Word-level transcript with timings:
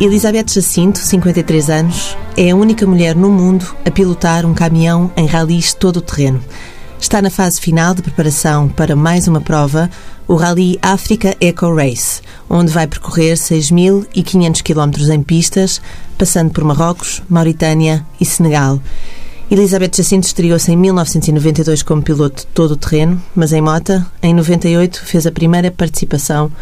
Elizabeth 0.00 0.46
Jacinto, 0.54 1.00
53 1.00 1.70
anos, 1.70 2.16
é 2.36 2.50
a 2.50 2.54
única 2.54 2.86
mulher 2.86 3.16
no 3.16 3.32
mundo 3.32 3.66
a 3.84 3.90
pilotar 3.90 4.46
um 4.46 4.54
caminhão 4.54 5.10
em 5.16 5.26
ralis 5.26 5.74
todo 5.74 5.96
o 5.96 6.00
terreno. 6.00 6.40
Está 7.00 7.20
na 7.20 7.30
fase 7.30 7.60
final 7.60 7.94
de 7.94 8.02
preparação 8.02 8.68
para 8.68 8.94
mais 8.94 9.26
uma 9.26 9.40
prova, 9.40 9.90
o 10.28 10.36
Rally 10.36 10.78
África 10.80 11.36
Eco 11.40 11.74
Race, 11.74 12.22
onde 12.48 12.70
vai 12.70 12.86
percorrer 12.86 13.34
6.500 13.34 14.62
km 14.62 15.12
em 15.12 15.20
pistas, 15.20 15.82
passando 16.16 16.50
por 16.52 16.62
Marrocos, 16.62 17.20
Mauritânia 17.28 18.06
e 18.20 18.24
Senegal. 18.24 18.80
Elizabeth 19.50 19.96
Jacinto 19.96 20.28
estreou-se 20.28 20.70
em 20.70 20.76
1992 20.76 21.82
como 21.82 22.02
piloto 22.02 22.46
todo 22.54 22.72
o 22.72 22.76
terreno, 22.76 23.20
mas 23.34 23.52
em 23.52 23.60
Mota, 23.60 24.06
em 24.22 24.32
98, 24.32 25.04
fez 25.04 25.26
a 25.26 25.32
primeira 25.32 25.72
participação 25.72 26.52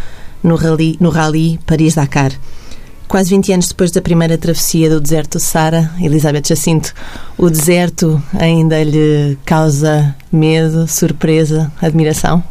no 0.42 0.54
Rally, 0.54 0.96
no 0.98 1.10
rally 1.10 1.60
Paris-Dakar. 1.66 2.32
Quase 3.08 3.30
20 3.30 3.52
anos 3.52 3.68
depois 3.68 3.90
da 3.92 4.02
primeira 4.02 4.36
travessia 4.36 4.90
do 4.90 5.00
deserto 5.00 5.38
do 5.38 5.40
Sara, 5.40 5.90
Elizabeth 6.00 6.42
Jacinto, 6.48 6.92
o 7.38 7.48
deserto 7.48 8.20
ainda 8.34 8.82
lhe 8.82 9.38
causa 9.44 10.14
medo, 10.32 10.88
surpresa, 10.88 11.72
admiração? 11.80 12.42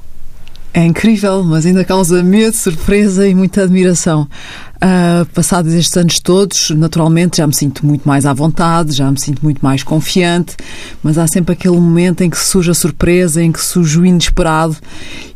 É 0.73 0.83
incrível, 0.83 1.43
mas 1.43 1.65
ainda 1.65 1.85
causa 1.85 2.21
medo, 2.21 2.55
surpresa 2.55 3.27
e 3.27 3.33
muita 3.33 3.63
admiração. 3.63 4.27
Uh, 4.75 5.25
passados 5.27 5.73
estes 5.73 5.95
anos 5.95 6.19
todos, 6.19 6.69
naturalmente 6.71 7.37
já 7.37 7.47
me 7.47 7.55
sinto 7.55 7.85
muito 7.85 8.05
mais 8.05 8.25
à 8.25 8.33
vontade, 8.33 8.91
já 8.91 9.09
me 9.09 9.19
sinto 9.19 9.41
muito 9.41 9.59
mais 9.61 9.83
confiante, 9.83 10.57
mas 11.01 11.17
há 11.17 11.25
sempre 11.27 11.53
aquele 11.53 11.75
momento 11.75 12.21
em 12.21 12.29
que 12.29 12.37
surge 12.37 12.71
a 12.71 12.73
surpresa, 12.73 13.41
em 13.41 13.53
que 13.53 13.63
surge 13.63 13.97
o 13.97 14.05
inesperado 14.05 14.75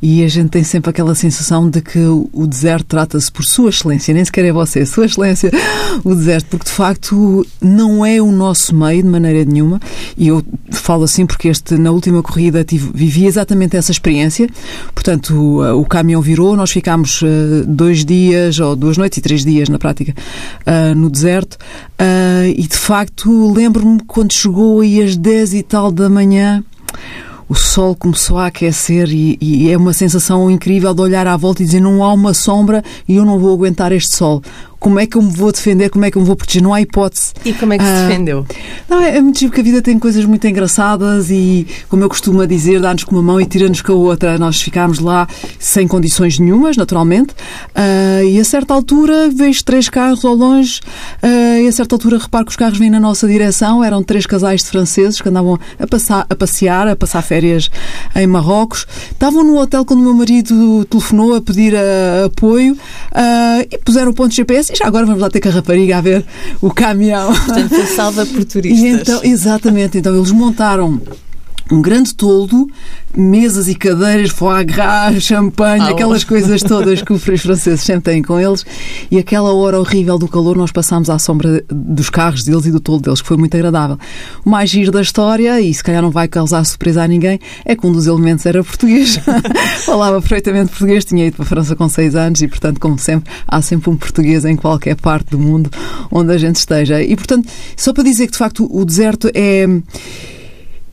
e 0.01 0.23
a 0.25 0.27
gente 0.27 0.49
tem 0.49 0.63
sempre 0.63 0.89
aquela 0.89 1.15
sensação 1.15 1.69
de 1.69 1.81
que 1.81 1.99
o 1.99 2.45
deserto 2.45 2.87
trata-se 2.87 3.31
por 3.31 3.45
Sua 3.45 3.69
Excelência, 3.69 4.13
nem 4.13 4.25
sequer 4.25 4.43
é 4.45 4.51
você, 4.51 4.85
Sua 4.85 5.05
Excelência, 5.05 5.51
o 6.03 6.13
deserto, 6.13 6.47
porque 6.49 6.65
de 6.65 6.71
facto 6.71 7.45
não 7.61 8.05
é 8.05 8.21
o 8.21 8.31
nosso 8.31 8.75
meio 8.75 9.03
de 9.03 9.09
maneira 9.09 9.45
nenhuma 9.45 9.79
e 10.17 10.27
eu 10.27 10.43
falo 10.71 11.03
assim 11.05 11.25
porque 11.25 11.47
este, 11.47 11.77
na 11.77 11.91
última 11.91 12.21
corrida 12.21 12.63
tive, 12.65 12.91
vivi 12.93 13.25
exatamente 13.25 13.77
essa 13.77 13.91
experiência, 13.91 14.47
portanto 14.93 15.33
o, 15.33 15.81
o 15.81 15.85
caminhão 15.85 16.21
virou, 16.21 16.57
nós 16.57 16.71
ficámos 16.71 17.21
uh, 17.21 17.65
dois 17.65 18.03
dias 18.03 18.59
ou 18.59 18.75
duas 18.75 18.97
noites 18.97 19.17
e 19.17 19.21
três 19.29 19.45
dias 19.45 19.69
na 19.69 19.77
prática 19.77 20.13
uh, 20.65 20.95
no 20.95 21.09
deserto. 21.09 21.55
Uh, 21.99 22.49
e 22.55 22.67
de 22.67 22.75
facto 22.75 23.53
lembro-me 23.53 23.99
quando 24.07 24.33
chegou 24.33 24.81
aí 24.81 25.01
às 25.01 25.15
10 25.15 25.53
e 25.53 25.63
tal 25.63 25.91
da 25.91 26.09
manhã 26.09 26.63
o 27.47 27.55
sol 27.55 27.95
começou 27.95 28.37
a 28.37 28.47
aquecer 28.47 29.09
e, 29.09 29.37
e, 29.41 29.71
é 29.71 29.77
uma 29.77 29.93
sensação 29.93 30.49
incrível 30.51 30.93
de 30.93 31.01
olhar 31.01 31.25
à 31.25 31.35
volta 31.35 31.61
e 31.61 31.65
dizer 31.65 31.79
não 31.79 32.03
há 32.03 32.13
uma 32.13 32.33
sombra 32.33 32.83
e 33.07 33.15
eu 33.15 33.25
não 33.25 33.39
vou 33.39 33.53
aguentar 33.53 33.91
este 33.91 34.15
sol 34.15 34.41
como 34.79 34.99
é 34.99 35.05
que 35.05 35.17
eu 35.17 35.21
me 35.21 35.31
vou 35.31 35.51
defender, 35.51 35.89
como 35.89 36.05
é 36.05 36.11
que 36.11 36.17
eu 36.17 36.21
me 36.21 36.27
vou 36.27 36.35
proteger, 36.35 36.63
não 36.63 36.73
há 36.73 36.81
hipótese. 36.81 37.33
E 37.43 37.53
como 37.53 37.73
é 37.73 37.77
que 37.77 37.83
se 37.83 37.89
ah, 37.89 38.07
defendeu? 38.07 38.45
Não, 38.87 39.01
é, 39.01 39.17
é 39.17 39.21
muito 39.21 39.37
giro 39.37 39.51
que 39.51 39.59
a 39.59 39.63
vida 39.63 39.81
tem 39.81 39.99
coisas 39.99 40.23
muito 40.23 40.47
engraçadas 40.47 41.29
e, 41.29 41.67
como 41.89 42.03
eu 42.03 42.09
costumo 42.09 42.45
dizer, 42.47 42.79
dá-nos 42.79 43.03
com 43.03 43.15
uma 43.15 43.21
mão 43.21 43.41
e 43.41 43.45
tira-nos 43.45 43.81
com 43.81 43.91
a 43.91 43.95
outra. 43.95 44.37
Nós 44.37 44.61
ficámos 44.61 44.99
lá 44.99 45.27
sem 45.59 45.87
condições 45.87 46.39
nenhumas, 46.39 46.77
naturalmente, 46.77 47.33
uh, 47.33 48.23
e 48.23 48.39
a 48.39 48.43
certa 48.43 48.73
altura 48.73 49.29
vejo 49.29 49.63
três 49.63 49.89
carros 49.89 50.23
ao 50.23 50.33
longe 50.33 50.79
uh, 51.21 51.61
e 51.61 51.67
a 51.67 51.71
certa 51.71 51.95
altura 51.95 52.17
reparo 52.17 52.45
que 52.45 52.51
os 52.51 52.57
carros 52.57 52.77
vêm 52.77 52.89
na 52.89 52.99
nossa 52.99 53.27
direção, 53.27 53.83
eram 53.83 54.01
três 54.01 54.25
casais 54.25 54.63
de 54.63 54.69
franceses 54.69 55.19
que 55.19 55.27
andavam 55.27 55.59
a, 55.77 55.87
passar, 55.87 56.25
a 56.29 56.35
passear, 56.35 56.87
a 56.87 56.95
passar 56.95 57.21
férias 57.21 57.69
em 58.15 58.27
Marrocos. 58.27 58.85
Estavam 59.11 59.43
no 59.43 59.57
hotel 59.57 59.83
quando 59.83 59.99
o 59.99 60.03
meu 60.03 60.13
marido 60.13 60.85
telefonou 60.85 61.35
a 61.35 61.41
pedir 61.41 61.73
uh, 61.73 62.25
apoio 62.25 62.77
e 63.69 63.77
puseram 63.79 64.11
o 64.11 64.13
ponto 64.13 64.29
de 64.29 64.37
GPS 64.37 64.68
e 64.71 64.75
já 64.75 64.85
agora 64.85 65.05
vamos 65.05 65.21
lá 65.21 65.29
ter 65.29 65.39
com 65.39 65.49
a 65.49 65.51
rapariga 65.51 65.97
a 65.97 66.01
ver 66.01 66.25
o 66.61 66.71
caminhão. 66.71 67.33
Portanto, 67.33 67.69
foi 67.69 67.85
salva 67.85 68.25
por 68.25 68.43
turistas. 68.45 68.79
E 68.81 68.87
então, 68.87 69.21
exatamente, 69.23 69.97
então 69.97 70.15
eles 70.15 70.31
montaram 70.31 71.01
um 71.71 71.81
grande 71.81 72.15
toldo, 72.15 72.67
mesas 73.15 73.67
e 73.67 73.75
cadeiras, 73.75 74.31
foie 74.31 74.63
gras, 74.63 75.21
champanhe, 75.21 75.83
oh. 75.83 75.93
aquelas 75.93 76.23
coisas 76.23 76.61
todas 76.63 77.01
que 77.01 77.13
os 77.13 77.21
franceses 77.21 77.81
sempre 77.81 78.11
têm 78.11 78.23
com 78.23 78.39
eles. 78.39 78.65
E 79.11 79.17
aquela 79.17 79.53
hora 79.53 79.79
horrível 79.79 80.17
do 80.17 80.27
calor, 80.27 80.57
nós 80.57 80.71
passámos 80.71 81.09
à 81.09 81.19
sombra 81.19 81.63
dos 81.69 82.09
carros 82.09 82.43
deles 82.43 82.65
e 82.65 82.71
do 82.71 82.79
toldo 82.79 83.03
deles, 83.03 83.21
que 83.21 83.27
foi 83.27 83.37
muito 83.37 83.55
agradável. 83.55 83.97
O 84.43 84.49
mais 84.49 84.69
giro 84.69 84.91
da 84.91 85.01
história, 85.01 85.59
e 85.61 85.73
se 85.73 85.83
calhar 85.83 86.01
não 86.01 86.11
vai 86.11 86.27
causar 86.27 86.63
surpresa 86.65 87.03
a 87.03 87.07
ninguém, 87.07 87.39
é 87.65 87.75
que 87.75 87.85
um 87.85 87.91
dos 87.91 88.07
elementos 88.07 88.45
era 88.45 88.63
português. 88.63 89.19
Falava 89.85 90.19
perfeitamente 90.19 90.69
português, 90.69 91.05
tinha 91.05 91.27
ido 91.27 91.35
para 91.35 91.45
a 91.45 91.47
França 91.47 91.75
com 91.75 91.87
seis 91.87 92.15
anos 92.15 92.41
e, 92.41 92.47
portanto, 92.47 92.79
como 92.79 92.97
sempre, 92.97 93.31
há 93.47 93.61
sempre 93.61 93.89
um 93.89 93.95
português 93.95 94.43
em 94.45 94.55
qualquer 94.55 94.95
parte 94.95 95.31
do 95.31 95.39
mundo 95.39 95.69
onde 96.11 96.31
a 96.33 96.37
gente 96.37 96.55
esteja. 96.55 97.01
E, 97.01 97.15
portanto, 97.15 97.47
só 97.75 97.93
para 97.93 98.03
dizer 98.03 98.25
que, 98.25 98.33
de 98.33 98.37
facto, 98.37 98.67
o 98.71 98.83
deserto 98.83 99.29
é 99.33 99.67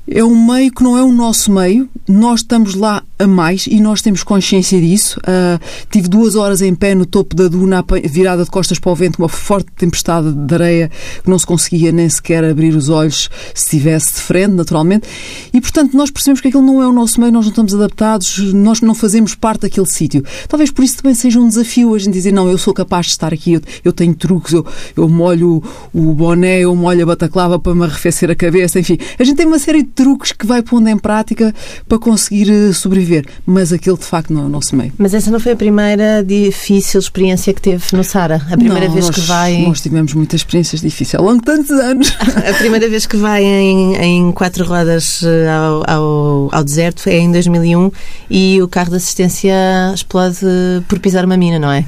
é 0.09 0.22
um 0.22 0.47
meio 0.47 0.71
que 0.72 0.83
não 0.83 0.97
é 0.97 1.03
o 1.03 1.12
nosso 1.12 1.50
meio. 1.53 1.89
Nós 2.09 2.41
estamos 2.41 2.75
lá 2.75 3.03
a 3.19 3.27
mais 3.27 3.67
e 3.67 3.81
nós 3.81 4.03
temos 4.03 4.22
consciência 4.22 4.81
disso. 4.81 5.19
Uh, 5.21 5.61
tive 5.91 6.09
duas 6.09 6.37
horas 6.37 6.62
em 6.62 6.75
pé 6.75 6.94
no 6.94 7.05
topo 7.05 7.34
da 7.34 7.49
duna, 7.49 7.84
virada 8.05 8.45
de 8.45 8.50
costas 8.50 8.78
para 8.78 8.93
o 8.93 8.95
vento, 8.95 9.19
uma 9.19 9.28
forte 9.28 9.69
tempestade 9.77 10.33
de 10.33 10.55
areia 10.55 10.91
que 11.22 11.28
não 11.28 11.39
se 11.39 11.47
conseguia 11.47 11.91
nem 11.91 12.09
sequer 12.09 12.45
abrir 12.45 12.75
os 12.75 12.89
olhos 12.89 13.28
se 13.55 13.65
estivesse 13.65 14.15
de 14.15 14.21
frente, 14.21 14.53
naturalmente. 14.53 15.09
E, 15.53 15.61
portanto, 15.61 15.97
nós 15.97 16.11
percebemos 16.11 16.41
que 16.41 16.49
aquilo 16.49 16.62
não 16.62 16.83
é 16.83 16.87
o 16.87 16.93
nosso 16.93 17.21
meio, 17.21 17.33
nós 17.33 17.45
não 17.47 17.50
estamos 17.50 17.75
adaptados, 17.75 18.53
nós 18.53 18.81
não 18.81 18.95
fazemos 18.95 19.34
parte 19.34 19.62
daquele 19.62 19.87
sítio. 19.87 20.25
Talvez 20.49 20.71
por 20.71 20.84
isso 20.84 20.99
também 20.99 21.15
seja 21.15 21.41
um 21.41 21.49
desafio 21.49 21.95
a 21.95 21.99
gente 21.99 22.12
dizer: 22.12 22.33
não, 22.33 22.49
eu 22.49 22.59
sou 22.59 22.72
capaz 22.72 23.06
de 23.06 23.12
estar 23.12 23.33
aqui, 23.33 23.55
eu, 23.55 23.61
eu 23.84 23.93
tenho 23.93 24.15
truques, 24.15 24.53
eu, 24.53 24.65
eu 24.97 25.09
molho 25.09 25.62
o, 25.93 26.12
boné, 26.12 26.61
eu 26.61 26.75
molho 26.77 27.03
a 27.03 27.06
bataclava 27.06 27.59
para 27.59 27.75
me 27.75 27.84
arrefecer 27.84 28.31
a 28.31 28.34
cabeça, 28.34 28.78
enfim. 28.78 28.99
A 29.19 29.25
gente 29.25 29.37
tem 29.37 29.47
uma 29.47 29.59
série 29.59 29.83
de 29.83 29.89
truques 29.97 30.31
que 30.31 30.47
vai 30.47 30.62
pondo 30.62 30.89
em 30.89 30.99
prática 30.99 31.53
para 31.89 31.99
conseguir 31.99 32.51
eh, 32.51 32.73
sobreviver. 32.73 33.27
Mas 33.47 33.73
aquele, 33.73 33.97
de 33.97 34.05
facto, 34.05 34.33
não 34.33 34.43
é 34.43 34.45
o 34.45 34.49
nosso 34.49 34.77
meio. 34.77 34.93
Mas 34.99 35.15
essa 35.15 35.31
não 35.31 35.41
foi 35.41 35.53
a 35.53 35.57
primeira 35.57 36.23
difícil 36.23 37.01
experiência 37.01 37.53
que 37.55 37.62
teve 37.62 37.84
no 37.93 38.05
Sara? 38.05 38.47
A 38.51 38.57
primeira 38.57 38.87
não, 38.87 38.95
vez 38.95 39.07
nós, 39.07 39.15
que 39.15 39.21
vai. 39.23 39.62
Nós 39.62 39.81
tivemos 39.81 40.12
muitas 40.12 40.41
experiências 40.41 40.83
difíceis 40.83 41.19
ao 41.19 41.25
longo 41.25 41.39
de 41.39 41.45
tantos 41.45 41.71
anos. 41.71 42.15
a 42.49 42.55
primeira 42.55 42.89
vez 42.89 43.07
que 43.07 43.17
vai 43.17 43.43
em, 43.43 43.97
em 43.97 44.33
quatro 44.33 44.65
rodas 44.65 45.23
eh, 45.25 45.49
ao, 45.49 45.83
ao, 45.91 46.49
ao, 46.53 46.63
deserto 46.63 47.09
é 47.09 47.19
em 47.19 47.33
2001 47.33 47.91
e 48.31 48.61
o 48.63 48.69
carro 48.69 48.91
de 48.91 48.97
assistência 48.97 49.55
explode 49.95 50.39
por 50.87 50.99
pisar 50.99 51.25
uma 51.25 51.37
mina, 51.37 51.59
não 51.59 51.73
é? 51.73 51.84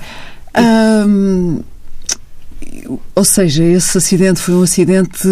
Um, 1.07 1.61
ou 3.15 3.25
seja, 3.25 3.63
esse 3.63 3.99
acidente 3.99 4.41
foi 4.41 4.55
um 4.55 4.63
acidente 4.63 5.29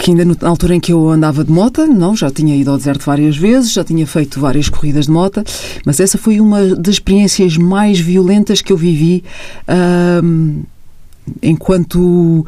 que 0.00 0.10
ainda 0.10 0.24
na 0.24 0.48
altura 0.48 0.74
em 0.74 0.80
que 0.80 0.92
eu 0.92 1.10
andava 1.10 1.44
de 1.44 1.52
moto, 1.52 1.86
não, 1.86 2.16
já 2.16 2.30
tinha 2.30 2.56
ido 2.56 2.70
ao 2.70 2.78
deserto 2.78 3.04
várias 3.04 3.36
vezes, 3.36 3.72
já 3.72 3.84
tinha 3.84 4.06
feito 4.06 4.40
várias 4.40 4.68
corridas 4.68 5.06
de 5.06 5.12
moto, 5.12 5.44
mas 5.84 6.00
essa 6.00 6.16
foi 6.16 6.40
uma 6.40 6.74
das 6.74 6.94
experiências 6.94 7.56
mais 7.56 8.00
violentas 8.00 8.62
que 8.62 8.72
eu 8.72 8.76
vivi 8.76 9.22
enquanto 11.42 12.46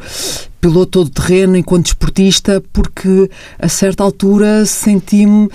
piloto 0.59 1.03
todo 1.03 1.09
terreno, 1.09 1.55
enquanto 1.55 1.87
esportista, 1.87 2.63
porque 2.73 3.29
a 3.59 3.69
certa 3.69 4.03
altura 4.03 4.65
senti-me 4.65 5.49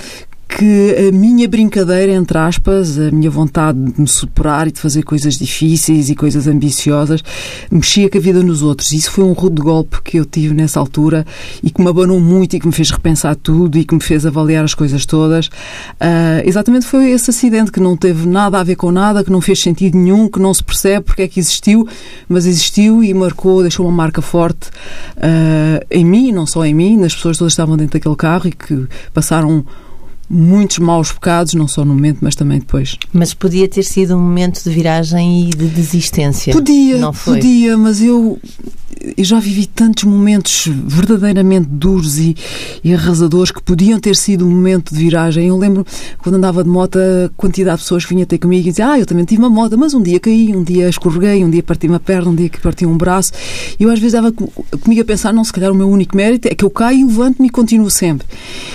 que 0.48 1.08
a 1.08 1.12
minha 1.12 1.46
brincadeira, 1.46 2.12
entre 2.12 2.38
aspas, 2.38 2.98
a 2.98 3.10
minha 3.10 3.30
vontade 3.30 3.78
de 3.78 4.00
me 4.00 4.08
superar 4.08 4.66
e 4.66 4.72
de 4.72 4.80
fazer 4.80 5.02
coisas 5.02 5.36
difíceis 5.36 6.08
e 6.08 6.16
coisas 6.16 6.48
ambiciosas, 6.48 7.22
mexia 7.70 8.08
com 8.08 8.16
a 8.16 8.20
vida 8.20 8.42
nos 8.42 8.62
outros. 8.62 8.92
Isso 8.92 9.10
foi 9.10 9.24
um 9.24 9.32
rude 9.32 9.60
golpe 9.60 10.00
que 10.02 10.16
eu 10.16 10.24
tive 10.24 10.54
nessa 10.54 10.80
altura 10.80 11.26
e 11.62 11.70
que 11.70 11.82
me 11.82 11.88
abanou 11.88 12.18
muito 12.18 12.56
e 12.56 12.60
que 12.60 12.66
me 12.66 12.72
fez 12.72 12.90
repensar 12.90 13.36
tudo 13.36 13.78
e 13.78 13.84
que 13.84 13.94
me 13.94 14.00
fez 14.00 14.24
avaliar 14.24 14.64
as 14.64 14.74
coisas 14.74 15.04
todas. 15.04 15.46
Uh, 15.46 16.42
exatamente 16.44 16.86
foi 16.86 17.10
esse 17.10 17.28
acidente 17.28 17.70
que 17.70 17.78
não 17.78 17.96
teve 17.96 18.26
nada 18.26 18.58
a 18.58 18.64
ver 18.64 18.76
com 18.76 18.90
nada, 18.90 19.22
que 19.22 19.30
não 19.30 19.42
fez 19.42 19.60
sentido 19.60 19.98
nenhum, 19.98 20.28
que 20.28 20.40
não 20.40 20.54
se 20.54 20.64
percebe 20.64 21.04
porque 21.04 21.22
é 21.22 21.28
que 21.28 21.38
existiu, 21.38 21.86
mas 22.26 22.46
existiu 22.46 23.04
e 23.04 23.12
marcou, 23.12 23.60
deixou 23.60 23.86
uma 23.86 23.94
marca 23.94 24.22
forte 24.22 24.70
uh, 25.18 25.84
em 25.90 26.04
mim, 26.04 26.32
não 26.32 26.46
só 26.46 26.64
em 26.64 26.74
mim, 26.74 26.96
nas 26.96 27.14
pessoas 27.14 27.36
todas 27.36 27.52
que 27.52 27.60
estavam 27.60 27.76
dentro 27.76 27.98
daquele 27.98 28.16
carro 28.16 28.48
e 28.48 28.52
que 28.52 28.86
passaram 29.12 29.64
muitos 30.28 30.78
maus 30.78 31.10
bocados, 31.10 31.54
não 31.54 31.66
só 31.66 31.84
no 31.84 31.94
momento, 31.94 32.18
mas 32.20 32.34
também 32.34 32.58
depois. 32.58 32.98
Mas 33.12 33.32
podia 33.32 33.68
ter 33.68 33.82
sido 33.82 34.16
um 34.16 34.20
momento 34.20 34.62
de 34.62 34.70
viragem 34.70 35.48
e 35.48 35.50
de 35.50 35.68
desistência. 35.68 36.52
Podia, 36.52 36.98
não 36.98 37.12
foi? 37.12 37.36
podia, 37.36 37.76
mas 37.78 38.02
eu 38.02 38.38
eu 39.16 39.24
já 39.24 39.38
vivi 39.38 39.66
tantos 39.66 40.04
momentos 40.04 40.66
verdadeiramente 40.66 41.68
duros 41.68 42.18
e, 42.18 42.36
e, 42.82 42.92
arrasadores 42.94 43.50
que 43.50 43.62
podiam 43.62 43.98
ter 43.98 44.16
sido 44.16 44.46
um 44.46 44.50
momento 44.50 44.92
de 44.92 44.98
viragem. 44.98 45.48
Eu 45.48 45.56
lembro 45.56 45.86
quando 46.18 46.36
andava 46.36 46.64
de 46.64 46.70
moto, 46.70 46.98
a 46.98 47.30
quantidade 47.36 47.78
de 47.78 47.82
pessoas 47.84 48.04
que 48.04 48.14
vinha 48.14 48.26
ter 48.26 48.38
comigo 48.38 48.66
e 48.66 48.70
dizia: 48.70 48.90
Ah, 48.90 48.98
eu 48.98 49.06
também 49.06 49.24
tive 49.24 49.40
uma 49.40 49.50
moto, 49.50 49.76
mas 49.78 49.94
um 49.94 50.02
dia 50.02 50.18
caí, 50.18 50.54
um 50.54 50.62
dia 50.62 50.88
escorreguei, 50.88 51.44
um 51.44 51.50
dia 51.50 51.62
parti 51.62 51.86
uma 51.86 52.00
perna, 52.00 52.30
um 52.30 52.34
dia 52.34 52.48
que 52.48 52.60
parti 52.60 52.86
um 52.86 52.96
braço. 52.96 53.32
E 53.78 53.84
eu 53.84 53.90
às 53.90 53.98
vezes 53.98 54.12
dava 54.12 54.32
comigo 54.32 55.02
a 55.02 55.04
pensar: 55.04 55.32
Não, 55.32 55.44
se 55.44 55.52
calhar 55.52 55.70
o 55.70 55.74
meu 55.74 55.88
único 55.88 56.16
mérito 56.16 56.48
é 56.48 56.54
que 56.54 56.64
eu 56.64 56.70
caio, 56.70 57.06
levanto-me 57.06 57.48
e 57.48 57.50
continuo 57.50 57.90
sempre. 57.90 58.26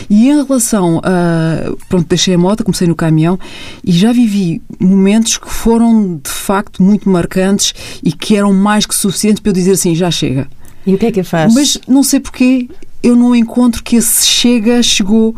E 0.10 0.30
em 0.30 0.44
relação 0.44 1.02
a. 1.04 1.74
Pronto, 1.90 2.08
deixei 2.08 2.34
a 2.34 2.38
moto, 2.38 2.64
comecei 2.64 2.88
no 2.88 2.96
caminhão 2.96 3.38
e 3.84 3.92
já 3.92 4.12
vivi 4.14 4.62
momentos 4.80 5.38
que 5.38 5.50
foram 5.50 6.20
de 6.24 6.32
facto 6.32 6.82
muito 6.82 7.10
marcantes 7.10 7.74
e 8.04 8.12
que 8.12 8.36
eram 8.36 8.54
mais 8.54 8.86
que 8.86 8.96
suficientes 8.96 9.42
para 9.42 9.50
eu 9.50 9.54
dizer 9.54 9.72
assim: 9.72 9.96
já 9.96 10.12
chega. 10.14 10.48
E 10.86 10.94
o 10.94 10.98
que 10.98 11.06
é 11.08 11.12
que 11.12 11.24
faz? 11.24 11.54
Mas 11.54 11.78
não 11.88 12.04
sei 12.04 12.20
porquê 12.20 12.68
eu 13.02 13.16
não 13.16 13.36
encontro 13.36 13.84
que 13.84 13.98
esse 13.98 14.26
chega 14.26 14.82
chegou. 14.82 15.36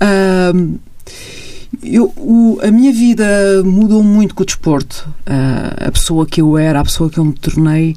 Uh, 0.00 0.78
eu, 1.82 2.12
o, 2.16 2.58
a 2.62 2.70
minha 2.70 2.92
vida 2.92 3.62
mudou 3.64 4.02
muito 4.02 4.34
com 4.34 4.42
o 4.42 4.46
desporto. 4.46 5.08
Uh, 5.26 5.88
a 5.88 5.90
pessoa 5.90 6.26
que 6.26 6.40
eu 6.40 6.58
era, 6.58 6.80
a 6.80 6.84
pessoa 6.84 7.08
que 7.08 7.18
eu 7.18 7.24
me 7.24 7.32
tornei, 7.32 7.96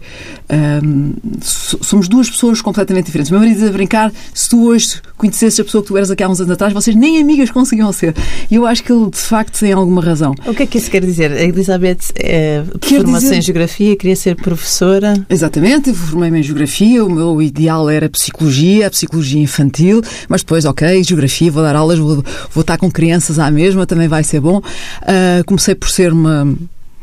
um, 0.84 1.14
somos 1.42 2.08
duas 2.08 2.30
pessoas 2.30 2.62
completamente 2.62 3.06
diferentes. 3.06 3.32
Meu 3.32 3.40
marido 3.40 3.60
diz 3.60 3.70
a 3.70 3.72
brincar: 3.72 4.12
se 4.34 4.50
tu 4.50 4.66
hoje 4.66 5.02
conhecesses 5.20 5.60
a 5.60 5.64
pessoa 5.64 5.84
que 5.84 5.90
tu 5.90 5.98
eras 5.98 6.10
aqui 6.10 6.24
há 6.24 6.30
uns 6.30 6.40
anos 6.40 6.54
atrás, 6.54 6.74
vocês 6.74 6.96
nem 6.96 7.22
amigas 7.22 7.52
conseguiam 7.52 7.92
ser. 7.92 8.16
E 8.50 8.56
eu 8.56 8.66
acho 8.66 8.84
que 8.84 8.92
ele, 8.92 9.10
de 9.10 9.18
facto, 9.18 9.60
tem 9.60 9.74
alguma 9.74 10.02
razão. 10.02 10.34
O 10.48 10.54
que 10.54 10.64
é 10.64 10.66
que 10.66 10.78
isso 10.78 10.90
quer 10.90 11.06
dizer? 11.06 11.32
A 11.32 11.44
Elizabeth 11.44 12.00
é, 12.16 12.64
formou-se 12.82 13.36
em 13.36 13.42
Geografia, 13.42 13.96
queria 13.96 14.16
ser 14.16 14.36
professora? 14.36 15.14
Exatamente, 15.30 15.94
formei-me 15.94 16.40
em 16.40 16.44
Geografia, 16.44 17.04
o 17.06 17.10
meu 17.10 17.42
ideal 17.42 17.90
era 17.90 18.10
Psicologia, 18.10 18.88
a 18.88 18.90
Psicologia 18.90 19.42
Infantil, 19.42 20.02
mas 20.30 20.42
depois, 20.42 20.64
ok, 20.66 21.04
Geografia, 21.04 21.52
vou 21.52 21.62
dar 21.62 21.76
aulas, 21.76 22.00
vou, 22.00 22.24
vou 22.52 22.62
estar 22.62 22.78
com 22.78 22.90
crianças 22.90 23.38
à 23.38 23.52
mesma, 23.52 23.86
também 23.86 24.08
vai 24.08 24.24
ser 24.24 24.40
bom. 24.40 24.60
Uh, 24.60 25.44
comecei 25.46 25.76
por 25.76 25.90
ser 25.90 26.14
uma 26.14 26.48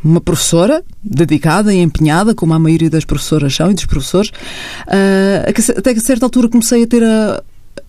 uma 0.04 0.20
professora 0.20 0.84
dedicada 1.02 1.74
e 1.74 1.78
empenhada, 1.78 2.32
como 2.32 2.54
a 2.54 2.58
maioria 2.58 2.88
das 2.88 3.04
professoras 3.04 3.54
são 3.54 3.72
e 3.72 3.74
dos 3.74 3.86
professores, 3.86 4.28
uh, 4.30 5.50
até 5.76 5.92
que 5.92 5.98
a 5.98 6.02
certa 6.02 6.24
altura 6.24 6.48
comecei 6.48 6.84
a 6.84 6.86
ter 6.86 7.02
a, 7.02 7.42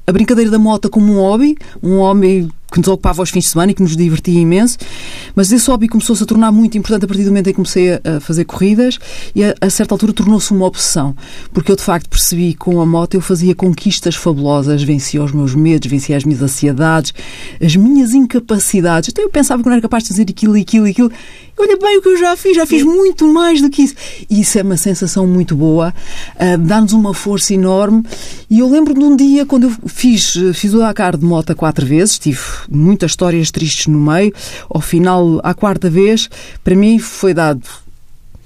a 0.10 0.14
brincadeira 0.14 0.50
da 0.50 0.58
moto 0.58 0.90
como 0.90 1.12
um 1.12 1.18
hobby, 1.18 1.58
um 1.84 1.98
hobby 1.98 2.48
que 2.72 2.80
nos 2.80 2.88
ocupava 2.88 3.22
aos 3.22 3.30
fins 3.30 3.44
de 3.44 3.50
semana 3.50 3.74
e 3.74 3.76
que 3.76 3.82
nos 3.82 3.96
divertia 3.96 4.40
imenso, 4.40 4.78
mas 5.36 5.52
esse 5.52 5.70
hobby 5.70 5.90
começou-se 5.90 6.24
a 6.24 6.26
tornar 6.26 6.50
muito 6.50 6.78
importante 6.78 7.04
a 7.04 7.08
partir 7.08 7.24
do 7.24 7.30
momento 7.30 7.48
em 7.48 7.52
que 7.52 7.56
comecei 7.56 7.94
a, 7.94 8.20
fazer 8.22 8.46
corridas 8.46 9.00
e 9.36 9.44
a, 9.44 9.54
a 9.60 9.70
certa 9.70 9.94
altura 9.94 10.14
tornou-se 10.14 10.52
uma 10.52 10.66
obsessão, 10.66 11.14
porque 11.54 11.70
eu 11.70 11.76
de 11.76 11.82
facto 11.82 12.10
percebi 12.10 12.54
que 12.54 12.60
com 12.60 12.80
a 12.80 12.86
moto 12.86 13.16
eu 13.16 13.22
fazia 13.22 13.54
conquistas 13.54 14.16
fabulosas, 14.16 14.82
vencia 14.82 15.22
os 15.22 15.34
meus 15.34 15.54
medos, 15.54 15.90
vencia 15.90 16.16
as 16.16 16.24
minhas 16.24 16.42
ansiedades, 16.42 17.14
as 17.62 17.76
minhas 17.76 18.14
incapacidades. 18.14 19.10
Então 19.10 19.26
eu 19.26 19.30
pensava 19.30 19.62
que 19.62 19.68
não 19.68 19.74
era 19.74 19.82
capaz 19.82 20.04
de 20.04 20.10
fazer 20.10 20.26
aquilo, 20.30 20.56
aquilo, 20.56 20.88
aquilo. 20.88 21.12
Olha 21.60 21.76
bem 21.78 21.98
o 21.98 22.02
que 22.02 22.10
eu 22.10 22.18
já 22.18 22.38
fiz, 22.38 22.56
já 22.56 22.68
fiz 22.68 22.84
muito 22.84 23.28
mais 23.28 23.62
do 23.62 23.70
que 23.70 23.82
isso. 23.82 23.96
E 24.30 24.42
isso 24.42 24.60
é 24.60 24.62
uma 24.62 24.78
sensação 24.78 25.26
muito 25.26 25.56
boa, 25.56 25.92
uh, 26.36 26.58
dá-nos 26.60 26.94
uma 26.94 27.14
força 27.14 27.54
enorme. 27.54 28.04
E 28.48 28.60
eu 28.60 28.70
lembro 28.70 28.94
de 28.94 29.00
um 29.00 29.16
dia 29.16 29.46
quando 29.46 29.64
eu 29.64 29.72
fiz, 29.88 30.36
fiz 30.54 30.74
o 30.74 30.80
Dakar 30.80 31.18
de 31.18 31.26
moto 31.26 31.56
quatro 31.56 31.86
vezes, 31.86 32.20
tive 32.20 32.40
muitas 32.70 33.12
histórias 33.12 33.50
tristes 33.50 33.88
no 33.88 34.00
meio. 34.00 34.32
Ao 34.70 34.82
final, 34.82 35.40
à 35.44 35.54
quarta 35.54 35.90
vez, 35.90 36.30
para 36.64 36.76
mim 36.76 37.00
foi 37.00 37.34
dado 37.34 37.64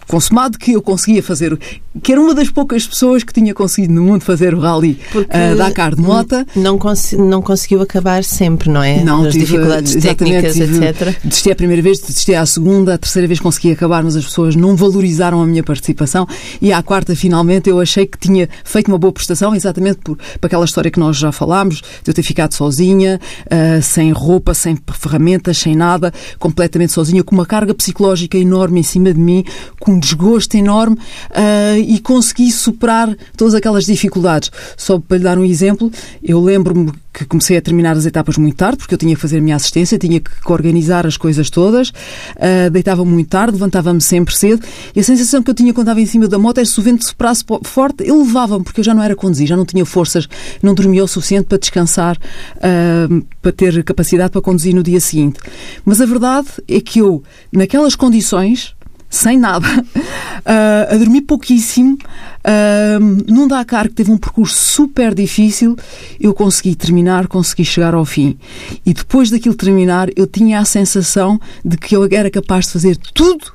consumado 0.07 0.57
que 0.57 0.73
eu 0.73 0.81
conseguia 0.81 1.23
fazer, 1.23 1.57
que 2.01 2.11
era 2.11 2.21
uma 2.21 2.33
das 2.33 2.49
poucas 2.49 2.87
pessoas 2.87 3.23
que 3.23 3.33
tinha 3.33 3.53
conseguido 3.53 3.93
no 3.93 4.03
mundo 4.03 4.23
fazer 4.23 4.53
o 4.53 4.59
rally 4.59 4.99
uh, 5.13 5.57
Dakar 5.57 5.93
de 5.95 6.01
Mota. 6.01 6.45
Não, 6.55 6.77
cons 6.77 7.11
não 7.13 7.41
conseguiu 7.41 7.81
acabar 7.81 8.23
sempre, 8.23 8.69
não 8.69 8.81
é? 8.81 9.03
Não, 9.03 9.25
As 9.25 9.33
tive, 9.33 9.45
dificuldades 9.45 9.95
técnicas, 9.95 10.53
tive, 10.53 10.85
etc. 10.85 11.17
Desisti 11.23 11.51
a 11.51 11.55
primeira 11.55 11.81
vez, 11.81 11.99
desisti 11.99 12.33
à 12.33 12.45
segunda, 12.45 12.93
a 12.93 12.97
terceira 12.97 13.27
vez 13.27 13.39
consegui 13.39 13.71
acabar, 13.71 14.03
mas 14.03 14.15
as 14.15 14.23
pessoas 14.23 14.55
não 14.55 14.75
valorizaram 14.75 15.41
a 15.41 15.45
minha 15.45 15.63
participação 15.63 16.25
e 16.61 16.71
à 16.71 16.81
quarta, 16.81 17.15
finalmente, 17.15 17.69
eu 17.69 17.79
achei 17.79 18.05
que 18.05 18.17
tinha 18.17 18.47
feito 18.63 18.87
uma 18.87 18.97
boa 18.97 19.11
prestação, 19.11 19.53
exatamente 19.53 19.99
por, 20.03 20.17
por 20.17 20.47
aquela 20.47 20.63
história 20.63 20.89
que 20.89 20.99
nós 20.99 21.17
já 21.17 21.31
falámos, 21.31 21.81
de 22.03 22.09
eu 22.09 22.13
ter 22.13 22.23
ficado 22.23 22.53
sozinha, 22.53 23.19
uh, 23.47 23.81
sem 23.81 24.11
roupa, 24.11 24.53
sem 24.53 24.77
ferramentas, 24.93 25.57
sem 25.57 25.75
nada, 25.75 26.13
completamente 26.39 26.93
sozinha, 26.93 27.23
com 27.23 27.35
uma 27.35 27.45
carga 27.45 27.73
psicológica 27.73 28.37
enorme 28.37 28.79
em 28.79 28.83
cima 28.83 29.13
de 29.13 29.19
mim, 29.19 29.43
com 29.79 29.99
desgosto 29.99 30.55
enorme 30.55 30.95
uh, 31.31 31.80
e 31.81 31.99
consegui 31.99 32.51
superar 32.51 33.15
todas 33.35 33.53
aquelas 33.53 33.85
dificuldades. 33.85 34.51
Só 34.77 34.99
para 34.99 35.17
lhe 35.17 35.23
dar 35.23 35.37
um 35.37 35.45
exemplo, 35.45 35.91
eu 36.23 36.41
lembro-me 36.41 36.91
que 37.13 37.25
comecei 37.25 37.57
a 37.57 37.61
terminar 37.61 37.97
as 37.97 38.05
etapas 38.05 38.37
muito 38.37 38.55
tarde, 38.55 38.77
porque 38.77 38.93
eu 38.93 38.97
tinha 38.97 39.13
que 39.13 39.21
fazer 39.21 39.39
a 39.39 39.41
minha 39.41 39.55
assistência, 39.55 39.97
tinha 39.97 40.19
que 40.19 40.31
organizar 40.45 41.05
as 41.05 41.17
coisas 41.17 41.49
todas, 41.49 41.89
uh, 41.89 42.69
deitava 42.71 43.03
muito 43.03 43.29
tarde, 43.29 43.53
levantava-me 43.53 43.99
sempre 43.99 44.35
cedo, 44.35 44.65
e 44.95 44.99
a 44.99 45.03
sensação 45.03 45.43
que 45.43 45.49
eu 45.49 45.53
tinha 45.53 45.73
quando 45.73 45.87
estava 45.87 45.99
em 45.99 46.05
cima 46.05 46.27
da 46.27 46.39
moto 46.39 46.59
era 46.59 46.65
se 46.65 46.79
o 46.79 46.83
vento 46.83 47.05
soprasse 47.05 47.43
forte, 47.63 48.03
eu 48.07 48.17
levava-me, 48.17 48.63
porque 48.63 48.79
eu 48.79 48.83
já 48.83 48.93
não 48.93 49.03
era 49.03 49.15
conduzir, 49.15 49.45
já 49.45 49.57
não 49.57 49.65
tinha 49.65 49.85
forças, 49.85 50.27
não 50.63 50.73
dormia 50.73 51.03
o 51.03 51.07
suficiente 51.07 51.47
para 51.47 51.57
descansar, 51.57 52.17
uh, 52.17 53.25
para 53.41 53.51
ter 53.51 53.83
capacidade 53.83 54.31
para 54.31 54.41
conduzir 54.41 54.73
no 54.73 54.81
dia 54.81 54.99
seguinte. 54.99 55.39
Mas 55.83 55.99
a 55.99 56.05
verdade 56.05 56.47
é 56.67 56.79
que 56.79 56.99
eu, 56.99 57.21
naquelas 57.51 57.93
condições, 57.93 58.73
sem 59.11 59.37
nada, 59.37 59.67
uh, 59.67 60.93
a 60.95 60.97
dormir 60.97 61.21
pouquíssimo, 61.21 61.95
uh, 61.95 63.31
num 63.31 63.47
Dakar 63.47 63.89
que 63.89 63.95
teve 63.95 64.09
um 64.09 64.17
percurso 64.17 64.55
super 64.55 65.13
difícil, 65.13 65.75
eu 66.19 66.33
consegui 66.33 66.75
terminar, 66.75 67.27
consegui 67.27 67.65
chegar 67.65 67.93
ao 67.93 68.05
fim. 68.05 68.37
E 68.85 68.93
depois 68.93 69.29
daquilo 69.29 69.53
terminar, 69.53 70.07
eu 70.15 70.25
tinha 70.25 70.59
a 70.59 70.65
sensação 70.65 71.39
de 71.63 71.77
que 71.77 71.95
eu 71.95 72.07
era 72.09 72.31
capaz 72.31 72.65
de 72.65 72.71
fazer 72.71 72.97
tudo 73.13 73.51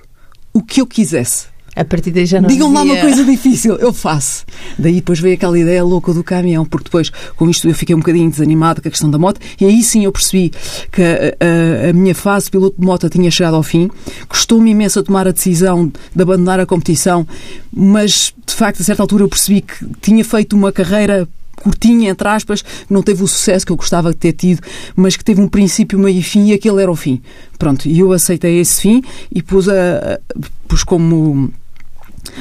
o 0.52 0.62
que 0.62 0.80
eu 0.80 0.86
quisesse. 0.86 1.55
A 1.76 1.84
partir 1.84 2.10
daí 2.10 2.24
já 2.24 2.40
não 2.40 2.48
Digam 2.48 2.72
lá 2.72 2.82
uma 2.82 2.96
coisa 2.96 3.22
difícil, 3.22 3.76
eu 3.76 3.92
faço. 3.92 4.46
Daí 4.78 4.94
depois 4.94 5.20
veio 5.20 5.34
aquela 5.34 5.58
ideia 5.58 5.84
louca 5.84 6.14
do 6.14 6.24
caminhão, 6.24 6.64
porque 6.64 6.84
depois, 6.84 7.10
com 7.36 7.50
isto, 7.50 7.68
eu 7.68 7.74
fiquei 7.74 7.94
um 7.94 7.98
bocadinho 7.98 8.30
desanimado 8.30 8.80
com 8.80 8.88
a 8.88 8.90
questão 8.90 9.10
da 9.10 9.18
moto, 9.18 9.38
e 9.60 9.64
aí 9.66 9.82
sim 9.82 10.04
eu 10.04 10.10
percebi 10.10 10.50
que 10.90 11.02
a, 11.02 11.86
a, 11.86 11.90
a 11.90 11.92
minha 11.92 12.14
fase 12.14 12.50
piloto 12.50 12.80
de 12.80 12.86
moto 12.86 13.08
tinha 13.10 13.30
chegado 13.30 13.56
ao 13.56 13.62
fim. 13.62 13.90
Custou-me 14.26 14.70
imenso 14.70 14.98
a 14.98 15.02
tomar 15.02 15.28
a 15.28 15.32
decisão 15.32 15.92
de 16.14 16.22
abandonar 16.22 16.58
a 16.58 16.64
competição, 16.64 17.28
mas 17.70 18.32
de 18.46 18.54
facto, 18.54 18.80
a 18.80 18.84
certa 18.84 19.02
altura, 19.02 19.24
eu 19.24 19.28
percebi 19.28 19.60
que 19.60 19.86
tinha 20.00 20.24
feito 20.24 20.56
uma 20.56 20.72
carreira 20.72 21.28
curtinha, 21.56 22.10
entre 22.10 22.28
aspas, 22.28 22.62
que 22.62 22.92
não 22.92 23.02
teve 23.02 23.22
o 23.22 23.26
sucesso 23.26 23.66
que 23.66 23.72
eu 23.72 23.76
gostava 23.76 24.10
de 24.10 24.16
ter 24.16 24.32
tido, 24.32 24.62
mas 24.94 25.16
que 25.16 25.24
teve 25.24 25.40
um 25.40 25.48
princípio, 25.48 25.98
meio 25.98 26.18
e 26.18 26.22
fim, 26.22 26.46
e 26.46 26.52
aquele 26.52 26.80
era 26.80 26.90
o 26.90 26.96
fim. 26.96 27.20
Pronto, 27.58 27.88
e 27.88 27.98
eu 27.98 28.12
aceitei 28.12 28.60
esse 28.60 28.80
fim 28.80 29.02
e 29.34 29.42
pus, 29.42 29.68
a, 29.68 30.20
pus 30.68 30.84
como 30.84 31.52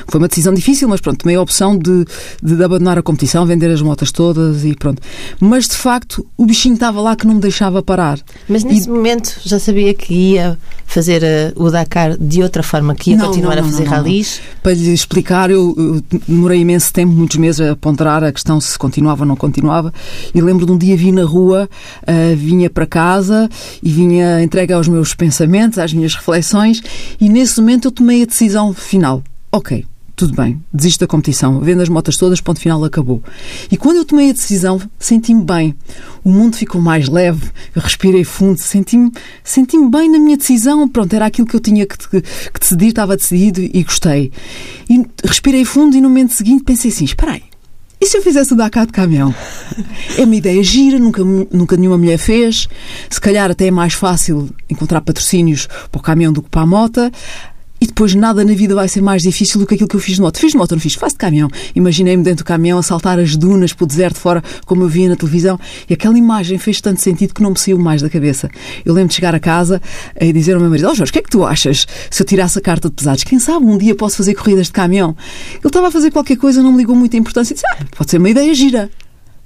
foi 0.08 0.20
uma 0.20 0.28
decisão 0.28 0.54
difícil, 0.54 0.88
mas 0.88 1.02
pronto, 1.02 1.20
tomei 1.20 1.36
a 1.36 1.42
opção 1.42 1.78
de, 1.78 2.06
de, 2.42 2.64
abandonar 2.64 2.98
a 2.98 3.02
competição, 3.02 3.46
vender 3.46 3.72
as 3.72 3.82
motas 3.82 4.12
todas 4.12 4.64
e 4.64 4.76
pronto. 4.76 5.02
Mas 5.40 5.68
de 5.68 5.76
facto, 5.76 6.26
o 6.38 6.46
bichinho 6.46 6.76
estava 6.76 7.02
lá 7.02 7.16
que 7.16 7.26
não 7.26 7.36
me 7.36 7.42
deixava 7.42 7.82
parar. 7.82 8.20
Mas 8.48 8.64
nesse 8.64 8.88
e... 8.88 8.92
momento 8.92 9.40
já 9.44 9.60
sabia 9.60 9.94
que 9.94 10.14
ia 10.14 10.58
fazer 10.86 11.24
uh, 11.24 11.64
o 11.64 11.70
Dakar 11.70 12.18
de 12.18 12.42
outra 12.42 12.64
forma, 12.64 12.96
que 12.96 13.12
ia 13.12 13.18
não, 13.18 13.28
continuar 13.28 13.56
não, 13.56 13.64
não, 13.64 13.70
a 13.70 13.72
fazer 13.72 13.84
ralis? 13.86 14.42
Para 14.62 14.74
lhe 14.74 14.94
explicar, 14.94 15.50
eu, 15.50 15.74
eu, 15.78 16.20
demorei 16.28 16.62
imenso 16.62 16.94
tempo, 16.94 17.12
muitos 17.12 17.38
meses, 17.38 17.62
a 17.62 17.76
ponderar 17.76 18.24
a 18.24 18.32
questão 18.32 18.60
se 18.62 18.78
continuava 18.78 19.24
ou 19.24 19.28
não 19.28 19.36
continuava. 19.36 19.94
E 20.34 20.42
lembro 20.42 20.66
de 20.66 20.72
um 20.72 20.78
dia 20.78 20.96
vi 20.96 21.12
na 21.12 21.24
rua, 21.24 21.70
uh, 22.04 22.36
vinha 22.36 22.70
para 22.70 22.86
casa 22.86 23.50
e 23.82 23.90
vinha 23.90 24.42
entregue 24.42 24.74
aos 24.74 24.88
meus 24.88 25.14
pensamentos, 25.14 25.80
às 25.80 25.94
minhas 25.94 26.16
reflexões, 26.16 26.82
e 27.20 27.30
nesse 27.30 27.60
momento 27.60 27.86
eu 27.86 27.92
tomei 27.92 28.24
a 28.24 28.26
decisão 28.26 28.74
final 28.74 29.24
ok, 29.56 29.86
tudo 30.18 30.36
bem, 30.36 30.62
desisto 30.74 31.00
da 31.00 31.08
competição, 31.08 31.62
vendo 31.62 31.82
as 31.82 31.88
motas 31.88 32.18
todas, 32.18 32.42
ponto 32.42 32.60
final, 32.60 32.84
acabou. 32.84 33.24
E 33.72 33.78
quando 33.78 33.98
eu 33.98 34.06
tomei 34.06 34.30
a 34.30 34.34
decisão, 34.34 34.82
senti-me 35.00 35.44
bem. 35.44 35.76
O 36.26 36.30
mundo 36.30 36.58
ficou 36.58 36.82
mais 36.82 37.08
leve, 37.08 37.50
respirei 37.74 38.26
fundo, 38.26 38.60
senti-me 38.60 39.12
senti 39.44 39.78
bem 39.90 40.12
na 40.12 40.20
minha 40.20 40.36
decisão. 40.36 40.88
Pronto, 40.90 41.14
era 41.14 41.26
aquilo 41.26 41.48
que 41.48 41.56
eu 41.56 41.62
tinha 41.62 41.86
que, 41.86 41.98
que, 41.98 42.22
que 42.22 42.60
decidir, 42.60 42.88
estava 42.88 43.16
decidido 43.16 43.62
e 43.62 43.84
gostei. 43.84 44.30
E 44.90 45.06
respirei 45.24 45.64
fundo 45.64 45.96
e 45.96 46.02
no 46.02 46.10
momento 46.10 46.34
seguinte 46.34 46.66
pensei 46.66 46.92
assim: 46.92 47.06
espera 47.06 47.34
aí, 47.34 47.44
e 48.00 48.08
se 48.08 48.18
eu 48.18 48.22
fizesse 48.22 48.54
o 48.54 48.58
Dakar 48.58 48.86
de 48.86 48.92
caminhão? 48.92 49.34
É 50.18 50.24
uma 50.24 50.36
ideia 50.36 50.64
gira, 50.64 51.00
nunca, 51.00 51.24
nunca 51.24 51.78
nenhuma 51.78 51.98
mulher 51.98 52.18
fez. 52.18 52.68
Se 53.10 53.20
calhar 53.20 53.50
até 53.50 53.68
é 53.68 53.72
mais 53.72 53.94
fácil 53.94 54.50
encontrar 54.70 55.02
patrocínios 55.02 55.68
para 55.92 56.00
o 56.00 56.02
caminhão 56.02 56.32
do 56.32 56.42
que 56.42 56.50
para 56.50 56.62
a 56.62 56.66
moto. 56.66 57.12
E 57.86 57.88
depois 57.88 58.16
nada 58.16 58.44
na 58.44 58.56
vida 58.56 58.74
vai 58.74 58.88
ser 58.88 59.00
mais 59.00 59.22
difícil 59.22 59.60
do 59.60 59.68
que 59.68 59.76
aquilo 59.76 59.88
que 59.88 59.96
eu 59.96 60.00
fiz 60.00 60.16
de 60.16 60.22
moto. 60.22 60.40
Fiz 60.40 60.54
de 60.54 60.58
moto, 60.58 60.72
não 60.72 60.80
fiz, 60.80 60.96
faço 60.96 61.14
de 61.14 61.20
caminhão. 61.20 61.48
Imaginei-me 61.76 62.24
dentro 62.24 62.44
do 62.44 62.48
caminhão 62.48 62.80
a 62.80 62.82
saltar 62.82 63.20
as 63.20 63.36
dunas 63.36 63.74
pelo 63.74 63.88
deserto 63.88 64.18
fora, 64.18 64.44
como 64.66 64.82
eu 64.82 64.88
via 64.88 65.08
na 65.08 65.16
televisão, 65.16 65.60
e 65.88 65.94
aquela 65.94 66.18
imagem 66.18 66.58
fez 66.58 66.82
tanto 66.82 67.00
sentido 67.00 67.32
que 67.32 67.44
não 67.44 67.52
me 67.52 67.60
saiu 67.60 67.78
mais 67.78 68.02
da 68.02 68.10
cabeça. 68.10 68.50
Eu 68.84 68.92
lembro 68.92 69.10
de 69.10 69.14
chegar 69.14 69.36
a 69.36 69.40
casa 69.40 69.80
e 70.20 70.34
dizer 70.34 70.56
ao 70.56 70.62
meu 70.62 70.68
marido: 70.68 70.90
Oh 70.90 70.96
Jorge, 70.96 71.12
o 71.12 71.14
que 71.14 71.20
é 71.20 71.22
que 71.22 71.30
tu 71.30 71.46
achas 71.46 71.86
se 72.10 72.24
eu 72.24 72.26
tirasse 72.26 72.58
a 72.58 72.62
carta 72.62 72.90
de 72.90 72.96
pesados? 72.96 73.24
Quem 73.24 73.38
sabe 73.38 73.64
um 73.64 73.78
dia 73.78 73.94
posso 73.94 74.18
fazer 74.18 74.34
corridas 74.34 74.66
de 74.66 74.74
caminhão? 74.74 75.16
Ele 75.52 75.68
estava 75.68 75.90
a 75.90 75.92
fazer 75.92 76.10
qualquer 76.10 76.38
coisa, 76.38 76.64
não 76.64 76.72
me 76.72 76.80
ligou 76.80 76.96
muita 76.96 77.18
importância 77.18 77.54
e 77.54 77.56
disse: 77.56 77.68
ah, 77.68 77.86
pode 77.96 78.10
ser 78.10 78.18
uma 78.18 78.32
ideia 78.32 78.52
gira. 78.56 78.90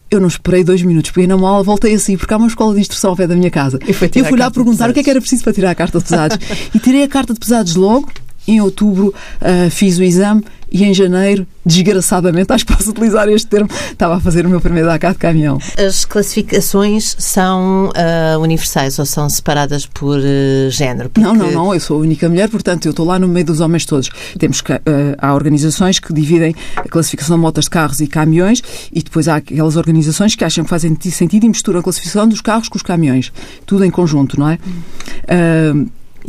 Eu 0.10 0.22
não 0.22 0.29
esperei 0.29 0.63
dois 0.63 0.81
minutos, 0.81 1.12
peguei 1.12 1.27
na 1.27 1.36
mala, 1.36 1.62
voltei 1.62 1.93
assim, 1.93 2.15
porque 2.15 2.34
há 2.34 2.38
uma 2.38 2.48
escola 2.48 2.74
de 2.74 2.79
instrução 2.79 3.10
ao 3.10 3.17
pé 3.17 3.27
da 3.27 3.36
minha 3.36 3.51
casa. 3.51 3.77
E 3.86 4.19
eu 4.24 4.25
fui 4.29 4.39
lá 4.39 4.50
perguntar 4.50 4.89
o 4.89 4.93
que 4.93 5.01
é 5.01 5.03
que 5.03 5.10
era 5.10 5.19
preciso 5.19 5.43
para 5.43 5.51
tirar 5.51 5.72
a 5.72 5.75
carta 5.75 5.98
de 5.98 6.05
pesados. 6.05 6.38
e 6.74 6.79
tirei 6.79 7.03
a 7.03 7.08
carta 7.10 7.34
de 7.34 7.39
pesados 7.39 7.75
logo. 7.75 8.10
Em 8.48 8.62
outubro 8.62 9.13
uh, 9.41 9.69
fiz 9.69 9.98
o 9.98 10.03
exame 10.03 10.43
e 10.72 10.84
em 10.84 10.93
janeiro, 10.93 11.48
desgraçadamente, 11.65 12.51
acho 12.53 12.65
que 12.65 12.74
posso 12.75 12.91
utilizar 12.91 13.27
este 13.29 13.48
termo, 13.48 13.69
estava 13.91 14.17
a 14.17 14.19
fazer 14.19 14.46
o 14.46 14.50
meu 14.50 14.62
primeiro 14.62 14.88
Dakar 14.88 15.13
de 15.13 15.17
caminhão. 15.17 15.60
As 15.77 16.05
classificações 16.05 17.15
são 17.17 17.89
uh, 17.89 18.39
universais 18.39 19.00
ou 19.00 19.05
são 19.05 19.29
separadas 19.29 19.86
por 19.86 20.19
uh, 20.19 20.69
género? 20.69 21.10
Porque... 21.10 21.22
Não, 21.22 21.34
não, 21.34 21.51
não, 21.51 21.74
eu 21.74 21.79
sou 21.79 21.98
a 21.98 22.01
única 22.01 22.29
mulher, 22.29 22.50
portanto 22.50 22.86
eu 22.86 22.91
estou 22.91 23.05
lá 23.05 23.17
no 23.17 23.27
meio 23.27 23.46
dos 23.46 23.60
homens 23.60 23.86
todos. 23.86 24.10
Temos 24.38 24.62
que, 24.62 24.74
uh, 24.74 24.79
há 25.17 25.34
organizações 25.34 26.00
que 26.00 26.13
dividem 26.13 26.55
a 26.75 26.88
classificação 26.88 27.36
de 27.36 27.41
motas 27.41 27.65
de 27.65 27.72
carros 27.72 28.00
e 28.00 28.08
caminhões 28.08 28.62
e 28.91 29.01
depois 29.01 29.27
há 29.27 29.38
aquelas 29.38 29.75
organizações 29.75 30.36
que 30.36 30.43
acham 30.43 30.63
que 30.63 30.69
fazem 30.69 30.96
sentido 31.12 31.46
e 31.46 31.50
misturam 31.50 31.79
a 31.79 31.84
classificação 31.84 32.27
dos 32.27 32.41
carros 32.41 32.69
com 32.69 32.77
os 32.77 32.84
caminhões. 32.84 33.31
Tudo 33.65 33.84
em 33.84 33.91
conjunto, 33.91 34.39
não 34.39 34.50
é? 34.50 34.60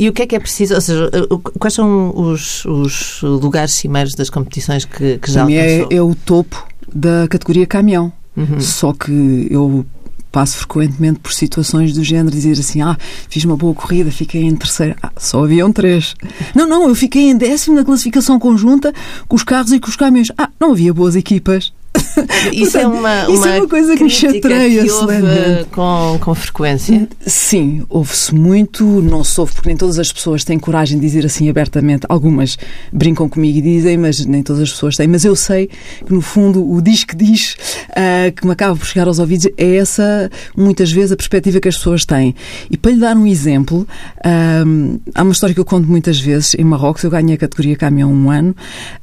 E 0.01 0.09
o 0.09 0.13
que 0.13 0.23
é 0.23 0.25
que 0.25 0.35
é 0.35 0.39
preciso? 0.39 0.73
Ou 0.73 0.81
seja, 0.81 1.11
quais 1.59 1.75
são 1.75 2.11
os, 2.17 2.65
os 2.65 3.21
lugares 3.21 3.71
cimeiros 3.71 4.15
das 4.15 4.31
competições 4.31 4.83
que, 4.83 5.19
que 5.19 5.31
já 5.31 5.41
é, 5.41 5.43
alcançou? 5.43 5.91
É, 5.91 5.95
é 5.95 6.01
o 6.01 6.15
topo 6.15 6.67
da 6.91 7.27
categoria 7.27 7.67
caminhão. 7.67 8.11
Uhum. 8.35 8.59
Só 8.59 8.93
que 8.93 9.47
eu 9.51 9.85
passo 10.31 10.57
frequentemente 10.57 11.19
por 11.19 11.31
situações 11.31 11.93
do 11.93 12.03
género 12.03 12.31
dizer 12.31 12.53
assim, 12.53 12.81
ah, 12.81 12.97
fiz 13.29 13.45
uma 13.45 13.55
boa 13.55 13.75
corrida, 13.75 14.09
fiquei 14.09 14.41
em 14.41 14.55
terceiro. 14.55 14.95
Ah, 15.03 15.11
só 15.17 15.43
haviam 15.43 15.71
três. 15.71 16.15
Não, 16.55 16.67
não, 16.67 16.89
eu 16.89 16.95
fiquei 16.95 17.29
em 17.29 17.37
décimo 17.37 17.75
na 17.75 17.85
classificação 17.85 18.39
conjunta 18.39 18.91
com 19.27 19.35
os 19.35 19.43
carros 19.43 19.71
e 19.71 19.79
com 19.79 19.87
os 19.87 19.95
caminhões. 19.95 20.29
Ah, 20.35 20.49
não 20.59 20.71
havia 20.71 20.91
boas 20.91 21.15
equipas. 21.15 21.71
Isso, 22.51 22.77
é, 22.77 22.87
uma, 22.87 23.29
isso 23.29 23.45
é 23.45 23.59
uma 23.59 23.67
coisa 23.67 23.95
que 23.95 24.03
me 24.03 24.09
chateia, 24.09 24.83
que 24.83 24.91
houve 24.91 25.65
com, 25.71 26.17
com 26.19 26.35
frequência? 26.35 27.07
Sim, 27.25 27.83
ouve-se 27.89 28.33
muito, 28.33 28.83
não 28.83 29.23
se 29.23 29.39
ouve, 29.39 29.53
porque 29.53 29.69
nem 29.69 29.77
todas 29.77 29.99
as 29.99 30.11
pessoas 30.11 30.43
têm 30.43 30.59
coragem 30.59 30.99
de 30.99 31.05
dizer 31.05 31.25
assim 31.25 31.49
abertamente. 31.49 32.05
Algumas 32.09 32.57
brincam 32.91 33.29
comigo 33.29 33.59
e 33.59 33.61
dizem, 33.61 33.97
mas 33.97 34.25
nem 34.25 34.43
todas 34.43 34.61
as 34.63 34.71
pessoas 34.71 34.95
têm. 34.95 35.07
Mas 35.07 35.23
eu 35.23 35.35
sei 35.35 35.69
que, 36.05 36.13
no 36.13 36.21
fundo, 36.21 36.69
o 36.69 36.81
diz 36.81 37.03
que 37.03 37.15
diz, 37.15 37.55
uh, 37.89 38.31
que 38.35 38.45
me 38.45 38.51
acaba 38.51 38.75
por 38.75 38.85
chegar 38.85 39.07
aos 39.07 39.19
ouvidos, 39.19 39.47
é 39.57 39.75
essa, 39.75 40.29
muitas 40.55 40.91
vezes, 40.91 41.11
a 41.11 41.15
perspectiva 41.15 41.59
que 41.59 41.69
as 41.69 41.77
pessoas 41.77 42.05
têm. 42.05 42.35
E 42.69 42.77
para 42.77 42.91
lhe 42.91 42.99
dar 42.99 43.15
um 43.15 43.27
exemplo, 43.27 43.87
uh, 44.17 45.01
há 45.13 45.23
uma 45.23 45.31
história 45.31 45.53
que 45.53 45.59
eu 45.59 45.65
conto 45.65 45.87
muitas 45.87 46.19
vezes. 46.19 46.55
Em 46.55 46.63
Marrocos, 46.63 47.03
eu 47.03 47.09
ganhei 47.09 47.35
a 47.35 47.37
categoria 47.37 47.75
caminhão 47.75 48.11
um 48.11 48.29
ano, 48.29 48.55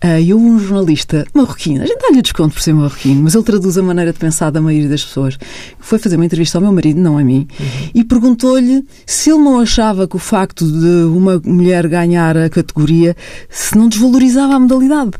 uh, 0.05 0.21
e 0.21 0.33
houve 0.33 0.47
um 0.47 0.59
jornalista 0.59 1.27
marroquino, 1.35 1.83
a 1.83 1.87
gente 1.87 2.01
dá-lhe 2.01 2.23
desconto 2.23 2.55
por 2.55 2.63
ser 2.63 2.73
marroquino, 2.73 2.88
mas 3.23 3.35
ele 3.35 3.45
traduz 3.45 3.79
a 3.79 3.83
maneira 3.83 4.13
de 4.13 4.19
pensar 4.19 4.51
da 4.51 4.61
maioria 4.61 4.89
das 4.89 5.05
pessoas. 5.05 5.39
Foi 5.79 5.99
fazer 5.99 6.17
uma 6.17 6.27
entrevista 6.27 6.59
ao 6.59 6.63
meu 6.63 6.73
marido, 6.73 7.01
não 7.01 7.19
a 7.19 7.25
mim, 7.25 7.47
uhum. 7.59 7.91
e 7.95 8.05
perguntou-lhe 8.05 8.85
se 9.07 9.31
ele 9.31 9.41
não 9.41 9.59
achava 9.61 10.07
que 10.07 10.17
o 10.17 10.19
facto 10.19 10.65
de 10.67 11.05
uma 11.05 11.41
mulher 11.45 11.89
ganhar 11.89 12.37
a 12.37 12.49
categoria 12.49 13.17
se 13.51 13.77
não 13.77 13.89
desvalorizava 13.89 14.55
a 14.55 14.61
modalidade. 14.61 15.13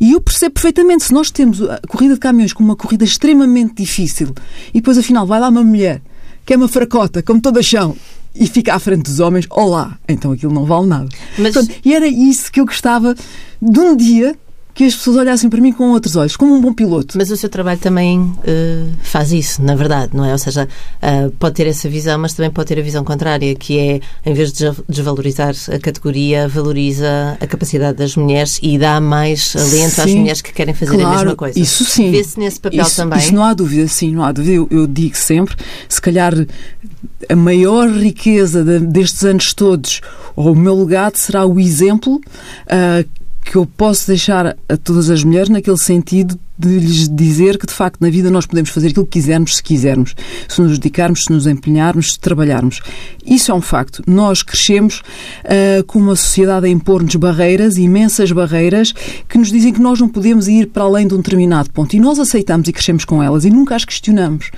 E 0.00 0.12
eu 0.12 0.20
percebo 0.20 0.54
perfeitamente, 0.54 1.04
se 1.04 1.12
nós 1.12 1.30
temos 1.30 1.62
a 1.62 1.80
corrida 1.88 2.14
de 2.14 2.20
caminhões 2.20 2.52
como 2.52 2.68
uma 2.68 2.76
corrida 2.76 3.04
extremamente 3.04 3.74
difícil 3.74 4.34
e 4.70 4.80
depois 4.80 4.98
afinal 4.98 5.26
vai 5.26 5.38
lá 5.38 5.48
uma 5.48 5.62
mulher 5.62 6.00
que 6.44 6.52
é 6.52 6.56
uma 6.56 6.68
fracota, 6.68 7.22
como 7.22 7.40
toda 7.40 7.62
chão, 7.62 7.96
e 8.34 8.46
fica 8.46 8.74
à 8.74 8.78
frente 8.78 9.04
dos 9.04 9.20
homens, 9.20 9.46
olá, 9.48 9.96
então 10.08 10.32
aquilo 10.32 10.52
não 10.52 10.64
vale 10.64 10.86
nada. 10.86 11.08
Mas... 11.38 11.54
Portanto, 11.54 11.74
e 11.84 11.94
era 11.94 12.06
isso 12.06 12.50
que 12.50 12.60
eu 12.60 12.66
gostava 12.66 13.14
de 13.62 13.80
um 13.80 13.96
dia 13.96 14.36
que 14.74 14.84
as 14.84 14.94
pessoas 14.94 15.18
olhassem 15.18 15.48
para 15.48 15.60
mim 15.60 15.72
com 15.72 15.90
outros 15.90 16.16
olhos, 16.16 16.36
como 16.36 16.52
um 16.52 16.60
bom 16.60 16.72
piloto. 16.72 17.16
Mas 17.16 17.30
o 17.30 17.36
seu 17.36 17.48
trabalho 17.48 17.78
também 17.78 18.18
uh, 18.20 18.34
faz 19.02 19.32
isso, 19.32 19.62
na 19.62 19.76
verdade, 19.76 20.10
não 20.16 20.24
é? 20.24 20.32
Ou 20.32 20.38
seja, 20.38 20.68
uh, 21.00 21.30
pode 21.38 21.54
ter 21.54 21.68
essa 21.68 21.88
visão, 21.88 22.18
mas 22.18 22.34
também 22.34 22.50
pode 22.50 22.66
ter 22.66 22.80
a 22.80 22.82
visão 22.82 23.04
contrária, 23.04 23.54
que 23.54 23.78
é, 23.78 24.00
em 24.26 24.34
vez 24.34 24.52
de 24.52 24.68
desvalorizar 24.88 25.54
a 25.72 25.78
categoria, 25.78 26.48
valoriza 26.48 27.38
a 27.40 27.46
capacidade 27.46 27.98
das 27.98 28.16
mulheres 28.16 28.58
e 28.60 28.76
dá 28.76 29.00
mais 29.00 29.54
alento 29.54 29.94
sim, 29.94 30.02
às 30.02 30.14
mulheres 30.14 30.42
que 30.42 30.52
querem 30.52 30.74
fazer 30.74 30.96
claro, 30.96 31.08
a 31.08 31.16
mesma 31.18 31.36
coisa. 31.36 31.58
Isso 31.58 31.84
sim. 31.84 32.10
Vê-se 32.10 32.38
nesse 32.40 32.58
papel 32.58 32.82
isso, 32.82 32.96
também. 32.96 33.20
Isso 33.20 33.32
não 33.32 33.44
há 33.44 33.54
dúvida, 33.54 33.86
sim, 33.86 34.10
não 34.10 34.24
há 34.24 34.32
dúvida. 34.32 34.54
Eu, 34.54 34.68
eu 34.72 34.86
digo 34.88 35.16
sempre, 35.16 35.54
se 35.88 36.00
calhar 36.00 36.34
a 37.28 37.36
maior 37.36 37.88
riqueza 37.90 38.64
de, 38.64 38.80
destes 38.80 39.24
anos 39.24 39.54
todos, 39.54 40.00
ou 40.34 40.52
o 40.52 40.56
meu 40.56 40.74
legado, 40.74 41.16
será 41.16 41.46
o 41.46 41.60
exemplo 41.60 42.16
uh, 42.16 43.08
que 43.44 43.56
eu 43.56 43.66
posso 43.66 44.06
deixar 44.06 44.56
a 44.68 44.76
todas 44.76 45.10
as 45.10 45.22
mulheres 45.22 45.50
naquele 45.50 45.76
sentido 45.76 46.38
de 46.58 46.78
lhes 46.78 47.08
dizer 47.08 47.58
que, 47.58 47.66
de 47.66 47.72
facto, 47.72 48.00
na 48.00 48.08
vida 48.08 48.30
nós 48.30 48.46
podemos 48.46 48.70
fazer 48.70 48.88
aquilo 48.88 49.04
que 49.04 49.20
quisermos, 49.20 49.56
se 49.56 49.62
quisermos, 49.62 50.14
se 50.48 50.60
nos 50.60 50.78
dedicarmos, 50.78 51.24
se 51.24 51.32
nos 51.32 51.46
empenharmos, 51.46 52.12
se 52.12 52.20
trabalharmos. 52.20 52.80
Isso 53.26 53.50
é 53.50 53.54
um 53.54 53.60
facto. 53.60 54.02
Nós 54.06 54.42
crescemos 54.42 55.02
uh, 55.44 55.84
com 55.84 55.98
uma 55.98 56.16
sociedade 56.16 56.66
a 56.66 56.68
impor-nos 56.68 57.16
barreiras, 57.16 57.76
imensas 57.76 58.32
barreiras, 58.32 58.92
que 59.28 59.36
nos 59.36 59.50
dizem 59.50 59.72
que 59.72 59.80
nós 59.80 60.00
não 60.00 60.08
podemos 60.08 60.48
ir 60.48 60.68
para 60.68 60.84
além 60.84 61.06
de 61.06 61.14
um 61.14 61.18
determinado 61.18 61.70
ponto. 61.70 61.94
E 61.94 62.00
nós 62.00 62.18
aceitamos 62.18 62.68
e 62.68 62.72
crescemos 62.72 63.04
com 63.04 63.22
elas 63.22 63.44
e 63.44 63.50
nunca 63.50 63.74
as 63.74 63.84
questionamos. 63.84 64.50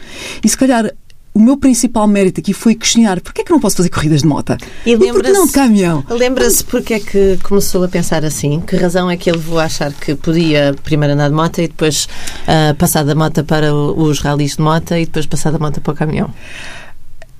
E 0.45 0.49
se 0.49 0.57
calhar 0.57 0.93
o 1.37 1.39
meu 1.39 1.59
principal 1.59 2.07
mérito 2.07 2.41
aqui 2.41 2.55
foi 2.55 2.75
questionar 2.75 3.21
porquê 3.21 3.43
é 3.43 3.45
que 3.45 3.51
não 3.51 3.61
posso 3.61 3.77
fazer 3.77 3.91
corridas 3.91 4.23
de 4.23 4.27
moto? 4.27 4.57
E, 4.87 4.93
e 4.93 4.97
porquê 4.97 5.33
não 5.33 5.45
de 5.45 5.53
caminhão? 5.53 6.03
Lembra-se 6.09 6.65
porque 6.65 6.95
é 6.95 7.01
que 7.01 7.39
começou 7.43 7.85
a 7.85 7.89
pensar 7.89 8.25
assim? 8.25 8.63
Que 8.63 8.75
razão 8.75 9.11
é 9.11 9.19
que 9.19 9.29
ele 9.29 9.37
levou 9.37 9.59
a 9.59 9.65
achar 9.65 9.93
que 9.93 10.15
podia 10.15 10.75
primeiro 10.83 11.13
andar 11.13 11.29
de 11.29 11.35
moto 11.35 11.59
e 11.59 11.69
depois 11.69 12.09
uh, 12.49 12.75
passar 12.77 13.05
da 13.05 13.15
moto 13.15 13.45
para 13.45 13.75
os 13.75 14.21
ralis 14.21 14.57
de 14.57 14.63
moto 14.63 14.95
e 14.95 15.05
depois 15.05 15.27
passar 15.27 15.53
da 15.53 15.59
moto 15.59 15.79
para 15.83 15.93
o 15.93 15.95
caminhão? 15.95 16.33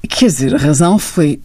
Quer 0.07 0.27
dizer, 0.27 0.55
a 0.55 0.59
razão 0.59 0.99
foi 0.99 1.41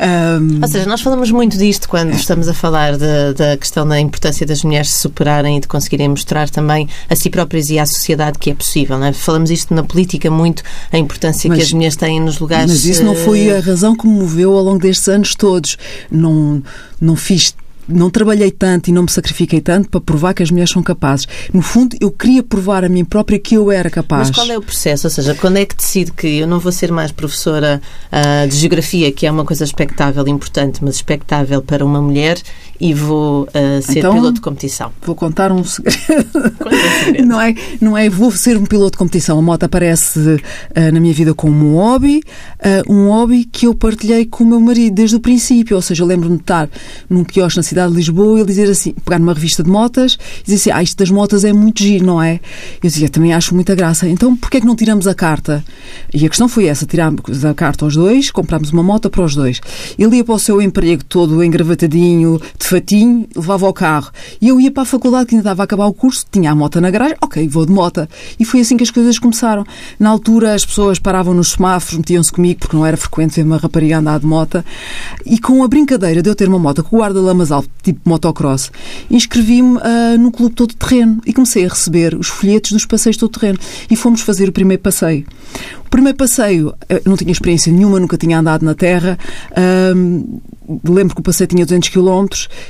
um... 0.00 0.62
Ou 0.62 0.68
seja, 0.68 0.86
nós 0.86 1.00
falamos 1.00 1.30
muito 1.30 1.56
disto 1.56 1.88
quando 1.88 2.14
estamos 2.14 2.48
a 2.48 2.54
falar 2.54 2.96
da 2.96 3.56
questão 3.56 3.86
da 3.86 3.98
importância 3.98 4.46
das 4.46 4.62
mulheres 4.62 4.90
se 4.90 5.00
superarem 5.00 5.56
e 5.56 5.60
de 5.60 5.68
conseguirem 5.68 6.08
mostrar 6.08 6.48
também 6.48 6.88
a 7.08 7.16
si 7.16 7.30
próprias 7.30 7.70
e 7.70 7.78
à 7.78 7.86
sociedade 7.86 8.38
que 8.38 8.50
é 8.50 8.54
possível. 8.54 9.02
É? 9.02 9.12
Falamos 9.12 9.50
isto 9.50 9.74
na 9.74 9.82
política 9.82 10.30
muito, 10.30 10.62
a 10.92 10.98
importância 10.98 11.48
mas, 11.48 11.58
que 11.58 11.64
as 11.64 11.72
mulheres 11.72 11.96
têm 11.96 12.20
nos 12.20 12.38
lugares. 12.38 12.70
Mas 12.70 12.84
isso 12.84 13.04
não 13.04 13.14
foi 13.14 13.50
a 13.50 13.60
razão 13.60 13.96
que 13.96 14.06
me 14.06 14.14
moveu 14.14 14.56
ao 14.56 14.62
longo 14.62 14.78
destes 14.78 15.08
anos 15.08 15.34
todos. 15.34 15.76
Não, 16.10 16.62
não 17.00 17.16
fiz 17.16 17.54
não 17.88 18.10
trabalhei 18.10 18.50
tanto 18.50 18.90
e 18.90 18.92
não 18.92 19.02
me 19.02 19.10
sacrifiquei 19.10 19.60
tanto 19.60 19.88
para 19.88 20.00
provar 20.00 20.34
que 20.34 20.42
as 20.42 20.50
mulheres 20.50 20.70
são 20.70 20.82
capazes. 20.82 21.26
No 21.52 21.62
fundo, 21.62 21.96
eu 22.00 22.10
queria 22.10 22.42
provar 22.42 22.84
a 22.84 22.88
mim 22.88 23.04
própria 23.04 23.38
que 23.38 23.54
eu 23.54 23.72
era 23.72 23.88
capaz. 23.88 24.28
Mas 24.28 24.36
qual 24.36 24.50
é 24.50 24.58
o 24.58 24.62
processo? 24.62 25.06
Ou 25.06 25.10
seja, 25.10 25.34
quando 25.34 25.56
é 25.56 25.64
que 25.64 25.74
decide 25.74 26.12
que 26.12 26.26
eu 26.26 26.46
não 26.46 26.60
vou 26.60 26.70
ser 26.70 26.92
mais 26.92 27.10
professora 27.10 27.80
uh, 28.12 28.48
de 28.48 28.56
geografia, 28.56 29.10
que 29.10 29.26
é 29.26 29.30
uma 29.30 29.44
coisa 29.44 29.64
expectável, 29.64 30.26
importante, 30.28 30.84
mas 30.84 30.96
expectável 30.96 31.62
para 31.62 31.84
uma 31.84 32.00
mulher, 32.02 32.38
e 32.80 32.92
vou 32.92 33.44
uh, 33.44 33.82
ser 33.82 34.00
então, 34.00 34.12
piloto 34.12 34.34
de 34.34 34.40
competição? 34.40 34.92
Vou 35.02 35.14
contar 35.14 35.50
um 35.52 35.64
segredo. 35.64 36.52
não, 37.26 37.40
é, 37.40 37.54
não 37.80 37.96
é 37.96 38.08
vou 38.10 38.30
ser 38.30 38.56
um 38.56 38.66
piloto 38.66 38.92
de 38.92 38.98
competição. 38.98 39.38
A 39.38 39.42
moto 39.42 39.64
aparece 39.64 40.18
uh, 40.18 40.92
na 40.92 41.00
minha 41.00 41.14
vida 41.14 41.32
como 41.32 41.72
um 41.72 41.74
hobby, 41.76 42.22
um 42.88 43.08
hobby 43.08 43.44
que 43.44 43.66
eu 43.66 43.74
partilhei 43.74 44.26
com 44.26 44.44
o 44.44 44.46
meu 44.46 44.60
marido 44.60 44.94
desde 44.94 45.16
o 45.16 45.20
princípio. 45.20 45.76
Ou 45.76 45.82
seja, 45.82 46.02
eu 46.02 46.06
lembro-me 46.06 46.36
de 46.36 46.42
estar 46.42 46.68
num 47.08 47.24
quiosque 47.24 47.56
na 47.56 47.62
cidade 47.62 47.77
cidade 47.78 47.90
de 47.92 47.96
Lisboa, 47.96 48.38
ele 48.38 48.46
dizer 48.46 48.68
assim, 48.68 48.92
pegar 48.92 49.18
numa 49.18 49.32
revista 49.32 49.62
de 49.62 49.70
motas 49.70 50.18
e 50.40 50.44
dizer 50.50 50.56
assim, 50.56 50.70
ah, 50.72 50.82
isto 50.82 50.96
das 50.96 51.10
motas 51.10 51.44
é 51.44 51.52
muito 51.52 51.82
giro, 51.82 52.04
não 52.04 52.20
é? 52.20 52.40
Eu 52.82 52.90
dizia, 52.90 53.08
também 53.08 53.32
acho 53.32 53.54
muita 53.54 53.74
graça. 53.74 54.08
Então, 54.08 54.36
porquê 54.36 54.56
é 54.56 54.60
que 54.60 54.66
não 54.66 54.74
tiramos 54.74 55.06
a 55.06 55.14
carta? 55.14 55.64
E 56.12 56.26
a 56.26 56.28
questão 56.28 56.48
foi 56.48 56.66
essa, 56.66 56.84
tirámos 56.86 57.44
a 57.44 57.54
carta 57.54 57.84
aos 57.84 57.94
dois, 57.94 58.30
comprámos 58.30 58.72
uma 58.72 58.82
moto 58.82 59.08
para 59.08 59.22
os 59.22 59.34
dois. 59.34 59.60
Ele 59.98 60.16
ia 60.16 60.24
para 60.24 60.34
o 60.34 60.38
seu 60.38 60.60
emprego 60.60 61.04
todo 61.04 61.42
engravatadinho, 61.44 62.40
de 62.58 62.66
fatinho, 62.66 63.28
levava 63.36 63.68
o 63.68 63.72
carro. 63.72 64.10
E 64.40 64.48
eu 64.48 64.60
ia 64.60 64.70
para 64.70 64.82
a 64.82 64.86
faculdade, 64.86 65.26
que 65.26 65.34
ainda 65.36 65.42
estava 65.42 65.62
a 65.62 65.64
acabar 65.64 65.86
o 65.86 65.92
curso, 65.92 66.24
tinha 66.30 66.50
a 66.50 66.54
moto 66.54 66.80
na 66.80 66.90
garagem, 66.90 67.16
ok, 67.22 67.46
vou 67.48 67.64
de 67.64 67.72
moto. 67.72 68.08
E 68.40 68.44
foi 68.44 68.60
assim 68.60 68.76
que 68.76 68.82
as 68.82 68.90
coisas 68.90 69.18
começaram. 69.18 69.64
Na 70.00 70.10
altura, 70.10 70.54
as 70.54 70.64
pessoas 70.64 70.98
paravam 70.98 71.32
nos 71.32 71.52
semáforos, 71.52 71.98
metiam-se 71.98 72.32
comigo, 72.32 72.60
porque 72.60 72.76
não 72.76 72.84
era 72.84 72.96
frequente 72.96 73.36
ver 73.36 73.42
uma 73.42 73.56
rapariga 73.56 73.98
andar 73.98 74.18
de 74.18 74.26
moto. 74.26 74.64
E 75.24 75.38
com 75.38 75.62
a 75.62 75.68
brincadeira 75.68 76.22
de 76.22 76.28
eu 76.28 76.34
ter 76.34 76.48
uma 76.48 76.58
moto 76.58 76.82
com 76.82 76.96
o 76.96 77.00
guarda-lamas 77.00 77.52
alto 77.52 77.67
tipo 77.82 78.00
motocross, 78.04 78.70
inscrevi-me 79.10 79.78
uh, 79.78 80.18
no 80.18 80.30
Clube 80.30 80.54
Todo 80.54 80.74
Terreno 80.74 81.20
e 81.24 81.32
comecei 81.32 81.64
a 81.64 81.68
receber 81.68 82.14
os 82.14 82.28
folhetos 82.28 82.72
dos 82.72 82.86
passeios 82.86 83.16
todo 83.16 83.38
terreno. 83.38 83.58
E 83.90 83.96
fomos 83.96 84.20
fazer 84.20 84.48
o 84.48 84.52
primeiro 84.52 84.82
passeio. 84.82 85.26
O 85.86 85.90
primeiro 85.90 86.18
passeio, 86.18 86.74
eu 86.88 87.00
não 87.06 87.16
tinha 87.16 87.32
experiência 87.32 87.72
nenhuma, 87.72 87.98
nunca 87.98 88.18
tinha 88.18 88.38
andado 88.38 88.62
na 88.64 88.74
terra. 88.74 89.18
Lembro 90.84 91.14
que 91.14 91.20
o 91.20 91.24
passeio 91.24 91.48
tinha 91.48 91.64
200 91.64 91.88
km, 91.88 92.26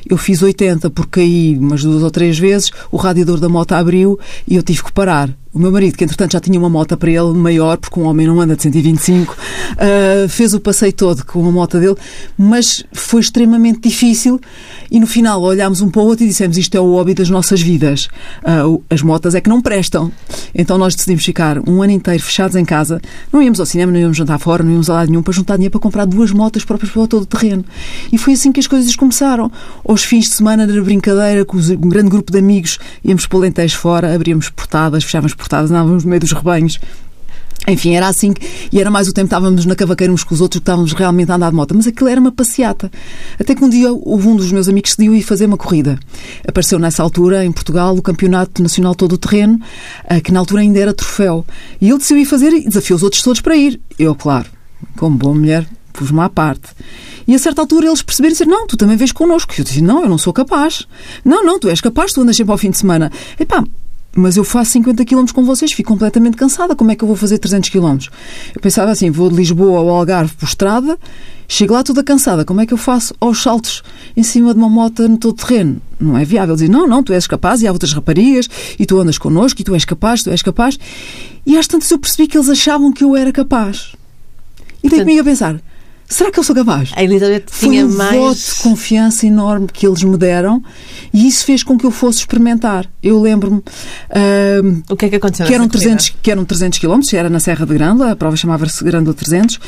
eu 0.09 0.17
fiz 0.17 0.40
80 0.40 0.88
porque 0.90 1.21
caí 1.21 1.59
umas 1.59 1.83
duas 1.83 2.05
ou 2.05 2.11
três 2.12 2.38
vezes, 2.38 2.71
o 2.93 2.97
radiador 2.97 3.40
da 3.40 3.49
moto 3.49 3.73
abriu 3.73 4.19
e 4.47 4.55
eu 4.55 4.62
tive 4.62 4.85
que 4.85 4.93
parar. 4.93 5.28
O 5.52 5.59
meu 5.59 5.73
marido, 5.73 5.97
que 5.97 6.05
entretanto 6.05 6.33
já 6.33 6.40
tinha 6.40 6.59
uma 6.59 6.69
moto 6.69 6.95
para 6.97 7.11
ele 7.11 7.33
maior, 7.33 7.78
porque 7.78 7.99
um 7.99 8.05
homem 8.05 8.26
não 8.26 8.38
anda 8.38 8.55
de 8.55 8.62
125, 8.62 9.33
uh, 9.33 9.37
ah, 9.78 10.28
fez 10.28 10.52
o 10.52 10.61
passeio 10.61 10.93
todo 10.93 11.25
com 11.25 11.47
a 11.49 11.50
moto 11.50 11.81
dele, 11.81 11.97
mas 12.37 12.85
foi 12.93 13.21
extremamente 13.23 13.88
difícil 13.88 14.38
e 14.90 15.00
no 15.00 15.07
final 15.07 15.40
olhámos 15.40 15.81
um 15.81 15.88
para 15.88 16.02
o 16.02 16.05
outro 16.05 16.25
e 16.25 16.28
dissemos 16.28 16.59
isto 16.59 16.75
é 16.75 16.81
o 16.81 16.93
hobby 16.93 17.14
das 17.14 17.31
nossas 17.31 17.62
vidas. 17.62 18.09
Uh, 18.43 18.83
as 18.90 19.00
motas 19.00 19.35
é 19.35 19.40
que 19.40 19.49
não 19.49 19.62
prestam. 19.62 20.12
Então 20.55 20.76
nós 20.76 20.95
decidimos 20.95 21.25
ficar 21.25 21.59
um 21.67 21.83
ano 21.83 21.93
inteiro 21.93 22.23
fechados 22.23 22.55
em 22.55 22.64
casa, 22.64 23.00
não 23.33 23.43
íamos 23.43 23.59
ao 23.59 23.64
cinema, 23.64 23.90
não 23.90 23.99
íamos 23.99 24.19
jantar 24.19 24.38
fora, 24.38 24.62
não 24.62 24.73
íamos 24.73 24.90
a 24.90 24.95
lado 24.95 25.11
nenhum 25.11 25.23
para 25.23 25.33
juntar 25.33 25.57
dinheiro 25.57 25.73
para 25.73 25.81
comprar 25.81 26.05
duas 26.05 26.31
motas 26.31 26.62
próprias 26.62 26.93
para 26.93 27.07
todo 27.07 27.23
o 27.23 27.26
terreno. 27.26 27.64
E 28.12 28.19
foi 28.19 28.35
assim 28.35 28.52
que 28.52 28.61
as 28.61 28.67
coisas 28.67 28.95
começaram. 28.95 29.50
Aos 29.83 30.05
fins 30.05 30.26
de 30.26 30.35
semana, 30.35 30.67
na 30.67 30.83
brincadeira, 30.83 31.43
com 31.45 31.57
um 31.57 31.88
grande 31.88 32.11
grupo 32.11 32.31
de 32.31 32.38
amigos, 32.38 32.78
íamos 33.02 33.26
para 33.26 33.38
o 33.38 33.69
fora, 33.71 34.14
abríamos 34.14 34.50
portadas, 34.50 35.05
fechávamos 35.05 35.38
portadas, 35.38 35.71
andávamos 35.71 36.04
no 36.04 36.11
meio 36.11 36.21
dos 36.21 36.33
rebanhos. 36.33 36.78
Enfim, 37.66 37.95
era 37.95 38.09
assim 38.09 38.33
e 38.73 38.80
era 38.80 38.90
mais 38.90 39.09
o 39.09 39.12
tempo 39.12 39.28
que 39.28 39.35
estávamos 39.35 39.66
na 39.66 39.75
cavaqueira 39.75 40.12
uns 40.12 40.25
com 40.25 40.35
os 40.35 40.40
outros 40.40 40.59
que 40.59 40.62
estávamos 40.62 40.92
realmente 40.92 41.30
a 41.30 41.35
andar 41.35 41.50
de 41.50 41.57
moto. 41.57 41.75
Mas 41.75 41.87
aquilo 41.87 42.09
era 42.09 42.21
uma 42.21 42.33
passeata. 42.33 42.90
Até 43.38 43.54
que 43.54 43.62
um 43.62 43.68
dia 43.68 43.92
houve 43.92 44.28
um 44.28 44.37
dos 44.37 44.50
meus 44.52 44.68
amigos 44.68 44.92
que 44.92 44.97
decidiu 44.97 45.18
ir 45.18 45.23
fazer 45.23 45.47
uma 45.47 45.57
corrida. 45.57 45.99
Apareceu 46.47 46.78
nessa 46.78 47.02
altura, 47.02 47.45
em 47.45 47.52
Portugal, 47.52 47.97
o 47.97 48.02
Campeonato 48.02 48.62
Nacional 48.62 48.95
Todo 48.95 49.14
o 49.14 49.18
Terreno, 49.18 49.61
eh, 50.09 50.21
que 50.21 50.33
na 50.33 50.40
altura 50.40 50.62
ainda 50.62 50.78
era 50.78 50.95
troféu. 50.95 51.45
E 51.80 51.88
ele 51.88 51.99
decidiu 51.99 52.23
ir 52.23 52.26
fazer 52.26 52.52
e 52.52 52.64
desafiou 52.66 52.97
os 52.97 53.02
outros 53.02 53.23
todos 53.23 53.40
para 53.40 53.57
ir. 53.57 53.78
Eu, 53.99 54.14
claro, 54.14 54.47
como 54.97 55.16
boa 55.16 55.35
mulher, 55.35 55.68
pus-me 55.92 56.21
à 56.21 56.28
parte. 56.28 56.68
E 57.26 57.35
a 57.35 57.38
certa 57.38 57.61
altura 57.61 57.88
eles 57.88 58.00
perceberam 58.00 58.30
e 58.30 58.33
disseram: 58.33 58.50
Não, 58.52 58.66
tu 58.66 58.76
também 58.76 58.97
vês 58.97 59.12
connosco. 59.12 59.52
Eu 59.59 59.64
disse: 59.64 59.83
Não, 59.83 60.02
eu 60.02 60.09
não 60.09 60.16
sou 60.16 60.33
capaz. 60.33 60.87
Não, 61.23 61.45
não, 61.45 61.59
tu 61.59 61.68
és 61.68 61.80
capaz, 61.80 62.12
tu 62.12 62.23
andas 62.23 62.37
sempre 62.37 62.52
ao 62.52 62.59
fim 62.59 62.71
de 62.71 62.78
semana. 62.78 63.12
Epá, 63.38 63.62
mas 64.16 64.36
eu 64.36 64.44
faço 64.44 64.72
50 64.72 65.04
km 65.04 65.26
com 65.32 65.44
vocês, 65.44 65.72
fico 65.72 65.88
completamente 65.88 66.36
cansada. 66.36 66.74
Como 66.74 66.90
é 66.90 66.96
que 66.96 67.04
eu 67.04 67.08
vou 67.08 67.16
fazer 67.16 67.38
300 67.38 67.70
km? 67.70 67.98
Eu 68.54 68.60
pensava 68.60 68.90
assim: 68.90 69.10
vou 69.10 69.28
de 69.28 69.36
Lisboa 69.36 69.78
ao 69.78 69.88
Algarve 69.88 70.34
por 70.34 70.46
estrada, 70.46 70.98
chego 71.46 71.74
lá 71.74 71.82
toda 71.82 72.02
cansada. 72.02 72.44
Como 72.44 72.60
é 72.60 72.66
que 72.66 72.72
eu 72.72 72.78
faço 72.78 73.14
aos 73.20 73.42
saltos 73.42 73.82
em 74.16 74.22
cima 74.22 74.52
de 74.52 74.58
uma 74.58 74.68
moto 74.68 75.06
no 75.08 75.18
todo 75.18 75.34
terreno? 75.34 75.80
Não 76.00 76.16
é 76.16 76.24
viável. 76.24 76.54
Dizem: 76.54 76.68
não, 76.68 76.86
não, 76.86 77.02
tu 77.02 77.12
és 77.12 77.26
capaz, 77.26 77.62
e 77.62 77.66
há 77.66 77.72
outras 77.72 77.92
raparigas, 77.92 78.48
e 78.78 78.86
tu 78.86 78.98
andas 78.98 79.18
connosco, 79.18 79.60
e 79.60 79.64
tu 79.64 79.74
és 79.74 79.84
capaz, 79.84 80.22
tu 80.22 80.30
és 80.30 80.42
capaz. 80.42 80.78
E 81.46 81.56
às 81.56 81.66
tantas 81.66 81.90
eu 81.90 81.98
percebi 81.98 82.26
que 82.28 82.36
eles 82.36 82.48
achavam 82.48 82.92
que 82.92 83.04
eu 83.04 83.14
era 83.14 83.32
capaz. 83.32 83.92
E 84.82 84.88
dei 84.88 85.00
comigo 85.00 85.20
a 85.20 85.24
pensar: 85.24 85.60
será 86.08 86.30
que 86.30 86.38
eu 86.38 86.44
sou 86.44 86.54
capaz? 86.54 86.90
A 86.94 87.02
Elizabeth 87.02 87.44
Foi 87.46 87.68
tinha 87.68 87.86
um 87.86 87.96
mais... 87.96 88.16
voto 88.16 88.38
de 88.38 88.62
confiança 88.62 89.26
enorme 89.26 89.66
que 89.72 89.86
eles 89.86 90.02
me 90.02 90.16
deram 90.16 90.62
e 91.12 91.26
isso 91.26 91.44
fez 91.44 91.62
com 91.62 91.76
que 91.78 91.84
eu 91.84 91.90
fosse 91.90 92.20
experimentar. 92.20 92.86
Eu 93.02 93.20
lembro-me 93.20 93.58
uh, 93.58 94.82
O 94.90 94.96
que 94.96 95.06
é 95.06 95.08
que 95.08 95.16
aconteceu 95.16 95.46
que, 95.46 95.54
eram 95.54 95.64
nessa 95.64 95.78
300, 95.78 96.14
que 96.22 96.30
eram 96.30 96.44
300 96.44 96.78
km, 96.78 97.00
era 97.12 97.30
na 97.30 97.40
Serra 97.40 97.66
de 97.66 97.74
Grândola, 97.74 98.12
a 98.12 98.16
prova 98.16 98.36
chamava-se 98.36 98.82
Grândola 98.84 99.14
300. 99.14 99.58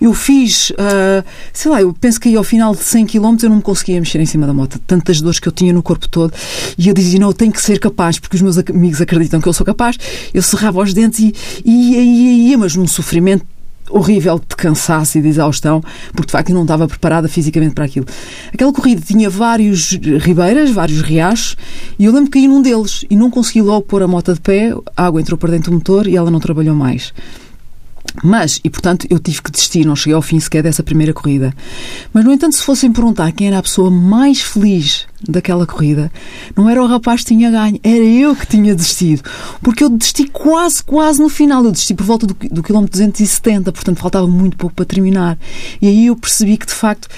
Eu 0.00 0.12
fiz, 0.14 0.70
uh, 0.70 1.24
sei 1.52 1.70
lá, 1.70 1.80
eu 1.80 1.92
penso 1.92 2.20
que 2.20 2.28
aí 2.28 2.36
ao 2.36 2.44
final 2.44 2.74
de 2.74 2.82
100 2.82 3.06
km 3.06 3.36
eu 3.42 3.50
não 3.50 3.56
me 3.56 3.62
conseguia 3.62 3.98
mexer 3.98 4.20
em 4.20 4.26
cima 4.26 4.46
da 4.46 4.54
moto. 4.54 4.78
Tantas 4.86 5.20
dores 5.20 5.38
que 5.38 5.48
eu 5.48 5.52
tinha 5.52 5.72
no 5.72 5.82
corpo 5.82 6.08
todo. 6.08 6.32
E 6.76 6.88
eu 6.88 6.94
dizia, 6.94 7.18
não, 7.18 7.28
eu 7.28 7.34
tenho 7.34 7.52
que 7.52 7.60
ser 7.60 7.78
capaz, 7.78 8.18
porque 8.18 8.36
os 8.36 8.42
meus 8.42 8.58
amigos 8.58 9.00
acreditam 9.00 9.40
que 9.40 9.48
eu 9.48 9.52
sou 9.52 9.66
capaz. 9.66 9.96
Eu 10.32 10.42
cerrava 10.42 10.80
os 10.80 10.92
dentes 10.92 11.20
e 11.64 11.70
ia, 11.70 12.02
ia, 12.02 12.48
ia, 12.50 12.58
mas 12.58 12.74
num 12.74 12.86
sofrimento 12.86 13.44
horrível 13.90 14.38
de 14.38 14.56
cansaço 14.56 15.18
e 15.18 15.22
de 15.22 15.28
exaustão, 15.28 15.82
porque 16.12 16.26
de 16.26 16.32
facto 16.32 16.50
eu 16.50 16.54
não 16.54 16.62
estava 16.62 16.86
preparada 16.86 17.28
fisicamente 17.28 17.74
para 17.74 17.84
aquilo. 17.84 18.06
Aquela 18.52 18.72
corrida 18.72 19.02
tinha 19.04 19.28
vários 19.28 19.92
ribeiras, 20.20 20.70
vários 20.70 21.00
riachos, 21.02 21.56
e 21.98 22.04
eu 22.04 22.12
lembro 22.12 22.30
que 22.30 22.38
caí 22.38 22.48
num 22.48 22.62
deles 22.62 23.04
e 23.10 23.16
não 23.16 23.30
consegui 23.30 23.62
logo 23.62 23.82
pôr 23.82 24.02
a 24.02 24.08
moto 24.08 24.32
de 24.32 24.40
pé, 24.40 24.72
a 24.96 25.06
água 25.06 25.20
entrou 25.20 25.36
para 25.36 25.50
dentro 25.50 25.70
do 25.70 25.74
motor 25.74 26.06
e 26.06 26.16
ela 26.16 26.30
não 26.30 26.40
trabalhou 26.40 26.74
mais. 26.74 27.12
Mas, 28.22 28.60
e 28.62 28.70
portanto, 28.70 29.06
eu 29.10 29.18
tive 29.18 29.42
que 29.42 29.50
desistir, 29.50 29.84
não 29.84 29.96
cheguei 29.96 30.14
ao 30.14 30.22
fim 30.22 30.38
sequer 30.38 30.62
dessa 30.62 30.82
primeira 30.82 31.12
corrida. 31.12 31.54
Mas, 32.12 32.24
no 32.24 32.32
entanto, 32.32 32.56
se 32.56 32.62
fossem 32.62 32.92
perguntar 32.92 33.32
quem 33.32 33.48
era 33.48 33.58
a 33.58 33.62
pessoa 33.62 33.90
mais 33.90 34.40
feliz 34.40 35.06
daquela 35.28 35.66
corrida, 35.66 36.10
não 36.56 36.68
era 36.68 36.82
o 36.82 36.86
rapaz 36.86 37.20
que 37.20 37.28
tinha 37.34 37.50
ganho, 37.50 37.78
era 37.82 38.04
eu 38.04 38.34
que 38.34 38.46
tinha 38.46 38.74
desistido. 38.74 39.22
Porque 39.62 39.84
eu 39.84 39.90
desisti 39.90 40.26
quase, 40.28 40.82
quase 40.82 41.20
no 41.20 41.28
final. 41.28 41.64
Eu 41.64 41.72
desisti 41.72 41.94
por 41.94 42.04
volta 42.04 42.26
do, 42.26 42.34
do 42.34 42.62
quilómetro 42.62 42.92
270, 42.92 43.72
portanto, 43.72 43.98
faltava 43.98 44.26
muito 44.26 44.56
pouco 44.56 44.74
para 44.74 44.84
terminar. 44.84 45.38
E 45.80 45.88
aí 45.88 46.06
eu 46.06 46.16
percebi 46.16 46.56
que, 46.56 46.66
de 46.66 46.74
facto, 46.74 47.08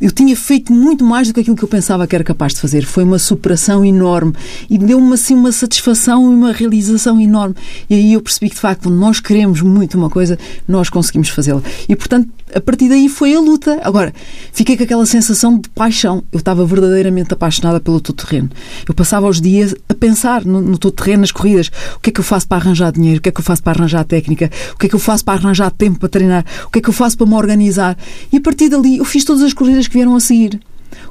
eu 0.00 0.10
tinha 0.10 0.36
feito 0.36 0.72
muito 0.72 1.04
mais 1.04 1.28
do 1.28 1.34
que 1.34 1.40
aquilo 1.40 1.56
que 1.56 1.64
eu 1.64 1.68
pensava 1.68 2.06
que 2.06 2.14
era 2.14 2.24
capaz 2.24 2.54
de 2.54 2.60
fazer. 2.60 2.84
Foi 2.84 3.02
uma 3.02 3.18
superação 3.18 3.84
enorme 3.84 4.34
e 4.68 4.76
deu-me 4.76 5.14
assim 5.14 5.34
uma 5.34 5.52
satisfação 5.52 6.30
e 6.30 6.34
uma 6.34 6.52
realização 6.52 7.20
enorme. 7.20 7.54
E 7.88 7.94
aí 7.94 8.12
eu 8.12 8.20
percebi 8.20 8.48
que, 8.50 8.54
de 8.54 8.60
facto, 8.60 8.84
quando 8.84 8.96
nós 8.96 9.20
queremos 9.20 9.62
muito 9.62 9.96
uma 9.96 10.10
coisa, 10.10 10.38
nós 10.68 10.90
conseguimos 10.90 11.28
fazê-la. 11.30 11.62
E, 11.88 11.96
portanto, 11.96 12.28
a 12.54 12.60
partir 12.60 12.88
daí 12.88 13.08
foi 13.08 13.34
a 13.34 13.40
luta. 13.40 13.80
Agora, 13.82 14.14
fiquei 14.52 14.76
com 14.76 14.84
aquela 14.84 15.06
sensação 15.06 15.58
de 15.58 15.68
paixão. 15.70 16.22
Eu 16.30 16.38
estava 16.38 16.64
verdadeiramente 16.64 17.32
apaixonada 17.32 17.80
pelo 17.80 18.00
todo 18.00 18.16
terreno. 18.16 18.50
Eu 18.86 18.94
passava 18.94 19.26
os 19.26 19.40
dias 19.40 19.74
a 19.88 19.94
pensar 19.94 20.44
no, 20.44 20.60
no 20.60 20.78
todo 20.78 20.92
terreno, 20.92 21.22
nas 21.22 21.32
corridas. 21.32 21.70
O 21.96 22.00
que 22.00 22.10
é 22.10 22.12
que 22.12 22.20
eu 22.20 22.24
faço 22.24 22.46
para 22.46 22.58
arranjar 22.58 22.92
dinheiro? 22.92 23.18
O 23.18 23.22
que 23.22 23.30
é 23.30 23.32
que 23.32 23.40
eu 23.40 23.44
faço 23.44 23.62
para 23.62 23.78
arranjar 23.78 24.04
técnica? 24.04 24.50
O 24.74 24.78
que 24.78 24.86
é 24.86 24.88
que 24.88 24.94
eu 24.94 25.00
faço 25.00 25.24
para 25.24 25.34
arranjar 25.34 25.70
tempo 25.70 25.98
para 25.98 26.08
treinar? 26.08 26.44
O 26.66 26.70
que 26.70 26.78
é 26.78 26.82
que 26.82 26.88
eu 26.88 26.92
faço 26.92 27.16
para 27.16 27.26
me 27.26 27.34
organizar? 27.34 27.96
E 28.32 28.36
a 28.36 28.40
partir 28.40 28.68
dali 28.68 28.98
eu 28.98 29.04
fiz 29.04 29.24
todas 29.24 29.42
as 29.42 29.52
corridas 29.52 29.85
que 29.88 29.94
vieram 29.94 30.14
a 30.14 30.20
seguir 30.20 30.60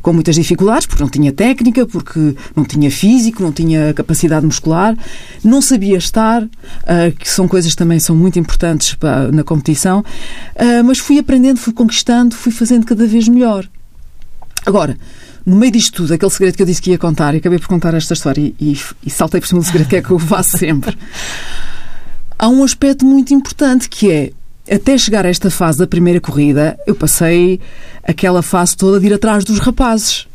com 0.01 0.13
muitas 0.13 0.35
dificuldades, 0.35 0.85
porque 0.85 1.01
não 1.01 1.09
tinha 1.09 1.31
técnica, 1.31 1.85
porque 1.85 2.35
não 2.55 2.63
tinha 2.63 2.89
físico, 2.89 3.41
não 3.41 3.51
tinha 3.51 3.93
capacidade 3.93 4.45
muscular, 4.45 4.95
não 5.43 5.61
sabia 5.61 5.97
estar, 5.97 6.43
uh, 6.43 6.49
que 7.17 7.29
são 7.29 7.47
coisas 7.47 7.71
que 7.71 7.77
também 7.77 7.99
são 7.99 8.15
muito 8.15 8.39
importantes 8.39 8.93
para, 8.95 9.31
na 9.31 9.43
competição, 9.43 9.99
uh, 9.99 10.83
mas 10.83 10.99
fui 10.99 11.19
aprendendo, 11.19 11.59
fui 11.59 11.73
conquistando, 11.73 12.35
fui 12.35 12.51
fazendo 12.51 12.85
cada 12.85 13.05
vez 13.05 13.27
melhor. 13.27 13.67
Agora, 14.65 14.97
no 15.45 15.55
meio 15.55 15.71
disto 15.71 15.97
tudo, 15.97 16.13
aquele 16.13 16.31
segredo 16.31 16.55
que 16.55 16.61
eu 16.63 16.67
disse 16.67 16.81
que 16.81 16.91
ia 16.91 16.97
contar, 16.97 17.33
e 17.33 17.37
acabei 17.37 17.59
por 17.59 17.67
contar 17.67 17.93
esta 17.93 18.13
história 18.13 18.41
e, 18.41 18.55
e, 18.59 18.79
e 19.05 19.09
saltei 19.09 19.39
por 19.39 19.47
cima 19.47 19.61
do 19.61 19.65
segredo, 19.65 19.87
que 19.87 19.95
é 19.95 20.01
que 20.01 20.11
eu 20.11 20.19
faço 20.19 20.57
sempre. 20.57 20.97
Há 22.37 22.49
um 22.49 22.63
aspecto 22.63 23.05
muito 23.05 23.33
importante 23.33 23.87
que 23.87 24.11
é 24.11 24.31
até 24.69 24.97
chegar 24.97 25.25
a 25.25 25.29
esta 25.29 25.49
fase 25.49 25.77
da 25.77 25.87
primeira 25.87 26.19
corrida, 26.19 26.77
eu 26.87 26.95
passei 26.95 27.59
aquela 28.03 28.41
fase 28.41 28.75
toda 28.75 28.99
de 28.99 29.07
ir 29.07 29.13
atrás 29.13 29.43
dos 29.43 29.59
rapazes. 29.59 30.27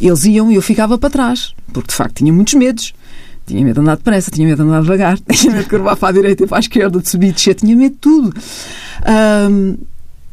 Eles 0.00 0.24
iam 0.24 0.50
e 0.50 0.56
eu 0.56 0.62
ficava 0.62 0.98
para 0.98 1.10
trás, 1.10 1.54
porque 1.72 1.88
de 1.88 1.94
facto 1.94 2.16
tinha 2.16 2.32
muitos 2.32 2.54
medos. 2.54 2.94
Tinha 3.46 3.62
medo 3.62 3.74
de 3.74 3.80
andar 3.80 3.96
depressa, 3.96 4.30
tinha 4.30 4.46
medo 4.46 4.62
de 4.62 4.68
andar 4.68 4.80
devagar, 4.80 5.18
tinha 5.30 5.52
medo 5.52 5.64
de 5.64 5.70
curvar 5.70 5.96
para 5.96 6.08
a 6.08 6.12
direita 6.12 6.44
e 6.44 6.46
para 6.46 6.58
a 6.58 6.60
esquerda, 6.60 7.00
de 7.00 7.08
subir 7.08 7.28
e 7.28 7.32
descer, 7.32 7.54
tinha 7.54 7.76
medo 7.76 7.92
de 7.92 7.98
tudo. 7.98 8.34
Um, 9.50 9.76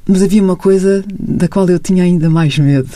mas 0.08 0.24
havia 0.24 0.42
uma 0.42 0.56
coisa 0.56 1.04
da 1.08 1.48
qual 1.48 1.68
eu 1.70 1.80
tinha 1.80 2.04
ainda 2.04 2.30
mais 2.30 2.58
medo. 2.58 2.90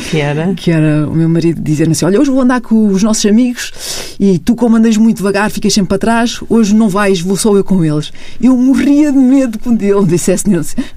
Que 0.00 0.20
era? 0.20 0.54
Que 0.54 0.70
era 0.70 1.08
o 1.08 1.14
meu 1.14 1.28
marido 1.28 1.60
dizer 1.60 1.88
assim: 1.88 2.04
Olha, 2.04 2.20
hoje 2.20 2.30
vou 2.30 2.40
andar 2.40 2.60
com 2.60 2.88
os 2.88 3.02
nossos 3.02 3.24
amigos 3.26 3.72
e 4.18 4.38
tu, 4.38 4.54
como 4.54 4.76
andas 4.76 4.96
muito 4.96 5.18
devagar, 5.18 5.50
ficas 5.50 5.72
sempre 5.72 5.90
para 5.90 5.98
trás, 5.98 6.40
hoje 6.48 6.74
não 6.74 6.88
vais, 6.88 7.20
vou 7.20 7.36
só 7.36 7.54
eu 7.56 7.64
com 7.64 7.84
eles. 7.84 8.12
Eu 8.40 8.56
morria 8.56 9.12
de 9.12 9.18
medo 9.18 9.58
quando 9.58 9.82
ele 9.82 10.06
dissesse 10.06 10.44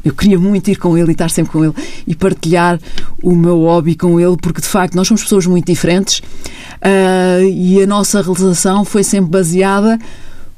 Eu 0.03 0.13
queria 0.13 0.39
muito 0.39 0.69
ir 0.69 0.75
com 0.75 0.97
ele 0.97 1.09
e 1.09 1.12
estar 1.12 1.29
sempre 1.29 1.51
com 1.51 1.63
ele 1.63 1.73
e 2.07 2.15
partilhar 2.15 2.79
o 3.21 3.35
meu 3.35 3.59
hobby 3.59 3.95
com 3.95 4.19
ele, 4.19 4.38
porque 4.41 4.62
de 4.62 4.67
facto 4.67 4.95
nós 4.95 5.07
somos 5.07 5.23
pessoas 5.23 5.45
muito 5.45 5.65
diferentes 5.65 6.19
uh, 6.19 7.43
e 7.43 7.81
a 7.81 7.88
nossa 7.88 8.21
relação 8.21 8.85
foi 8.85 9.03
sempre 9.03 9.31
baseada 9.31 9.99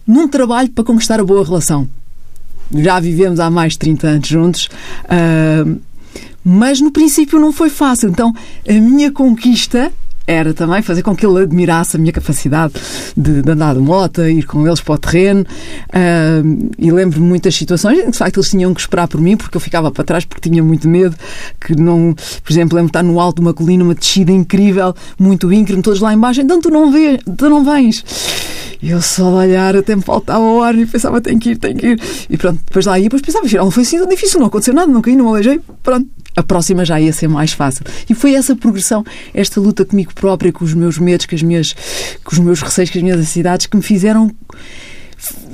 num 0.06 0.28
trabalho 0.28 0.70
para 0.70 0.84
conquistar 0.84 1.20
a 1.20 1.24
boa 1.24 1.44
relação. 1.44 1.88
Já 2.74 3.00
vivemos 3.00 3.40
há 3.40 3.50
mais 3.50 3.74
de 3.74 3.80
30 3.80 4.08
anos 4.08 4.28
juntos. 4.28 4.70
Uh, 5.06 5.80
mas 6.44 6.82
no 6.82 6.92
princípio 6.92 7.40
não 7.40 7.52
foi 7.52 7.70
fácil. 7.70 8.10
Então 8.10 8.34
a 8.68 8.74
minha 8.74 9.12
conquista 9.12 9.92
era 10.28 10.54
também 10.54 10.82
fazer 10.82 11.02
com 11.02 11.16
que 11.16 11.26
ele 11.26 11.44
admirasse 11.44 11.96
a 11.96 12.00
minha 12.00 12.14
capacidade 12.14 12.74
de, 13.18 13.42
de 13.42 13.52
andar 13.52 13.74
de 13.74 13.82
moto, 13.82 14.22
ir 14.22 14.46
com 14.46 14.66
eles 14.66 14.80
para 14.80 14.94
o 14.94 14.98
terreno. 14.98 15.42
Uh, 15.90 16.70
e 16.78 16.92
lembro-me 16.92 17.28
muitas 17.28 17.56
situações, 17.56 18.06
de 18.10 18.18
facto, 18.18 18.38
eles 18.38 18.50
tinham 18.50 18.74
que 18.74 18.82
esperar 18.82 19.08
por 19.08 19.20
mim, 19.20 19.36
porque 19.36 19.58
eu 19.58 19.62
ficava 19.62 19.92
para 19.92 20.04
trás, 20.04 20.24
porque 20.24 20.50
tinha 20.50 20.64
muito 20.64 20.88
medo. 20.88 21.16
Que 21.60 21.76
não, 21.76 22.16
por 22.44 22.52
exemplo, 22.52 22.76
lembro-me 22.76 22.90
estar 22.90 23.04
no 23.04 23.20
alto 23.20 23.38
de 23.38 23.42
uma 23.42 23.54
colina, 23.54 23.84
uma 23.84 23.96
descida 23.96 24.32
incrível, 24.32 24.96
muito 25.20 25.52
íngreme, 25.52 25.82
todos 25.82 26.00
lá 26.00 26.14
embaixo, 26.14 26.42
então 26.42 26.62
tu 26.62 26.70
não 26.70 26.92
vês, 26.92 27.20
tu 27.38 27.50
não 27.50 27.66
vens. 27.66 28.04
E 28.82 28.90
eu 28.90 29.02
só 29.02 29.30
de 29.30 29.36
olhar, 29.36 29.76
até 29.76 29.96
me 29.96 30.02
faltava 30.02 30.44
o 30.44 30.64
ar 30.64 30.76
e 30.76 30.86
pensava, 30.88 31.22
tenho 31.22 31.40
que 31.40 31.52
ir, 31.52 31.58
tenho 31.58 31.78
que 31.78 31.88
ir. 31.88 32.02
E 32.30 32.38
pronto, 32.38 32.60
depois 32.66 32.86
lá 32.86 32.98
ia, 32.98 33.04
depois 33.04 33.22
pensava, 33.22 33.46
não 33.48 33.70
foi 33.70 33.84
assim 33.84 34.00
tão 34.00 34.08
difícil, 34.08 34.40
não 34.40 34.48
aconteceu 34.48 34.74
nada, 34.74 34.92
não 34.92 35.02
caí, 35.02 35.16
não 35.16 35.28
aleijei, 35.30 35.60
pronto, 35.84 36.08
a 36.36 36.44
próxima 36.44 36.86
já 36.86 37.00
ia 37.00 37.12
ser 37.12 37.28
mais 37.28 37.52
fácil. 37.52 37.84
E 38.10 38.14
foi 38.14 38.36
essa 38.36 38.56
progressão, 38.56 39.04
esta 39.34 39.60
luta 39.60 39.86
comigo 39.86 40.14
própria, 40.14 40.52
com 40.52 40.64
os 40.64 40.74
meus 40.74 40.98
medos, 40.98 41.26
com, 41.26 41.36
as 41.36 41.44
minhas, 41.44 41.76
com 42.24 42.32
os 42.32 42.40
meus 42.40 42.62
receios, 42.62 42.90
com 42.90 42.98
as 42.98 43.04
minhas 43.04 43.20
ansiedades, 43.20 43.66
que 43.66 43.76
me 43.76 43.84
fizeram 43.84 44.32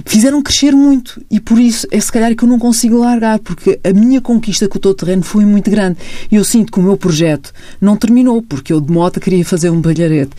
fizeram 0.06 0.41
crescer 0.41 0.71
muito 0.71 1.21
e 1.30 1.39
por 1.39 1.60
isso 1.60 1.86
é 1.91 1.99
se 1.99 2.12
calhar 2.12 2.34
que 2.36 2.43
eu 2.43 2.47
não 2.47 2.58
consigo 2.58 2.97
largar 2.99 3.39
porque 3.39 3.80
a 3.84 3.91
minha 3.91 4.21
conquista 4.21 4.67
com 4.67 4.77
o 4.77 4.93
terreno 4.93 5.23
foi 5.23 5.45
muito 5.45 5.69
grande 5.69 5.97
e 6.32 6.36
eu 6.36 6.43
sinto 6.43 6.71
que 6.71 6.80
o 6.80 6.84
meu 6.84 6.95
projeto 6.95 7.53
não 7.82 7.97
terminou 7.97 8.41
porque 8.41 8.71
eu 8.71 8.80
de 8.80 8.91
moto 8.91 9.19
queria 9.19 9.43
fazer 9.43 9.69
um 9.69 9.82
balharete 9.82 10.32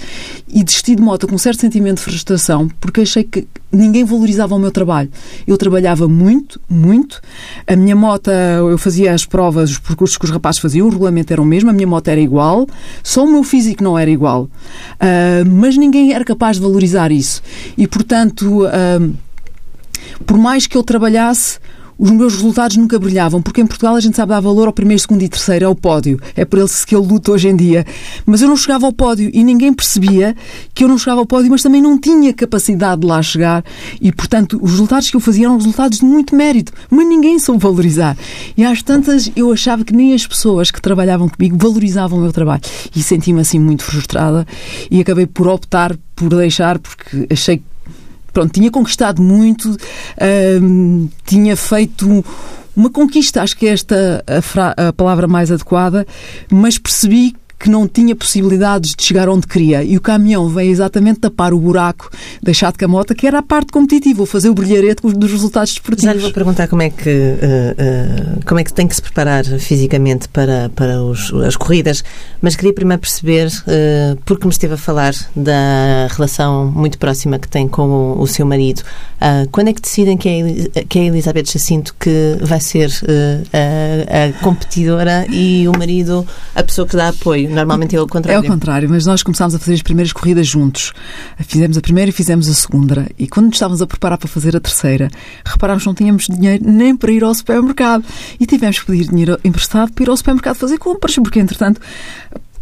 e 0.49 0.65
desisti 0.65 0.95
de 0.95 1.03
moto 1.03 1.29
com 1.29 1.35
um 1.35 1.39
certo 1.39 1.61
sentimento 1.61 1.99
de 1.99 2.05
frustração 2.05 2.69
porque 2.81 3.03
achei 3.03 3.23
que 3.23 3.47
ninguém 3.71 4.05
valorizava 4.05 4.55
o 4.55 4.59
meu 4.59 4.71
trabalho. 4.71 5.11
Eu 5.47 5.57
trabalhava 5.57 6.09
muito, 6.09 6.61
muito. 6.69 7.21
A 7.67 7.77
minha 7.77 7.95
moto, 7.95 8.31
eu 8.31 8.79
fazia 8.79 9.13
as 9.13 9.25
provas, 9.25 9.71
os 9.71 9.79
percursos 9.79 10.17
que 10.17 10.25
os 10.25 10.31
rapazes 10.31 10.61
faziam, 10.61 10.87
o 10.87 10.91
regulamento 10.91 11.33
era 11.33 11.43
o 11.43 11.45
mesmo, 11.45 11.71
a 11.71 11.73
minha 11.73 11.87
moto 11.87 12.09
era 12.09 12.21
igual, 12.21 12.67
só 13.03 13.25
o 13.25 13.31
meu 13.31 13.45
físico 13.45 13.83
não 13.83 13.99
era 13.99 14.11
igual. 14.11 14.45
Uh, 14.45 15.49
mas 15.51 15.77
ninguém 15.77 16.13
era 16.13 16.25
capaz 16.25 16.57
de 16.57 16.63
valorizar 16.63 17.13
isso. 17.13 17.43
E, 17.77 17.87
portanto, 17.87 18.65
uh, 18.65 19.18
por 20.27 20.39
mais 20.39 20.67
que 20.67 20.77
eu 20.77 20.83
trabalhasse, 20.83 21.59
os 21.99 22.11
meus 22.13 22.35
resultados 22.35 22.77
nunca 22.77 22.97
brilhavam, 22.97 23.43
porque 23.43 23.61
em 23.61 23.67
Portugal 23.67 23.97
a 23.97 24.01
gente 24.01 24.17
sabe 24.17 24.31
dar 24.31 24.39
valor 24.39 24.69
ao 24.69 24.73
primeiro, 24.73 25.01
segundo 25.01 25.23
e 25.23 25.29
terceiro, 25.29 25.65
é 25.65 25.69
o 25.69 25.75
pódio. 25.75 26.21
É 26.37 26.45
por 26.45 26.61
ele 26.61 26.69
que 26.87 26.95
eu 26.95 27.03
luto 27.03 27.33
hoje 27.33 27.49
em 27.49 27.57
dia. 27.57 27.85
Mas 28.25 28.41
eu 28.41 28.49
não 28.49 28.57
chegava 28.57 28.87
ao 28.87 28.93
pódio 28.93 29.29
e 29.35 29.43
ninguém 29.43 29.73
percebia 29.73 30.37
que 30.73 30.85
eu 30.85 30.89
não 30.89 30.97
chegava 30.97 31.21
ao 31.21 31.27
pódio, 31.27 31.51
mas 31.51 31.63
também 31.63 31.83
não 31.83 31.99
tinha 31.99 32.33
capacidade 32.33 33.01
de 33.01 33.07
lá 33.07 33.21
chegar. 33.21 33.65
E, 34.01 34.13
portanto, 34.13 34.61
os 34.63 34.71
resultados 34.71 35.11
que 35.11 35.17
eu 35.17 35.21
fazia 35.21 35.47
eram 35.47 35.57
resultados 35.57 35.99
de 35.99 36.05
muito 36.05 36.37
mérito, 36.37 36.73
mas 36.89 37.07
ninguém 37.07 37.37
soube 37.41 37.61
valorizar. 37.61 38.17
E 38.57 38.65
às 38.65 38.81
tantas 38.81 39.31
eu 39.35 39.53
achava 39.53 39.85
que 39.85 39.93
nem 39.93 40.15
as 40.15 40.25
pessoas 40.25 40.71
que 40.71 40.81
trabalhavam 40.81 41.29
comigo 41.29 41.57
valorizavam 41.59 42.21
o 42.21 42.23
meu 42.23 42.33
trabalho. 42.33 42.63
E 42.95 43.03
senti-me 43.03 43.41
assim 43.41 43.59
muito 43.59 43.83
frustrada 43.83 44.47
e 44.89 45.01
acabei 45.01 45.27
por 45.27 45.49
optar 45.49 45.97
por 46.15 46.29
deixar, 46.31 46.79
porque 46.79 47.27
achei 47.31 47.59
que 47.59 47.65
pronto, 48.39 48.53
tinha 48.53 48.71
conquistado 48.71 49.21
muito, 49.21 49.69
uh, 49.69 51.09
tinha 51.27 51.57
feito 51.57 52.25
uma 52.77 52.89
conquista, 52.89 53.43
acho 53.43 53.57
que 53.57 53.67
é 53.67 53.71
esta 53.71 54.25
a, 54.29 54.89
a 54.89 54.93
palavra 54.93 55.27
mais 55.27 55.51
adequada, 55.51 56.07
mas 56.49 56.79
percebi 56.79 57.35
que 57.59 57.69
não 57.69 57.89
tinha 57.89 58.15
possibilidades 58.15 58.95
de 58.95 59.05
chegar 59.05 59.29
onde 59.29 59.47
queria. 59.47 59.83
E 59.83 59.97
o 59.97 60.01
caminhão 60.01 60.49
veio 60.49 60.71
exatamente 60.71 61.21
tapar 61.21 61.53
o 61.53 61.59
buraco 61.59 62.09
deixado 62.43 62.75
de 62.75 62.79
camota, 62.79 63.15
que 63.15 63.27
era 63.27 63.39
a 63.39 63.43
parte 63.43 63.73
competitiva, 63.73 64.21
ou 64.21 64.27
fazer 64.27 64.49
o 64.49 64.55
brilharete 64.55 65.03
dos 65.03 65.33
resultados 65.33 65.73
desportivos. 65.73 66.05
Já 66.05 66.13
lhe 66.13 66.21
vou 66.21 66.33
perguntar 66.33 66.69
como 66.69 66.83
é 66.83 66.91
que, 66.91 67.09
uh, 67.11 68.39
uh, 68.39 68.45
como 68.47 68.61
é 68.61 68.65
que 68.65 68.73
tem 68.73 68.87
que 68.87 68.95
se 68.95 69.03
preparar 69.03 69.45
fisicamente 69.45 70.29
para, 70.29 70.71
para 70.75 71.03
os, 71.03 71.33
as 71.35 71.57
corridas, 71.57 72.05
mas 72.41 72.55
queria 72.55 72.73
primeiro 72.73 73.01
perceber, 73.01 73.49
uh, 73.49 74.17
porque 74.25 74.47
me 74.47 74.53
esteve 74.53 74.75
a 74.75 74.79
falar 74.79 75.15
da 75.35 76.07
relação 76.11 76.71
muito 76.71 76.99
próxima 76.99 77.39
que 77.39 77.49
tem 77.49 77.67
com 77.67 77.89
o, 77.89 78.23
o 78.23 78.27
seu 78.27 78.47
marido, 78.47 78.83
quando 79.51 79.69
é 79.69 79.73
que 79.73 79.81
decidem 79.81 80.17
que 80.17 80.29
é, 80.29 80.85
que 80.85 80.99
é 81.01 81.07
Elizabeth 81.07 81.47
Jacinto 81.47 81.93
que 81.99 82.37
vai 82.41 82.61
ser 82.61 82.89
a, 83.53 84.29
a 84.29 84.45
competidora 84.45 85.27
e 85.29 85.67
o 85.67 85.77
marido 85.77 86.25
a 86.55 86.63
pessoa 86.63 86.87
que 86.87 86.97
dá 86.97 87.09
apoio? 87.09 87.48
Normalmente 87.49 87.97
é 87.97 88.01
o 88.01 88.07
contrário. 88.07 88.37
É 88.37 88.41
o 88.41 88.51
contrário, 88.51 88.89
mas 88.89 89.07
nós 89.07 89.23
começámos 89.23 89.55
a 89.55 89.59
fazer 89.59 89.75
as 89.75 89.83
primeiras 89.83 90.13
corridas 90.13 90.47
juntos. 90.47 90.93
Fizemos 91.39 91.77
a 91.77 91.81
primeira 91.81 92.11
e 92.11 92.13
fizemos 92.13 92.49
a 92.49 92.55
segunda. 92.55 93.07
E 93.19 93.27
quando 93.27 93.53
estávamos 93.53 93.83
a 93.83 93.87
preparar 93.87 94.19
para 94.19 94.29
fazer 94.29 94.57
a 94.57 94.61
terceira, 94.61 95.11
reparámos 95.45 95.83
que 95.83 95.89
não 95.89 95.95
tínhamos 95.95 96.27
dinheiro 96.27 96.65
nem 96.67 96.97
para 96.97 97.11
ir 97.11 97.25
ao 97.25 97.35
supermercado. 97.35 98.05
E 98.39 98.47
tivemos 98.47 98.79
que 98.79 98.87
pedir 98.87 99.09
dinheiro 99.09 99.39
emprestado 99.45 99.93
para 99.93 100.05
ir 100.05 100.11
ao 100.11 100.17
supermercado 100.17 100.57
fazer 100.57 100.79
compras, 100.79 101.17
porque 101.17 101.41
entretanto, 101.41 101.81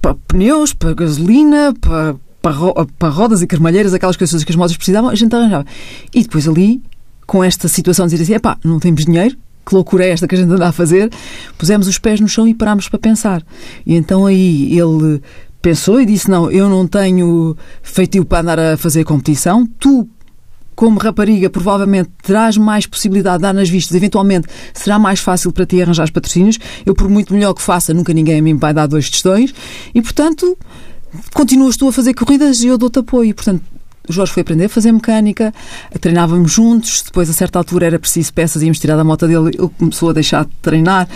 para 0.01 0.15
pneus, 0.29 0.73
para 0.73 0.95
gasolina, 0.95 1.75
para, 1.81 2.17
para, 2.41 2.55
para 2.99 3.09
rodas 3.09 3.43
e 3.43 3.47
carmalheiras, 3.47 3.93
aquelas 3.93 4.17
coisas 4.17 4.45
que 4.45 4.53
as 4.53 4.57
motos 4.57 4.77
precisavam, 4.77 5.11
a 5.11 5.15
gente 5.15 5.35
arranjava. 5.35 5.67
E 6.15 6.23
depois 6.23 6.47
ali, 6.47 6.81
com 7.27 7.43
esta 7.43 7.69
situação, 7.69 8.07
dizer 8.07 8.23
assim: 8.23 8.35
epá, 8.35 8.57
não 8.65 8.79
temos 8.79 9.05
dinheiro, 9.05 9.37
que 9.67 9.75
loucura 9.75 10.05
é 10.05 10.11
esta 10.11 10.29
que 10.29 10.35
a 10.37 10.39
gente 10.39 10.53
anda 10.53 10.69
a 10.69 10.73
fazer? 10.73 11.11
Pusemos 11.59 11.89
os 11.89 11.99
pés 11.99 12.21
no 12.21 12.29
chão 12.29 12.47
e 12.47 12.55
parámos 12.55 12.89
para 12.89 13.01
pensar. 13.01 13.43
E 13.85 13.97
então 13.97 14.25
aí 14.25 14.79
ele 14.79 15.21
pensou 15.61 16.01
e 16.01 16.07
disse: 16.07 16.31
Não, 16.31 16.49
eu 16.51 16.69
não 16.71 16.87
tenho 16.87 17.57
feitio 17.83 18.25
para 18.25 18.41
andar 18.41 18.59
a 18.59 18.77
fazer 18.77 19.05
competição, 19.05 19.67
tu. 19.79 20.09
Como 20.77 20.99
rapariga, 20.99 21.49
provavelmente 21.49 22.11
terás 22.23 22.59
mais 22.59 22.85
possibilidade 22.85 23.39
de 23.39 23.43
dar 23.45 23.55
nas 23.55 23.67
vistas, 23.67 23.97
eventualmente 23.97 24.47
será 24.75 24.99
mais 24.99 25.21
fácil 25.21 25.51
para 25.51 25.65
ti 25.65 25.81
arranjar 25.81 26.05
os 26.05 26.11
patrocínios. 26.11 26.59
Eu, 26.85 26.95
por 26.95 27.09
muito 27.09 27.33
melhor 27.33 27.55
que 27.55 27.63
faça, 27.63 27.95
nunca 27.95 28.13
ninguém 28.13 28.39
a 28.39 28.43
mim 28.43 28.59
vai 28.59 28.75
dar 28.75 28.87
dois 28.87 29.09
testões 29.09 29.55
e, 29.95 30.03
portanto, 30.03 30.55
continuas 31.33 31.79
tu 31.79 31.89
a 31.89 31.93
fazer 31.93 32.13
corridas 32.13 32.63
e 32.63 32.67
eu 32.67 32.77
dou-te 32.77 32.99
apoio. 32.99 33.35
Portanto, 33.35 33.63
o 34.09 34.13
Jorge 34.13 34.33
foi 34.33 34.43
aprender 34.43 34.67
a 34.67 34.69
fazer 34.69 34.93
mecânica, 34.93 35.53
treinávamos 36.01 36.53
juntos, 36.53 37.03
depois 37.03 37.29
a 37.31 37.33
certa 37.33 37.59
altura 37.59 37.87
era 37.87 37.99
preciso 37.99 38.33
peças, 38.33 38.63
íamos 38.63 38.79
tirar 38.79 38.97
da 38.97 39.05
moto 39.05 39.27
dele, 39.27 39.57
ele 39.59 39.71
começou 39.79 40.11
a 40.11 40.13
deixar 40.13 40.45
de 40.45 40.51
treinar 40.63 41.09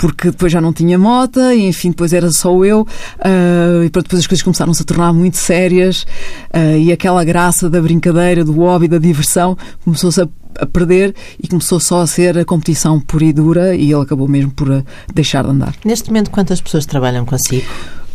porque 0.00 0.30
depois 0.30 0.50
já 0.50 0.62
não 0.62 0.72
tinha 0.72 0.98
moto 0.98 1.38
e 1.40 1.66
enfim, 1.66 1.90
depois 1.90 2.14
era 2.14 2.30
só 2.32 2.64
eu 2.64 2.80
uh, 2.80 3.84
e 3.84 3.90
pronto, 3.90 4.04
depois 4.04 4.20
as 4.20 4.26
coisas 4.26 4.42
começaram-se 4.42 4.82
a 4.82 4.84
tornar 4.84 5.12
muito 5.12 5.36
sérias 5.36 6.06
uh, 6.54 6.78
e 6.78 6.90
aquela 6.90 7.22
graça 7.22 7.68
da 7.68 7.82
brincadeira, 7.82 8.42
do 8.42 8.52
hobby, 8.54 8.88
da 8.88 8.96
diversão 8.96 9.58
começou-se 9.84 10.22
a, 10.22 10.28
a, 10.58 10.64
perder 10.64 11.14
e 11.38 11.46
começou 11.46 11.78
só 11.78 12.00
a 12.00 12.06
ser 12.06 12.38
a 12.38 12.46
competição 12.46 12.98
pura 12.98 13.24
e 13.26 13.32
dura 13.32 13.74
e 13.74 13.92
ele 13.92 14.02
acabou 14.02 14.26
mesmo 14.26 14.50
por 14.52 14.70
uh, 14.70 14.82
deixar 15.12 15.44
de 15.44 15.50
andar. 15.50 15.74
Neste 15.84 16.08
momento, 16.08 16.30
quantas 16.30 16.62
pessoas 16.62 16.86
trabalham 16.86 17.26
consigo? 17.26 17.66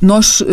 Nós 0.02 0.44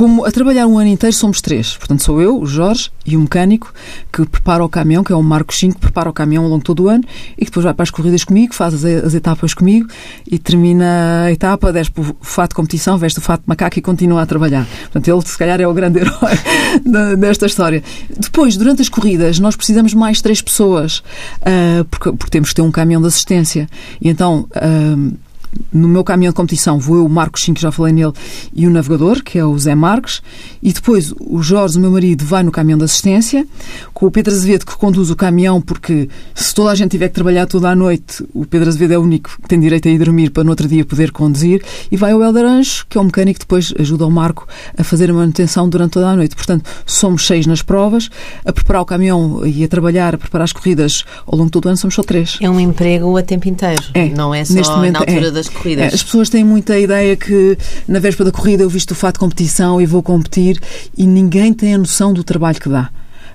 como 0.00 0.24
a 0.24 0.32
trabalhar 0.32 0.66
um 0.66 0.78
ano 0.78 0.88
inteiro 0.88 1.14
somos 1.14 1.42
três. 1.42 1.76
Portanto, 1.76 2.02
sou 2.02 2.22
eu, 2.22 2.40
o 2.40 2.46
Jorge 2.46 2.90
e 3.04 3.18
o 3.18 3.20
mecânico 3.20 3.70
que 4.10 4.24
prepara 4.24 4.64
o 4.64 4.68
caminhão, 4.68 5.04
que 5.04 5.12
é 5.12 5.14
o 5.14 5.22
Marcos 5.22 5.58
5, 5.58 5.74
que 5.74 5.80
prepara 5.82 6.08
o 6.08 6.12
caminhão 6.14 6.44
ao 6.44 6.48
longo 6.48 6.64
todo 6.64 6.84
o 6.84 6.88
ano 6.88 7.04
e 7.36 7.44
que 7.44 7.50
depois 7.50 7.64
vai 7.64 7.74
para 7.74 7.82
as 7.82 7.90
corridas 7.90 8.24
comigo, 8.24 8.54
faz 8.54 8.72
as, 8.72 8.82
as 8.82 9.12
etapas 9.12 9.52
comigo 9.52 9.86
e 10.26 10.38
termina 10.38 11.24
a 11.26 11.32
etapa, 11.32 11.70
desce 11.70 11.90
para 11.90 12.02
o 12.02 12.16
fato 12.22 12.52
de 12.52 12.54
competição, 12.54 12.96
veste 12.96 13.18
o 13.18 13.22
fato 13.22 13.42
de 13.42 13.48
macaco 13.48 13.78
e 13.78 13.82
continua 13.82 14.22
a 14.22 14.26
trabalhar. 14.26 14.66
Portanto, 14.84 15.06
ele 15.06 15.20
se 15.20 15.36
calhar 15.36 15.60
é 15.60 15.68
o 15.68 15.74
grande 15.74 15.98
herói 16.00 17.16
desta 17.18 17.44
história. 17.44 17.82
Depois, 18.18 18.56
durante 18.56 18.80
as 18.80 18.88
corridas, 18.88 19.38
nós 19.38 19.54
precisamos 19.54 19.90
de 19.90 19.98
mais 19.98 20.22
três 20.22 20.40
pessoas 20.40 21.00
uh, 21.42 21.84
porque, 21.90 22.10
porque, 22.12 22.30
temos 22.30 22.48
que 22.48 22.54
ter 22.54 22.62
um 22.62 22.70
caminhão 22.70 23.02
de 23.02 23.08
assistência. 23.08 23.68
E 24.00 24.08
então. 24.08 24.48
Uh, 24.56 25.29
no 25.72 25.88
meu 25.88 26.04
caminhão 26.04 26.30
de 26.30 26.36
competição 26.36 26.78
vou 26.78 26.96
eu, 26.96 27.06
o 27.06 27.08
Marcos 27.08 27.42
5, 27.42 27.56
que 27.56 27.62
já 27.62 27.72
falei 27.72 27.92
nele, 27.92 28.12
e 28.54 28.66
o 28.66 28.70
navegador, 28.70 29.22
que 29.22 29.38
é 29.38 29.44
o 29.44 29.58
Zé 29.58 29.74
Marques, 29.74 30.22
e 30.62 30.72
depois 30.72 31.12
o 31.18 31.42
Jorge, 31.42 31.78
o 31.78 31.80
meu 31.80 31.90
marido, 31.90 32.24
vai 32.24 32.42
no 32.42 32.50
caminhão 32.50 32.78
de 32.78 32.84
assistência, 32.84 33.46
com 33.92 34.06
o 34.06 34.10
Pedro 34.10 34.32
Azevedo, 34.32 34.66
que 34.66 34.76
conduz 34.76 35.10
o 35.10 35.16
caminhão, 35.16 35.60
porque 35.60 36.08
se 36.34 36.54
toda 36.54 36.70
a 36.70 36.74
gente 36.74 36.90
tiver 36.90 37.08
que 37.08 37.14
trabalhar 37.14 37.46
toda 37.46 37.70
a 37.70 37.74
noite, 37.74 38.24
o 38.34 38.44
Pedro 38.44 38.68
Azevedo 38.68 38.92
é 38.92 38.98
o 38.98 39.02
único 39.02 39.30
que 39.42 39.48
tem 39.48 39.60
direito 39.60 39.88
a 39.88 39.90
ir 39.90 39.98
dormir 39.98 40.30
para 40.30 40.44
no 40.44 40.50
outro 40.50 40.68
dia 40.68 40.84
poder 40.84 41.12
conduzir, 41.12 41.62
e 41.90 41.96
vai 41.96 42.14
o 42.14 42.22
Helder 42.22 42.44
Anjo, 42.44 42.86
que 42.88 42.98
é 42.98 43.00
o 43.00 43.04
mecânico 43.04 43.40
que 43.40 43.44
depois 43.44 43.72
ajuda 43.78 44.06
o 44.06 44.10
Marco 44.10 44.46
a 44.76 44.84
fazer 44.84 45.10
a 45.10 45.14
manutenção 45.14 45.68
durante 45.68 45.92
toda 45.92 46.08
a 46.08 46.16
noite. 46.16 46.34
Portanto, 46.34 46.68
somos 46.86 47.26
seis 47.26 47.46
nas 47.46 47.62
provas, 47.62 48.08
a 48.44 48.52
preparar 48.52 48.82
o 48.82 48.86
caminhão 48.86 49.46
e 49.46 49.64
a 49.64 49.68
trabalhar, 49.68 50.14
a 50.14 50.18
preparar 50.18 50.44
as 50.44 50.52
corridas 50.52 51.04
ao 51.26 51.36
longo 51.36 51.46
de 51.46 51.52
todo 51.52 51.66
o 51.66 51.68
ano, 51.68 51.76
somos 51.76 51.94
só 51.94 52.02
três. 52.02 52.38
É 52.40 52.50
um 52.50 52.58
emprego 52.58 53.16
a 53.16 53.22
tempo 53.22 53.48
inteiro, 53.48 53.82
é, 53.94 54.08
não 54.08 54.34
é 54.34 54.44
só 54.44 54.54
neste 54.54 54.74
momento, 54.74 54.94
na 54.94 54.98
altura 55.00 55.28
é. 55.28 55.30
Das 55.40 55.48
corridas. 55.48 55.92
É, 55.92 55.94
as 55.94 56.02
pessoas 56.02 56.28
têm 56.28 56.44
muita 56.44 56.78
ideia 56.78 57.16
que 57.16 57.56
na 57.88 57.98
véspera 57.98 58.30
da 58.30 58.36
corrida 58.36 58.62
eu 58.62 58.68
visto 58.68 58.92
o 58.92 58.94
fato 58.94 59.14
de 59.14 59.20
competição 59.20 59.80
e 59.80 59.86
vou 59.86 60.02
competir 60.02 60.60
e 60.96 61.06
ninguém 61.06 61.52
tem 61.52 61.74
a 61.74 61.78
noção 61.78 62.12
do 62.12 62.22
trabalho 62.22 62.60
que 62.60 62.68
dá. 62.68 62.90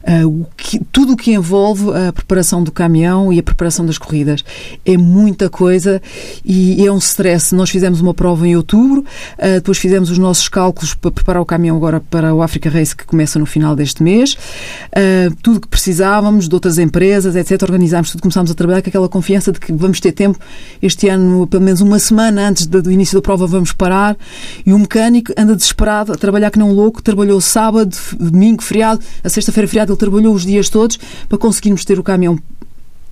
Uh, 0.07 0.41
o 0.41 0.47
que, 0.55 0.79
tudo 0.91 1.13
o 1.13 1.17
que 1.17 1.33
envolve 1.33 1.89
a 1.89 2.13
preparação 2.13 2.63
do 2.63 2.71
caminhão 2.71 3.33
e 3.33 3.39
a 3.39 3.43
preparação 3.43 3.83
das 3.85 3.97
corridas. 3.97 4.43
É 4.85 4.95
muita 4.97 5.49
coisa 5.49 5.99
e 6.43 6.85
é 6.85 6.91
um 6.91 6.99
stress. 6.99 7.55
Nós 7.55 7.71
fizemos 7.71 8.01
uma 8.01 8.13
prova 8.13 8.47
em 8.47 8.55
outubro, 8.55 9.01
uh, 9.01 9.53
depois 9.55 9.79
fizemos 9.79 10.11
os 10.11 10.19
nossos 10.19 10.47
cálculos 10.47 10.93
para 10.93 11.09
preparar 11.09 11.41
o 11.41 11.45
caminhão 11.45 11.75
agora 11.75 11.99
para 11.99 12.35
o 12.35 12.43
Africa 12.43 12.69
Race, 12.69 12.95
que 12.95 13.03
começa 13.03 13.39
no 13.39 13.47
final 13.47 13.75
deste 13.75 14.03
mês. 14.03 14.33
Uh, 14.33 15.35
tudo 15.41 15.59
que 15.59 15.67
precisávamos 15.67 16.47
de 16.47 16.53
outras 16.53 16.77
empresas, 16.77 17.35
etc. 17.35 17.63
Organizámos 17.63 18.11
tudo, 18.11 18.21
começámos 18.21 18.51
a 18.51 18.53
trabalhar 18.53 18.83
com 18.83 18.89
aquela 18.89 19.09
confiança 19.09 19.51
de 19.51 19.59
que 19.59 19.73
vamos 19.73 19.99
ter 19.99 20.11
tempo 20.11 20.37
este 20.81 21.09
ano, 21.09 21.47
pelo 21.47 21.63
menos 21.63 21.81
uma 21.81 21.97
semana 21.97 22.47
antes 22.47 22.67
do 22.67 22.91
início 22.91 23.17
da 23.17 23.21
prova, 23.23 23.47
vamos 23.47 23.73
parar. 23.73 24.15
E 24.63 24.71
o 24.71 24.77
mecânico 24.77 25.33
anda 25.35 25.55
desesperado 25.55 26.13
a 26.13 26.15
trabalhar 26.15 26.51
que 26.51 26.59
não 26.59 26.71
louco, 26.71 27.01
trabalhou 27.01 27.41
sábado, 27.41 27.95
domingo, 28.19 28.61
feriado, 28.61 29.01
a 29.23 29.29
sexta-feira 29.29 29.67
feriado 29.67 29.94
ele 29.95 29.99
trabalhou 29.99 30.33
os 30.33 30.45
dias 30.45 30.69
todos 30.69 30.99
para 31.27 31.37
conseguirmos 31.37 31.85
ter 31.85 31.97
o 31.97 32.03
caminhão 32.03 32.37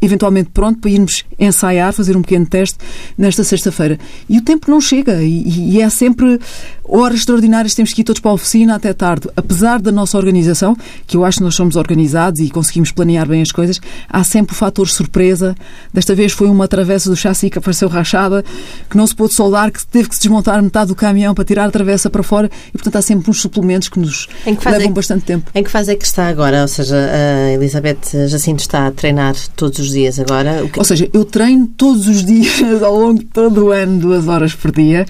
eventualmente 0.03 0.49
pronto 0.53 0.79
para 0.79 0.91
irmos 0.91 1.23
ensaiar, 1.39 1.93
fazer 1.93 2.17
um 2.17 2.21
pequeno 2.21 2.45
teste 2.45 2.77
nesta 3.17 3.43
sexta-feira. 3.43 3.97
E 4.29 4.37
o 4.37 4.41
tempo 4.41 4.69
não 4.69 4.81
chega 4.81 5.23
e, 5.23 5.75
e 5.75 5.81
é 5.81 5.89
sempre 5.89 6.39
horas 6.83 7.19
extraordinárias, 7.19 7.73
temos 7.73 7.93
que 7.93 8.01
ir 8.01 8.03
todos 8.03 8.19
para 8.19 8.31
a 8.31 8.33
oficina 8.33 8.75
até 8.75 8.93
tarde. 8.93 9.29
Apesar 9.35 9.81
da 9.81 9.91
nossa 9.91 10.17
organização, 10.17 10.75
que 11.07 11.15
eu 11.15 11.23
acho 11.23 11.37
que 11.37 11.43
nós 11.43 11.55
somos 11.55 11.75
organizados 11.75 12.41
e 12.41 12.49
conseguimos 12.49 12.91
planear 12.91 13.27
bem 13.27 13.41
as 13.41 13.51
coisas, 13.51 13.79
há 14.09 14.23
sempre 14.23 14.53
o 14.53 14.55
fator 14.55 14.87
surpresa. 14.89 15.55
Desta 15.93 16.13
vez 16.13 16.33
foi 16.33 16.47
uma 16.47 16.67
travessa 16.67 17.09
do 17.09 17.15
chassi 17.15 17.49
que 17.49 17.57
apareceu 17.57 17.87
rachada, 17.87 18.43
que 18.89 18.97
não 18.97 19.07
se 19.07 19.15
pôde 19.15 19.33
soldar, 19.33 19.71
que 19.71 19.85
teve 19.85 20.09
que 20.09 20.15
se 20.15 20.21
desmontar 20.21 20.61
metade 20.61 20.89
do 20.89 20.95
caminhão 20.95 21.33
para 21.33 21.45
tirar 21.45 21.65
a 21.65 21.71
travessa 21.71 22.09
para 22.09 22.23
fora 22.23 22.49
e, 22.69 22.71
portanto, 22.73 22.97
há 22.97 23.01
sempre 23.01 23.29
uns 23.29 23.41
suplementos 23.41 23.87
que 23.87 23.99
nos 23.99 24.27
que 24.55 24.69
levam 24.69 24.87
é, 24.87 24.91
bastante 24.91 25.23
tempo. 25.23 25.49
Em 25.55 25.63
que 25.63 25.71
fase 25.71 25.91
é 25.91 25.95
que 25.95 26.05
está 26.05 26.27
agora? 26.27 26.61
Ou 26.61 26.67
seja, 26.67 26.95
a 26.95 27.51
Elizabeth 27.51 28.27
Jacinto 28.27 28.61
está 28.61 28.87
a 28.87 28.91
treinar 28.91 29.35
todos 29.55 29.79
os 29.79 29.92
dias 29.93 30.19
agora? 30.19 30.67
Que... 30.67 30.77
Ou 30.77 30.85
seja, 30.85 31.09
eu 31.13 31.23
treino 31.23 31.67
todos 31.67 32.07
os 32.07 32.23
dias, 32.25 32.83
ao 32.83 32.97
longo 32.97 33.19
de 33.19 33.25
todo 33.25 33.65
o 33.65 33.71
ano, 33.71 33.99
duas 33.99 34.27
horas 34.27 34.53
por 34.53 34.71
dia. 34.71 35.05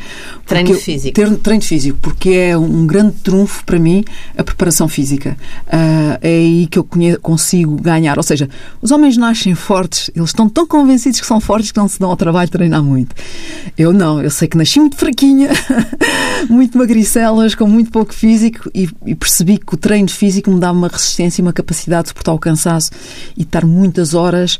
Treino 0.46 0.74
físico? 0.76 1.16
Ter, 1.16 1.36
treino 1.38 1.64
físico, 1.64 1.98
porque 2.02 2.30
é 2.30 2.58
um 2.58 2.86
grande 2.86 3.16
trunfo 3.24 3.64
para 3.66 3.80
mim 3.80 4.04
a 4.38 4.44
preparação 4.44 4.88
física. 4.88 5.38
Uh, 5.68 6.18
é 6.22 6.28
aí 6.28 6.68
que 6.68 6.78
eu 6.78 6.88
consigo 7.22 7.76
ganhar. 7.82 8.18
Ou 8.18 8.24
seja, 8.24 8.50
os 8.82 8.92
homens 8.92 9.18
nascem 9.18 9.56
fortes, 9.56 10.12
eles 10.16 10.30
estão 10.30 10.50
tão 10.50 10.68
convencidos 10.68 11.20
que 11.20 11.26
são 11.26 11.40
fortes 11.40 11.72
que 11.72 11.78
não 11.78 11.88
se 11.88 12.00
dão 12.00 12.10
ao 12.10 12.18
trabalho 12.18 12.48
de 12.48 12.52
treinar 12.52 12.84
muito. 12.84 13.16
Eu 13.78 13.94
não, 13.94 14.22
eu 14.22 14.30
sei 14.30 14.48
que 14.48 14.58
nasci 14.58 14.80
muito 14.80 14.98
fraquinha, 14.98 15.50
muito 16.50 16.78
magricelas, 16.78 17.56
com 17.56 17.68
muito 17.68 17.92
pouco 17.92 18.14
físico 18.14 18.70
e, 18.74 18.90
e, 19.06 19.16
percebi 19.16 19.58
que 19.58 19.74
o 19.74 19.78
treino 19.78 20.10
físico 20.10 20.52
me 20.52 20.60
dá 20.60 20.72
uma 20.72 20.88
resistência 20.88 21.42
e 21.42 21.44
uma 21.44 21.54
capacidade 21.54 22.04
de 22.04 22.10
suportar 22.10 22.34
o 22.34 22.40
cansaço 22.40 22.92
e 23.38 23.44
estar 23.44 23.66
muitas 23.66 24.14
horas 24.14 24.60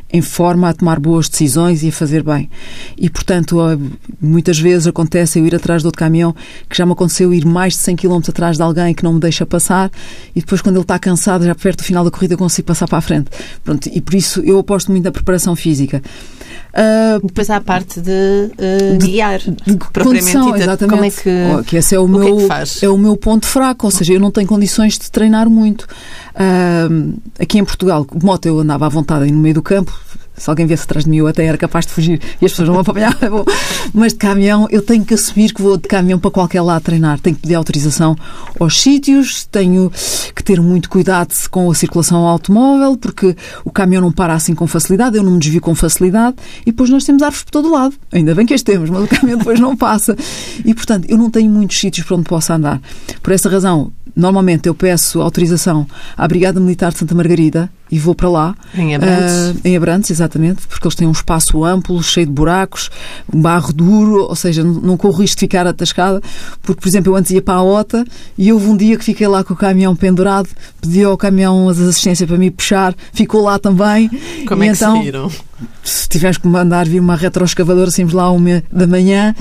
em 0.11 0.21
forma 0.21 0.69
a 0.69 0.73
tomar 0.73 0.99
boas 0.99 1.29
decisões 1.29 1.83
e 1.83 1.89
a 1.89 1.91
fazer 1.91 2.23
bem. 2.23 2.49
E, 2.97 3.09
portanto, 3.09 3.57
muitas 4.19 4.59
vezes 4.59 4.87
acontece 4.87 5.39
eu 5.39 5.45
ir 5.45 5.55
atrás 5.55 5.83
do 5.83 5.87
outro 5.87 5.99
caminhão, 5.99 6.35
que 6.69 6.77
já 6.77 6.85
me 6.85 6.91
aconteceu 6.91 7.33
ir 7.33 7.45
mais 7.45 7.73
de 7.73 7.79
100 7.79 7.95
km 7.95 8.19
atrás 8.27 8.57
de 8.57 8.63
alguém 8.63 8.93
que 8.93 9.03
não 9.03 9.13
me 9.13 9.19
deixa 9.19 9.45
passar 9.45 9.91
e 10.35 10.39
depois, 10.39 10.61
quando 10.61 10.75
ele 10.75 10.83
está 10.83 10.99
cansado, 10.99 11.45
já 11.45 11.55
perto 11.55 11.79
do 11.79 11.83
final 11.83 12.03
da 12.03 12.11
corrida, 12.11 12.33
eu 12.33 12.37
consigo 12.37 12.67
passar 12.67 12.87
para 12.87 12.97
a 12.97 13.01
frente. 13.01 13.29
Pronto, 13.63 13.89
e 13.91 14.01
por 14.01 14.15
isso 14.15 14.41
eu 14.41 14.59
aposto 14.59 14.91
muito 14.91 15.03
na 15.03 15.11
preparação 15.11 15.55
física. 15.55 16.01
Uh, 16.71 17.27
Depois 17.27 17.49
há 17.49 17.57
a 17.57 17.61
parte 17.61 17.99
de, 17.99 18.11
uh, 18.11 18.97
de 18.97 19.07
guiar, 19.07 19.39
de 19.39 19.75
propriamente 19.91 20.31
condição, 20.31 20.55
exatamente. 20.55 20.89
Como 20.89 21.03
é 21.03 21.09
que, 21.09 21.59
oh, 21.59 21.63
que 21.63 21.75
esse 21.75 21.95
é 21.95 21.99
o, 21.99 22.05
o 22.05 22.07
meu 22.07 22.39
é, 22.39 22.85
é, 22.85 22.89
o 22.89 22.97
meu 22.97 23.17
ponto 23.17 23.45
fraco, 23.45 23.87
ou 23.87 23.91
seja, 23.91 24.13
eu 24.13 24.21
não 24.21 24.31
tenho 24.31 24.47
condições 24.47 24.97
de 24.97 25.11
treinar 25.11 25.49
muito. 25.49 25.81
Uh, 26.33 27.19
aqui 27.37 27.59
em 27.59 27.65
Portugal, 27.65 28.07
moto 28.23 28.45
eu 28.45 28.57
andava 28.59 28.85
à 28.85 28.89
vontade 28.89 29.29
no 29.29 29.39
meio 29.39 29.55
do 29.55 29.61
campo, 29.61 29.93
se 30.35 30.49
alguém 30.49 30.65
viesse 30.65 30.83
atrás 30.83 31.05
de 31.05 31.09
mim, 31.09 31.17
eu 31.17 31.27
até 31.27 31.45
era 31.45 31.57
capaz 31.57 31.85
de 31.85 31.91
fugir 31.91 32.19
e 32.41 32.45
as 32.45 32.51
pessoas 32.51 32.67
não 32.67 32.75
me 32.75 32.81
apanhavam. 32.81 33.45
Mas 33.93 34.13
de 34.13 34.19
caminhão, 34.19 34.67
eu 34.71 34.81
tenho 34.81 35.05
que 35.05 35.13
assumir 35.13 35.53
que 35.53 35.61
vou 35.61 35.77
de 35.77 35.87
caminhão 35.87 36.17
para 36.19 36.31
qualquer 36.31 36.61
lado 36.61 36.81
treinar. 36.81 37.19
Tenho 37.19 37.35
que 37.35 37.41
pedir 37.43 37.55
autorização 37.55 38.15
aos 38.59 38.81
sítios, 38.81 39.45
tenho 39.45 39.91
que 40.35 40.43
ter 40.43 40.59
muito 40.61 40.89
cuidado 40.89 41.33
com 41.49 41.69
a 41.69 41.75
circulação 41.75 42.19
ao 42.19 42.27
automóvel, 42.27 42.97
porque 42.97 43.35
o 43.63 43.71
caminhão 43.71 44.01
não 44.01 44.11
para 44.11 44.33
assim 44.33 44.55
com 44.55 44.65
facilidade, 44.65 45.17
eu 45.17 45.23
não 45.23 45.33
me 45.33 45.39
desvio 45.39 45.61
com 45.61 45.75
facilidade 45.75 46.37
e 46.61 46.71
depois 46.71 46.89
nós 46.89 47.03
temos 47.03 47.21
árvores 47.21 47.43
por 47.43 47.51
todo 47.51 47.71
lado. 47.71 47.93
Ainda 48.11 48.33
bem 48.33 48.45
que 48.45 48.53
as 48.53 48.61
temos, 48.61 48.89
mas 48.89 49.03
o 49.03 49.07
caminhão 49.07 49.37
depois 49.37 49.59
não 49.59 49.75
passa. 49.75 50.15
E, 50.65 50.73
portanto, 50.73 51.05
eu 51.09 51.17
não 51.17 51.29
tenho 51.29 51.51
muitos 51.51 51.79
sítios 51.79 52.05
para 52.05 52.15
onde 52.15 52.27
possa 52.27 52.55
andar. 52.55 52.81
Por 53.21 53.33
essa 53.33 53.49
razão, 53.49 53.91
normalmente 54.15 54.67
eu 54.67 54.75
peço 54.75 55.21
autorização 55.21 55.85
à 56.17 56.27
Brigada 56.27 56.59
Militar 56.59 56.91
de 56.91 56.97
Santa 56.97 57.15
Margarida 57.15 57.69
e 57.91 57.99
vou 57.99 58.15
para 58.15 58.29
lá. 58.29 58.55
Em 58.73 58.95
Abrantes? 58.95 59.33
Uh, 59.33 59.61
em 59.65 59.75
Abrantes, 59.75 60.09
exatamente, 60.09 60.65
porque 60.67 60.87
eles 60.87 60.95
têm 60.95 61.07
um 61.07 61.11
espaço 61.11 61.63
amplo, 61.63 62.01
cheio 62.01 62.25
de 62.25 62.31
buracos, 62.31 62.89
um 63.31 63.41
barro 63.41 63.73
duro, 63.73 64.23
ou 64.23 64.35
seja, 64.35 64.63
não 64.63 64.95
corro 64.95 65.21
risco 65.21 65.35
de 65.35 65.41
ficar 65.41 65.67
atascada, 65.67 66.21
porque, 66.61 66.81
por 66.81 66.87
exemplo, 66.87 67.11
eu 67.11 67.17
antes 67.17 67.31
ia 67.31 67.41
para 67.41 67.55
a 67.55 67.63
OTA 67.63 68.05
e 68.37 68.51
houve 68.53 68.67
um 68.67 68.77
dia 68.77 68.97
que 68.97 69.03
fiquei 69.03 69.27
lá 69.27 69.43
com 69.43 69.53
o 69.53 69.57
caminhão 69.57 69.95
pendurado, 69.95 70.47
pedi 70.79 71.03
ao 71.03 71.17
caminhão 71.17 71.67
as 71.67 71.79
assistências 71.79 72.27
para 72.27 72.37
me 72.37 72.49
puxar, 72.49 72.95
ficou 73.13 73.43
lá 73.43 73.59
também. 73.59 74.09
Como 74.47 74.63
e 74.63 74.67
é 74.67 74.71
que 74.71 74.77
então, 74.77 74.97
se 74.97 75.03
viram? 75.03 75.31
Se 75.83 76.07
tivemos 76.07 76.37
que 76.37 76.47
mandar 76.47 76.87
vir 76.87 76.99
uma 76.99 77.15
retroescavadora, 77.15 77.91
saímos 77.91 78.13
lá 78.13 78.31
uma 78.31 78.63
da 78.71 78.87
manhã 78.87 79.35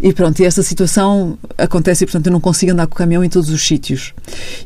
e 0.00 0.12
pronto, 0.12 0.40
e 0.40 0.44
esta 0.44 0.62
situação 0.62 1.38
acontece 1.56 2.04
e, 2.04 2.06
portanto, 2.06 2.26
eu 2.26 2.32
não 2.32 2.40
consigo 2.40 2.72
andar 2.72 2.86
com 2.86 2.94
o 2.94 2.96
caminhão 2.96 3.24
em 3.24 3.28
todos 3.28 3.50
os 3.50 3.66
sítios. 3.66 4.12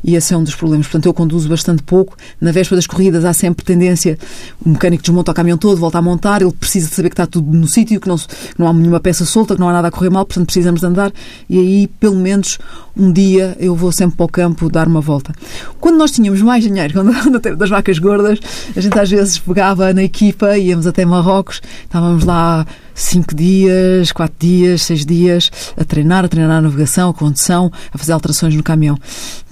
E 0.03 0.15
esse 0.15 0.33
é 0.33 0.37
um 0.37 0.43
dos 0.43 0.55
problemas. 0.55 0.87
Portanto, 0.87 1.05
eu 1.05 1.13
conduzo 1.13 1.47
bastante 1.47 1.83
pouco. 1.83 2.17
Na 2.39 2.51
véspera 2.51 2.77
das 2.77 2.87
corridas 2.87 3.25
há 3.25 3.33
sempre 3.33 3.65
tendência, 3.65 4.17
o 4.65 4.69
mecânico 4.69 5.03
desmonta 5.03 5.31
o 5.31 5.33
caminhão 5.33 5.57
todo, 5.57 5.77
volta 5.77 5.97
a 5.97 6.01
montar, 6.01 6.41
ele 6.41 6.51
precisa 6.51 6.89
de 6.89 6.95
saber 6.95 7.09
que 7.09 7.13
está 7.13 7.25
tudo 7.25 7.55
no 7.55 7.67
sítio, 7.67 7.99
que 7.99 8.07
não, 8.07 8.17
que 8.17 8.59
não 8.59 8.67
há 8.67 8.73
nenhuma 8.73 8.99
peça 8.99 9.25
solta, 9.25 9.55
que 9.55 9.59
não 9.59 9.69
há 9.69 9.73
nada 9.73 9.87
a 9.87 9.91
correr 9.91 10.09
mal, 10.09 10.25
portanto, 10.25 10.45
precisamos 10.45 10.81
de 10.81 10.87
andar 10.87 11.11
e 11.49 11.59
aí, 11.59 11.87
pelo 11.99 12.15
menos, 12.15 12.57
um 12.95 13.11
dia 13.11 13.55
eu 13.59 13.75
vou 13.75 13.91
sempre 13.91 14.17
para 14.17 14.25
o 14.25 14.29
campo 14.29 14.69
dar 14.69 14.87
uma 14.87 15.01
volta. 15.01 15.33
Quando 15.79 15.97
nós 15.97 16.11
tínhamos 16.11 16.41
mais 16.41 16.63
dinheiro, 16.63 16.93
quando 17.21 17.55
das 17.55 17.69
vacas 17.69 17.99
gordas, 17.99 18.39
a 18.75 18.79
gente 18.81 18.97
às 18.97 19.09
vezes 19.09 19.39
pegava 19.39 19.93
na 19.93 20.03
equipa, 20.03 20.57
íamos 20.57 20.87
até 20.87 21.05
Marrocos, 21.05 21.61
estávamos 21.83 22.23
lá 22.23 22.65
cinco 22.93 23.33
dias, 23.33 24.11
quatro 24.11 24.35
dias, 24.39 24.83
seis 24.83 25.05
dias 25.05 25.51
a 25.77 25.83
treinar, 25.83 26.25
a 26.25 26.27
treinar 26.27 26.57
a 26.57 26.61
navegação, 26.61 27.09
a 27.09 27.13
condução, 27.13 27.71
a 27.93 27.97
fazer 27.97 28.11
alterações 28.11 28.55
no 28.55 28.63
caminhão. 28.63 28.97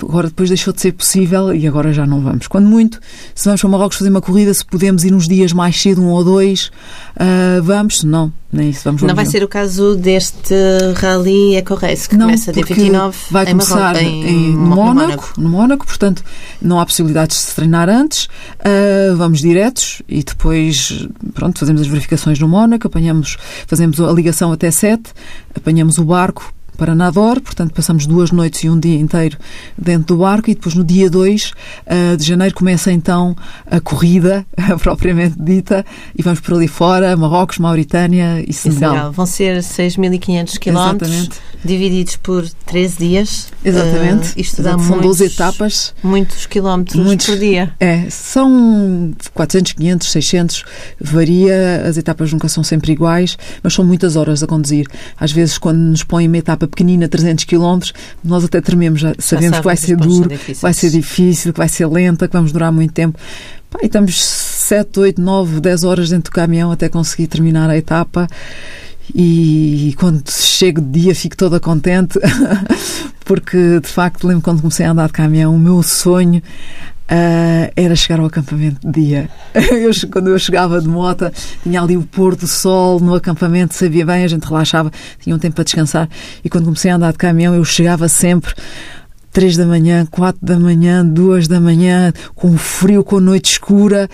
Agora 0.02 0.28
depois 0.28 0.50
deixou 0.50 0.74
de 0.74 0.82
ser 0.82 0.94
possível 0.94 1.54
e 1.54 1.68
agora 1.68 1.92
já 1.92 2.06
não 2.06 2.22
vamos. 2.22 2.48
Quando 2.48 2.68
muito, 2.68 3.00
se 3.34 3.46
vamos 3.46 3.62
para 3.62 3.70
Marrocos 3.70 3.98
fazer 3.98 4.10
uma 4.10 4.22
corrida, 4.22 4.54
se 4.54 4.66
podemos 4.66 5.04
ir 5.04 5.14
uns 5.14 5.28
dias 5.28 5.54
mais 5.54 5.80
cedo, 5.80 6.02
um 6.02 6.10
ou 6.10 6.24
dois, 6.24 6.72
uh, 7.16 7.62
vamos, 7.64 8.00
se 8.00 8.08
não, 8.08 8.32
nem 8.52 8.70
isso, 8.70 8.82
vamos 8.84 9.02
Não 9.02 9.16
vai 9.16 9.26
ser 9.26 9.44
o 9.44 9.48
caso 9.48 9.96
deste 9.96 10.56
Rally 10.96 11.56
Eco 11.56 11.76
Race, 11.76 12.08
que 12.08 12.16
não, 12.16 12.28
começa 12.28 12.52
dia 12.52 12.64
29 12.64 13.18
vai 13.32 13.46
começar 13.46 13.96
em, 13.96 14.26
em, 14.26 14.52
no, 14.54 14.76
Mónaco, 14.76 15.34
no 15.38 15.50
Mónaco, 15.50 15.86
portanto 15.86 16.24
não 16.62 16.80
há 16.80 16.86
possibilidade 16.86 17.30
de 17.30 17.36
se 17.36 17.56
treinar 17.56 17.90
antes. 17.90 18.26
Uh, 18.26 19.16
vamos 19.16 19.40
diretos 19.40 20.02
e 20.08 20.24
depois, 20.24 21.08
pronto, 21.34 21.60
fazemos 21.60 21.82
as 21.82 21.88
verificações 21.88 22.40
no 22.40 22.48
Mónaco, 22.48 22.88
apanhamos, 22.88 23.38
fazemos 23.68 24.00
a 24.00 24.12
ligação 24.12 24.52
até 24.52 24.72
7, 24.72 25.14
apanhamos 25.56 25.98
o 25.98 26.04
barco 26.04 26.54
para 26.80 26.96
Nador, 26.96 27.42
portanto 27.42 27.74
passamos 27.74 28.08
duas 28.08 28.32
noites 28.32 28.64
e 28.64 28.70
um 28.70 28.80
dia 28.80 28.98
inteiro 28.98 29.38
dentro 29.78 30.16
do 30.16 30.22
barco 30.22 30.50
e 30.50 30.56
depois 30.56 30.74
no 30.74 30.84
dia 30.84 31.10
2 31.10 31.50
uh, 31.50 31.54
eh, 31.86 32.16
de 32.16 32.24
janeiro 32.24 32.56
começa 32.56 32.90
então 32.90 33.36
a 33.70 33.82
corrida 33.82 34.46
propriamente 34.82 35.36
dita 35.38 35.86
e 36.18 36.24
vamos 36.24 36.40
por 36.40 36.54
ali 36.54 36.70
fora, 36.70 37.18
Marrocos, 37.18 37.58
Mauritânia 37.58 38.42
e 38.48 38.54
Senegal. 38.54 38.92
Senegal. 38.92 39.12
Vão 39.12 39.26
ser 39.26 39.58
6.500 39.58 40.58
quilómetros 40.58 41.30
divididos 41.66 42.16
por 42.16 42.48
13 42.66 42.98
dias. 42.98 43.52
Exatamente. 43.64 44.30
Uh, 44.30 44.40
isto 44.42 44.62
dá 44.62 44.70
Exato. 44.70 44.84
São 44.84 44.96
muitos, 44.96 45.18
12 45.18 45.26
etapas. 45.26 45.96
Muitos 46.02 46.46
quilómetros 46.46 47.04
muitos, 47.04 47.26
por 47.26 47.38
dia. 47.38 47.74
É, 47.78 48.10
são 48.10 49.14
400, 49.34 49.74
500, 49.74 50.12
600, 50.12 50.64
varia, 51.02 51.84
as 51.86 51.98
etapas 51.98 52.32
nunca 52.32 52.48
são 52.48 52.64
sempre 52.64 52.94
iguais, 52.94 53.38
mas 53.62 53.74
são 53.74 53.84
muitas 53.84 54.16
horas 54.16 54.42
a 54.42 54.48
conduzir. 54.48 54.88
Às 55.20 55.34
vezes 55.34 55.58
quando 55.58 55.80
nos 55.80 56.04
põem 56.04 56.28
uma 56.28 56.38
etapa 56.38 56.69
pequenina, 56.70 57.08
300 57.08 57.46
km, 57.46 57.80
nós 58.24 58.44
até 58.44 58.62
trememos, 58.62 59.02
já 59.02 59.14
sabemos 59.20 59.58
já 59.58 59.62
que 59.62 59.66
vai 59.66 59.78
ser 59.78 59.98
duro, 59.98 60.30
que 60.30 60.54
vai 60.54 60.74
ser 60.74 60.90
difícil, 60.90 61.52
que 61.52 61.60
vai 61.60 61.70
ser 61.70 61.88
lenta, 61.88 62.28
que 62.28 62.34
vamos 62.34 62.52
durar 62.52 62.72
muito 62.72 62.94
tempo. 62.94 63.20
Pá, 63.70 63.80
e 63.82 63.86
estamos 63.86 64.24
7, 64.24 65.00
8, 65.00 65.22
9, 65.22 65.60
10 65.60 65.84
horas 65.84 66.10
dentro 66.10 66.32
do 66.32 66.34
caminhão 66.34 66.72
até 66.72 66.90
conseguir 66.90 67.28
terminar 67.28 67.70
a 67.70 67.78
etapa. 67.78 68.28
E 69.14 69.96
quando 69.98 70.30
chego 70.30 70.80
de 70.82 71.02
dia 71.02 71.16
fico 71.16 71.36
toda 71.36 71.60
contente, 71.60 72.20
porque 73.26 73.80
de 73.80 73.88
facto 73.88 74.28
lembro 74.28 74.44
quando 74.44 74.62
comecei 74.62 74.86
a 74.86 74.92
andar 74.92 75.08
de 75.08 75.14
caminhão, 75.14 75.56
o 75.56 75.60
meu 75.60 75.82
sonho 75.82 76.42
Uh, 77.12 77.72
era 77.76 77.96
chegar 77.96 78.20
ao 78.20 78.28
acampamento 78.28 78.88
de 78.88 79.02
dia. 79.02 79.30
Eu, 79.56 79.92
quando 80.12 80.30
eu 80.30 80.38
chegava 80.38 80.80
de 80.80 80.88
moto, 80.88 81.32
tinha 81.64 81.82
ali 81.82 81.98
o 81.98 82.04
pôr 82.04 82.36
do 82.36 82.46
sol 82.46 83.00
no 83.00 83.16
acampamento, 83.16 83.74
sabia 83.74 84.06
bem, 84.06 84.24
a 84.24 84.28
gente 84.28 84.44
relaxava, 84.44 84.92
tinha 85.20 85.36
um 85.36 85.40
tempo 85.40 85.56
para 85.56 85.64
descansar. 85.64 86.08
E 86.44 86.50
quando 86.50 86.66
comecei 86.66 86.92
a 86.92 86.96
andar 86.96 87.12
de 87.12 87.18
caminhão, 87.18 87.56
eu 87.56 87.66
chegava 87.66 88.08
sempre 88.08 88.54
três 89.32 89.56
da 89.56 89.66
manhã, 89.66 90.06
quatro 90.06 90.40
da 90.42 90.60
manhã, 90.60 91.06
duas 91.06 91.48
da 91.48 91.60
manhã, 91.60 92.12
com 92.36 92.58
frio, 92.58 93.04
com 93.04 93.20
noite 93.20 93.54
escura. 93.54 94.10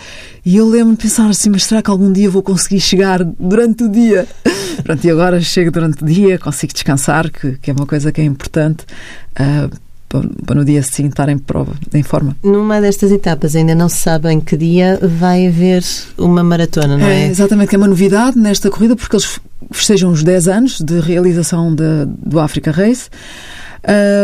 E 0.45 0.55
eu 0.57 0.67
lembro-me 0.67 0.95
de 0.95 1.03
pensar 1.03 1.29
assim, 1.29 1.49
mas 1.49 1.63
será 1.63 1.81
que 1.81 1.89
algum 1.89 2.11
dia 2.11 2.29
vou 2.29 2.43
conseguir 2.43 2.79
chegar 2.79 3.23
durante 3.23 3.83
o 3.83 3.89
dia? 3.89 4.27
Pronto, 4.83 5.05
e 5.05 5.09
agora 5.09 5.39
chego 5.41 5.71
durante 5.71 6.03
o 6.03 6.05
dia, 6.05 6.37
consigo 6.37 6.73
descansar, 6.73 7.29
que, 7.29 7.57
que 7.57 7.71
é 7.71 7.73
uma 7.73 7.85
coisa 7.85 8.11
que 8.11 8.21
é 8.21 8.23
importante. 8.23 8.85
Uh, 9.39 9.75
para 10.07 10.55
no 10.55 10.63
dia 10.63 10.81
seguinte 10.83 11.13
estar 11.13 11.29
em 11.29 11.37
prova, 11.37 11.73
em 11.93 12.03
forma. 12.03 12.35
Numa 12.43 12.79
destas 12.79 13.11
etapas 13.11 13.55
ainda 13.55 13.75
não 13.75 13.89
se 13.89 13.97
sabe 13.97 14.31
em 14.31 14.39
que 14.39 14.55
dia 14.55 14.99
vai 15.01 15.47
haver 15.47 15.83
uma 16.17 16.43
maratona, 16.43 16.97
não 16.97 17.05
é? 17.05 17.23
é 17.23 17.27
exatamente, 17.27 17.69
que 17.69 17.75
é 17.75 17.77
uma 17.77 17.87
novidade 17.87 18.37
nesta 18.37 18.69
corrida, 18.69 18.95
porque 18.95 19.15
eles 19.15 19.39
festejam 19.71 20.11
os 20.11 20.23
10 20.23 20.47
anos 20.47 20.79
de 20.79 20.99
realização 20.99 21.73
de, 21.73 22.05
do 22.05 22.39
Africa 22.39 22.71
Race. 22.71 23.09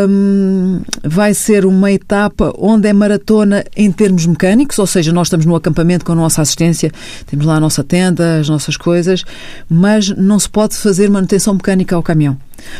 Um, 0.08 0.80
vai 1.04 1.32
ser 1.34 1.64
uma 1.64 1.92
etapa 1.92 2.52
onde 2.58 2.88
é 2.88 2.92
maratona 2.92 3.62
em 3.76 3.92
termos 3.92 4.26
mecânicos, 4.26 4.76
ou 4.78 4.86
seja, 4.88 5.12
nós 5.12 5.28
estamos 5.28 5.46
no 5.46 5.54
acampamento 5.54 6.04
com 6.04 6.12
a 6.12 6.16
nossa 6.16 6.42
assistência, 6.42 6.90
temos 7.26 7.46
lá 7.46 7.56
a 7.56 7.60
nossa 7.60 7.84
tenda, 7.84 8.40
as 8.40 8.48
nossas 8.48 8.76
coisas, 8.76 9.22
mas 9.70 10.08
não 10.08 10.38
se 10.38 10.48
pode 10.48 10.74
fazer 10.74 11.08
manutenção 11.08 11.54
mecânica 11.54 11.94
ao 11.94 12.02
caminhão. 12.02 12.36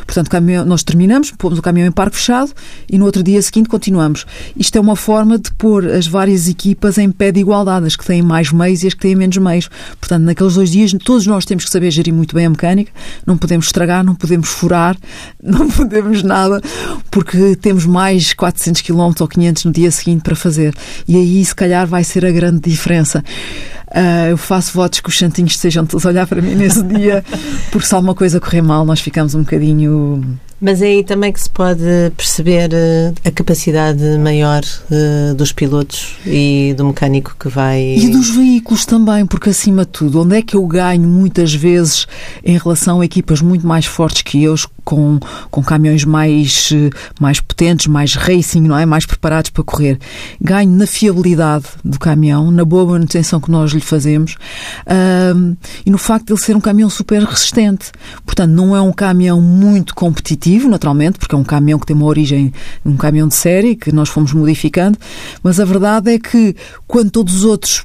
Portanto, 0.07 0.31
caminhão, 0.31 0.65
nós 0.65 0.83
terminamos, 0.83 1.31
pomos 1.33 1.59
o 1.59 1.63
caminhão 1.63 1.89
em 1.89 1.93
parque 1.93 2.17
fechado 2.17 2.53
e 2.91 2.99
no 2.99 3.05
outro 3.05 3.23
dia 3.23 3.41
seguinte 3.43 3.69
continuamos. 3.69 4.27
Isto 4.57 4.77
é 4.77 4.81
uma 4.81 4.97
forma 4.97 5.39
de 5.39 5.51
pôr 5.53 5.87
as 5.89 6.07
várias 6.07 6.49
equipas 6.49 6.99
em 6.99 7.11
pé 7.11 7.33
de 7.33 7.41
igualdade, 7.41 7.87
as 7.87 7.97
que 7.97 8.05
têm 8.05 8.23
mais 8.23 8.53
meios 8.53 8.83
e 8.83 8.89
as 8.89 8.95
que 8.95 9.01
têm 9.01 9.15
menos 9.15 9.37
meios. 9.37 9.69
Portanto, 10.01 10.23
naqueles 10.23 10.55
dois 10.55 10.71
dias, 10.71 10.93
todos 11.05 11.27
nós 11.27 11.45
temos 11.45 11.65
que 11.65 11.71
saber 11.71 11.91
gerir 11.91 12.13
muito 12.13 12.35
bem 12.35 12.47
a 12.47 12.51
mecânica, 12.51 12.93
não 13.27 13.37
podemos 13.37 13.67
estragar, 13.67 14.05
não 14.05 14.15
podemos 14.15 14.49
furar, 14.49 14.97
não 15.43 15.69
podemos 15.69 16.23
nada, 16.23 16.61
porque 17.11 17.57
temos 17.57 17.87
mais 17.87 18.33
400 18.33 18.83
km 18.83 19.13
ou 19.21 19.29
500 19.29 19.65
no 19.65 19.73
dia 19.73 19.91
seguinte 19.91 20.23
para 20.23 20.37
fazer. 20.37 20.75
E 21.07 21.17
aí, 21.17 21.45
se 21.45 21.55
calhar, 21.55 21.87
vai 21.87 22.05
ser 22.05 22.25
a 22.25 22.31
grande 22.31 22.61
diferença. 22.61 23.23
Uh, 23.95 24.31
eu 24.31 24.37
faço 24.39 24.73
votos 24.73 25.01
que 25.01 25.09
os 25.09 25.19
santinhos 25.19 25.53
estejam 25.53 25.85
todos 25.85 26.07
a 26.07 26.09
olhar 26.09 26.27
para 26.27 26.41
mim 26.41 26.55
nesse 26.55 26.83
dia, 26.83 27.23
porque 27.71 27.87
se 27.87 27.95
alguma 27.95 28.15
coisa 28.15 28.41
correr 28.41 28.63
mal, 28.63 28.85
nós 28.87 29.01
ficamos 29.01 29.35
um 29.35 29.41
bocadinho 29.41 30.39
mas 30.63 30.81
é 30.81 30.87
aí 30.87 31.03
também 31.03 31.33
que 31.33 31.41
se 31.41 31.51
pode 31.51 31.83
perceber 32.17 32.71
eh, 32.73 33.13
a 33.25 33.33
capacidade 33.33 34.01
maior 34.19 34.63
uh, 34.63 35.35
dos 35.35 35.51
pilotos 35.51 36.15
e 36.25 36.73
do 36.77 36.85
mecânico 36.85 37.35
que 37.37 37.49
vai. 37.49 37.97
E 37.99 38.09
dos 38.09 38.31
veículos 38.31 38.87
também, 38.87 39.27
porque 39.27 39.51
acima 39.51 39.85
de 39.85 39.91
tudo, 39.91 40.23
onde 40.23 40.37
é 40.37 40.41
que 40.41 40.55
eu 40.55 40.65
ganho 40.65 41.09
muitas 41.09 41.53
vezes 41.53 42.07
em 42.45 42.57
relação 42.57 43.01
a 43.01 43.05
equipas 43.05 43.43
muito 43.43 43.67
mais 43.67 43.87
fortes 43.87 44.23
que 44.23 44.41
eu, 44.41 44.55
com, 44.85 45.19
com 45.51 45.63
caminhões 45.63 46.05
mais, 46.05 46.71
mais 47.21 47.41
potentes, 47.41 47.87
mais 47.87 48.15
racing, 48.15 48.63
não 48.63 48.77
é? 48.77 48.85
Mais 48.85 49.07
preparados 49.07 49.51
para 49.51 49.65
correr. 49.65 49.99
Ganho 50.41 50.71
na 50.71 50.87
fiabilidade 50.87 51.67
do 51.85 51.99
caminhão, 51.99 52.51
na 52.51 52.65
boa 52.65 52.93
manutenção 52.93 53.41
que 53.41 53.51
nós 53.51 53.73
lhe 53.73 53.81
fazemos 53.81 54.37
uh, 54.87 55.57
e 55.85 55.91
no 55.91 55.99
facto 55.99 56.27
de 56.27 56.33
ele 56.33 56.41
ser 56.41 56.57
um 56.57 56.61
caminhão 56.61 56.91
super 56.91 57.23
resistente. 57.23 57.93
Portanto, 58.25 58.51
não 58.51 58.77
é 58.77 58.81
um 58.81 58.93
caminhão 58.93 59.41
muito 59.41 59.95
competitivo 59.95 60.69
naturalmente, 60.69 61.19
porque 61.19 61.35
é 61.35 61.39
um 61.39 61.45
caminhão 61.45 61.79
que 61.79 61.87
tem 61.87 61.97
uma 61.97 62.07
origem, 62.07 62.53
um 62.85 62.97
caminhão 62.97 63.29
de 63.29 63.35
série, 63.35 63.77
que 63.77 63.93
nós 63.93 64.09
fomos 64.09 64.33
modificando, 64.33 64.99
mas 65.43 65.61
a 65.61 65.65
verdade 65.65 66.13
é 66.13 66.19
que 66.19 66.57
quando 66.87 67.11
todos 67.11 67.37
os 67.37 67.45
outros, 67.45 67.85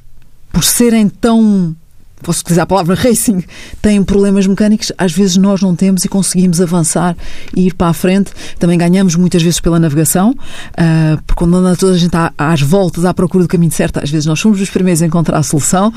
por 0.52 0.64
serem 0.64 1.08
tão 1.08 1.76
posso 2.22 2.40
utilizar 2.40 2.64
a 2.64 2.66
palavra 2.66 2.94
racing, 2.94 3.42
têm 3.80 4.02
problemas 4.02 4.46
mecânicos, 4.46 4.92
às 4.96 5.12
vezes 5.12 5.36
nós 5.36 5.60
não 5.60 5.74
temos 5.74 6.04
e 6.04 6.08
conseguimos 6.08 6.60
avançar 6.60 7.16
e 7.56 7.66
ir 7.66 7.74
para 7.74 7.88
a 7.88 7.92
frente. 7.92 8.32
Também 8.58 8.78
ganhamos 8.78 9.14
muitas 9.14 9.42
vezes 9.42 9.60
pela 9.60 9.78
navegação, 9.78 10.30
uh, 10.30 11.22
porque 11.26 11.38
quando 11.38 11.56
anda 11.56 11.76
toda 11.76 11.94
a 11.94 11.98
gente 11.98 12.12
às 12.36 12.60
voltas 12.60 13.04
à 13.04 13.14
procura 13.14 13.44
do 13.44 13.48
caminho 13.48 13.72
certo, 13.72 14.00
às 14.02 14.10
vezes 14.10 14.26
nós 14.26 14.40
somos 14.40 14.60
os 14.60 14.70
primeiros 14.70 15.02
a 15.02 15.06
encontrar 15.06 15.38
a 15.38 15.42
solução, 15.42 15.92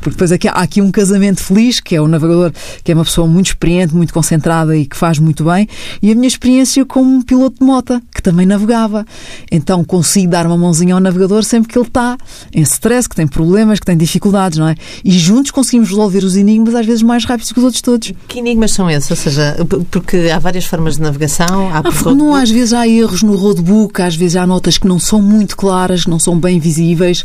porque 0.00 0.10
depois 0.10 0.32
aqui, 0.32 0.48
há 0.48 0.52
aqui 0.52 0.80
um 0.80 0.90
casamento 0.90 1.42
feliz, 1.42 1.80
que 1.80 1.96
é 1.96 2.00
o 2.00 2.08
navegador, 2.08 2.52
que 2.82 2.92
é 2.92 2.94
uma 2.94 3.04
pessoa 3.04 3.26
muito 3.26 3.46
experiente, 3.46 3.94
muito 3.94 4.12
concentrada 4.12 4.76
e 4.76 4.86
que 4.86 4.96
faz 4.96 5.18
muito 5.18 5.44
bem, 5.44 5.68
e 6.02 6.10
a 6.10 6.14
minha 6.14 6.28
experiência 6.28 6.84
como 6.84 7.24
piloto 7.24 7.58
de 7.60 7.66
mota, 7.66 8.02
que 8.14 8.22
também 8.22 8.46
navegava. 8.46 9.04
Então 9.50 9.84
consigo 9.84 10.30
dar 10.30 10.46
uma 10.46 10.56
mãozinha 10.56 10.94
ao 10.94 11.00
navegador 11.00 11.44
sempre 11.44 11.72
que 11.72 11.78
ele 11.78 11.86
está 11.86 12.16
em 12.52 12.62
stress, 12.62 13.08
que 13.08 13.16
tem 13.16 13.26
problemas, 13.26 13.78
que 13.78 13.86
tem 13.86 13.96
dificuldades, 13.96 14.58
não 14.58 14.68
é? 14.68 14.74
E 15.04 15.10
juntos 15.10 15.50
conseguimos 15.64 15.88
resolver 15.88 16.24
os 16.24 16.36
enigmas 16.36 16.74
às 16.74 16.84
vezes 16.84 17.02
mais 17.02 17.24
rápidos 17.24 17.50
que 17.50 17.58
os 17.58 17.64
outros 17.64 17.80
todos. 17.80 18.12
Que 18.28 18.38
enigmas 18.38 18.72
são 18.72 18.90
esses? 18.90 19.10
Ou 19.10 19.16
seja, 19.16 19.56
porque 19.90 20.28
há 20.32 20.38
várias 20.38 20.66
formas 20.66 20.96
de 20.96 21.02
navegação. 21.02 21.70
Há 21.72 21.78
ah, 21.78 22.14
não, 22.14 22.34
às 22.34 22.50
vezes 22.50 22.72
há 22.72 22.86
erros 22.86 23.22
no 23.22 23.34
roadbook, 23.34 24.02
às 24.02 24.14
vezes 24.14 24.36
há 24.36 24.46
notas 24.46 24.76
que 24.76 24.86
não 24.86 24.98
são 24.98 25.22
muito 25.22 25.56
claras, 25.56 26.04
que 26.04 26.10
não 26.10 26.18
são 26.18 26.38
bem 26.38 26.58
visíveis. 26.58 27.24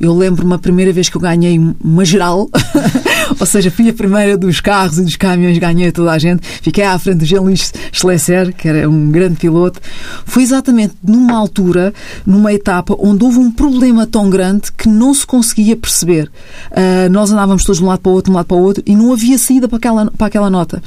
Eu 0.00 0.16
lembro-me 0.16 0.54
a 0.54 0.58
primeira 0.58 0.92
vez 0.92 1.08
que 1.08 1.16
eu 1.16 1.20
ganhei 1.20 1.60
uma 1.82 2.04
geral, 2.04 2.48
ou 3.38 3.46
seja, 3.46 3.70
fui 3.70 3.88
a 3.88 3.92
primeira 3.92 4.36
dos 4.36 4.60
carros 4.60 4.98
e 4.98 5.02
dos 5.02 5.16
caminhões, 5.16 5.58
ganhei 5.58 5.92
toda 5.92 6.12
a 6.12 6.18
gente. 6.18 6.46
Fiquei 6.62 6.84
à 6.84 6.98
frente 6.98 7.18
do 7.18 7.24
Jean-Louis 7.24 7.72
Schlesser, 7.92 8.54
que 8.54 8.68
era 8.68 8.88
um 8.88 9.10
grande 9.10 9.36
piloto. 9.36 9.80
Foi 10.24 10.42
exatamente 10.42 10.94
numa 11.02 11.36
altura, 11.36 11.92
numa 12.26 12.52
etapa, 12.52 12.96
onde 12.98 13.24
houve 13.24 13.38
um 13.38 13.50
problema 13.50 14.06
tão 14.06 14.28
grande 14.30 14.72
que 14.72 14.88
não 14.88 15.12
se 15.14 15.26
conseguia 15.26 15.76
perceber. 15.76 16.30
Uh, 16.70 17.10
nós 17.10 17.30
andávamos 17.30 17.64
todos 17.64 17.78
de 17.78 17.84
um 17.84 17.88
lado 17.88 18.00
para 18.00 18.10
o 18.10 18.14
outro, 18.14 18.30
de 18.30 18.34
um 18.34 18.36
lado 18.36 18.46
para 18.46 18.56
o 18.56 18.62
outro, 18.62 18.82
e 18.86 18.94
não 18.94 19.12
havia 19.12 19.38
saída 19.38 19.68
para 19.68 19.78
aquela, 19.78 20.10
para 20.10 20.26
aquela 20.26 20.50
nota. 20.50 20.82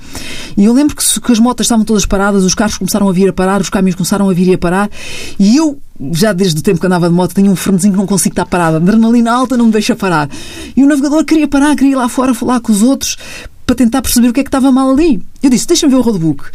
E 0.58 0.66
eu 0.66 0.74
lembro 0.74 0.96
que, 0.96 1.22
que 1.22 1.32
as 1.32 1.40
motas 1.40 1.66
estavam 1.66 1.86
todas 1.86 2.06
paradas, 2.06 2.44
os 2.44 2.56
carros 2.56 2.78
começaram 2.78 3.08
a 3.10 3.14
vir 3.14 3.30
a 3.30 3.34
parar, 3.34 3.62
os 3.62 3.70
caminhões 3.70 3.96
começaram 3.96 4.30
a 4.30 4.34
vir 4.34 4.54
a 4.54 4.58
parar, 4.58 4.90
e 5.40 5.58
eu 5.58 5.80
já 6.12 6.34
desde 6.34 6.60
o 6.60 6.64
tempo 6.64 6.80
que 6.80 6.86
andava 6.86 7.08
de 7.08 7.14
moto, 7.16 7.36
tenho 7.36 7.52
um 7.52 7.56
frenezinho 7.56 7.94
que 7.94 8.00
não 8.00 8.08
consigo 8.08 8.34
estar 8.34 8.46
parado. 8.46 8.78
Adrenalina 8.78 9.32
alta 9.32 9.58
não 9.58 9.68
me 9.68 9.72
deixa 9.72 9.96
parar. 9.96 10.30
E 10.76 10.84
o 10.84 10.88
navegador 10.88 11.24
queria 11.24 11.48
parar, 11.48 11.76
queria 11.76 11.92
ir 11.92 11.96
lá 11.96 12.10
fora 12.10 12.34
falar 12.34 12.60
com 12.60 12.72
os 12.72 12.82
outros 12.82 13.18
para 13.66 13.76
tentar 13.76 14.02
perceber 14.02 14.30
o 14.30 14.34
que 14.34 14.40
é 14.42 14.44
que 14.44 14.50
estava 14.50 14.72
mal 14.72 14.92
ali. 14.92 15.22
Eu 15.44 15.50
disse, 15.50 15.68
deixa-me 15.68 15.92
ver 15.92 16.00
o 16.00 16.02
roadbook. 16.02 16.46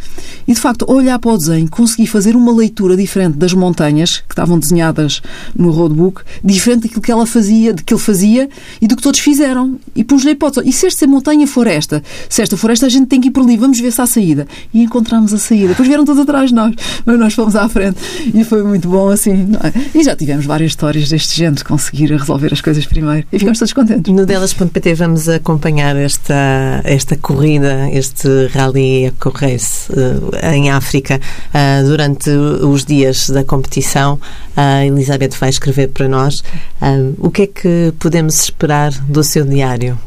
E, 0.47 0.53
de 0.53 0.59
facto, 0.59 0.83
olhar 0.91 1.19
para 1.19 1.31
o 1.31 1.37
desenho, 1.37 1.69
consegui 1.69 2.07
fazer 2.07 2.35
uma 2.35 2.51
leitura 2.51 2.97
diferente 2.97 3.37
das 3.37 3.53
montanhas 3.53 4.17
que 4.17 4.33
estavam 4.33 4.57
desenhadas 4.57 5.21
no 5.55 5.69
roadbook, 5.69 6.23
diferente 6.43 6.87
daquilo 6.87 7.01
que 7.01 7.11
ela 7.11 7.27
fazia, 7.27 7.71
de 7.71 7.83
que 7.83 7.93
ele 7.93 8.01
fazia 8.01 8.49
e 8.81 8.87
do 8.87 8.95
que 8.95 9.03
todos 9.03 9.19
fizeram. 9.19 9.79
E 9.95 10.03
pus-lhe 10.03 10.29
a 10.29 10.31
hipótese, 10.31 10.67
e 10.67 10.73
se 10.73 10.87
esta 10.87 11.05
montanha 11.05 11.45
for 11.45 11.67
esta? 11.67 12.01
Se 12.27 12.41
esta 12.41 12.57
for 12.57 12.71
esta, 12.71 12.87
a 12.87 12.89
gente 12.89 13.05
tem 13.05 13.21
que 13.21 13.27
ir 13.27 13.31
por 13.31 13.43
ali, 13.43 13.57
vamos 13.57 13.79
ver 13.79 13.91
se 13.91 14.01
há 14.01 14.07
saída. 14.07 14.47
E 14.73 14.81
encontramos 14.81 15.35
a 15.35 15.37
saída. 15.37 15.67
Depois 15.67 15.87
vieram 15.87 16.03
todos 16.03 16.23
atrás 16.23 16.49
de 16.49 16.55
nós, 16.55 16.73
mas 17.05 17.19
nós 17.19 17.35
fomos 17.35 17.55
à 17.55 17.69
frente. 17.69 17.99
E 18.33 18.43
foi 18.43 18.63
muito 18.63 18.89
bom 18.89 19.09
assim. 19.09 19.49
É? 19.63 19.99
E 19.99 20.03
já 20.03 20.15
tivemos 20.15 20.47
várias 20.47 20.71
histórias 20.71 21.09
deste 21.09 21.37
género, 21.37 21.57
de 21.57 21.63
conseguir 21.63 22.11
resolver 22.11 22.51
as 22.51 22.59
coisas 22.59 22.87
primeiro. 22.87 23.27
E 23.31 23.37
ficamos 23.37 23.59
todos 23.59 23.71
contentes. 23.71 24.11
No 24.11 24.25
delas.pt 24.25 24.95
vamos 24.95 25.29
acompanhar 25.29 25.95
esta, 25.95 26.81
esta 26.83 27.15
corrida, 27.15 27.87
este 27.91 28.47
rally 28.47 28.78
ali 28.79 29.09
ocorresse 29.09 29.91
uh, 29.91 30.53
em 30.53 30.71
África 30.71 31.19
uh, 31.49 31.87
durante 31.87 32.29
os 32.29 32.85
dias 32.85 33.29
da 33.29 33.43
competição. 33.43 34.19
A 34.55 34.85
Elizabeth 34.85 35.31
vai 35.39 35.49
escrever 35.49 35.89
para 35.89 36.07
nós. 36.07 36.39
Uh, 36.81 37.13
o 37.17 37.29
que 37.29 37.43
é 37.43 37.47
que 37.47 37.93
podemos 37.99 38.41
esperar 38.41 38.91
do 38.91 39.23
seu 39.23 39.45
diário? 39.45 39.97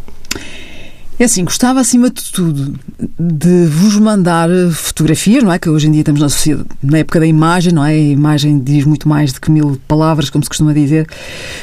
É 1.19 1.25
assim, 1.25 1.45
gostava 1.45 1.79
acima 1.79 2.11
de 2.11 2.25
tudo 2.33 2.75
de 3.21 3.67
vos 3.67 3.97
mandar 3.97 4.49
fotografias, 4.73 5.45
não 5.45 5.53
é? 5.53 5.59
Que 5.59 5.69
hoje 5.69 5.87
em 5.87 5.93
dia 5.93 6.01
estamos 6.01 6.21
na, 6.21 6.57
na 6.83 6.99
época 6.99 7.21
da 7.21 7.27
imagem, 7.27 7.73
não 7.73 7.85
é? 7.85 7.91
A 7.91 7.97
imagem 7.97 8.59
diz 8.59 8.85
muito 8.85 9.09
mais 9.09 9.33
do 9.33 9.41
que 9.41 9.51
mil 9.51 9.79
palavras, 9.87 10.31
como 10.31 10.43
se 10.43 10.49
costuma 10.49 10.73
dizer. 10.73 11.07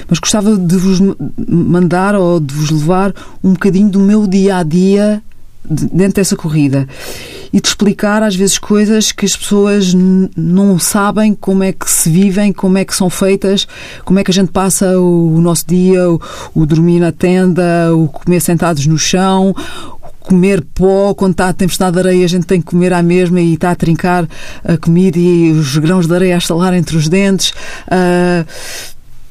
Mas 0.08 0.20
gostava 0.20 0.56
de 0.56 0.78
vos 0.78 1.02
mandar 1.50 2.16
ou 2.16 2.40
de 2.40 2.54
vos 2.54 2.70
levar 2.70 3.14
um 3.44 3.52
bocadinho 3.54 3.90
do 3.90 4.00
meu 4.00 4.28
dia 4.28 4.58
a 4.58 4.64
dia 4.64 5.22
dentro 5.64 6.16
dessa 6.16 6.36
corrida 6.36 6.88
e 7.52 7.60
de 7.60 7.68
explicar 7.68 8.22
às 8.24 8.36
vezes 8.36 8.58
coisas 8.58 9.12
que 9.12 9.26
as 9.26 9.36
pessoas 9.36 9.94
não 9.94 10.78
sabem 10.80 11.34
como 11.34 11.64
é 11.64 11.72
que 11.72 11.90
se 11.90 12.10
vivem, 12.10 12.54
como 12.54 12.78
é 12.78 12.86
que 12.86 12.96
são 12.96 13.10
feitas, 13.10 13.68
como 14.06 14.20
é 14.20 14.24
que 14.24 14.32
a 14.32 14.34
gente 14.34 14.52
passa 14.52 15.00
o, 15.00 15.36
o 15.36 15.42
nosso 15.42 15.66
dia, 15.68 16.10
o, 16.10 16.22
o, 16.54 16.66
dormir 16.66 17.00
na 17.00 17.12
tenda, 17.12 17.94
o 17.96 18.08
comer 18.08 18.40
sentados 18.40 18.86
no 18.86 18.98
chão, 18.98 19.56
comer 20.20 20.64
pó, 20.76 21.14
quando 21.16 21.32
está 21.32 21.50
a 21.50 21.54
tempestade 21.54 21.94
de 21.94 22.00
areia, 22.08 22.26
a 22.26 22.30
gente 22.30 22.46
tem 22.46 22.62
que 22.62 22.68
comer 22.68 22.94
à 22.94 23.02
mesma 23.02 23.42
e 23.42 23.56
está 23.56 23.72
a 23.72 23.76
trincar 23.76 24.28
a 24.64 24.78
comida 24.78 25.18
e 25.18 25.52
os 25.52 25.76
grãos 25.78 26.06
de 26.06 26.14
areia 26.14 26.36
a 26.36 26.38
estalar 26.38 26.74
entre 26.76 26.96
os 26.96 27.10
dentes. 27.10 27.50
Uh, 27.88 28.46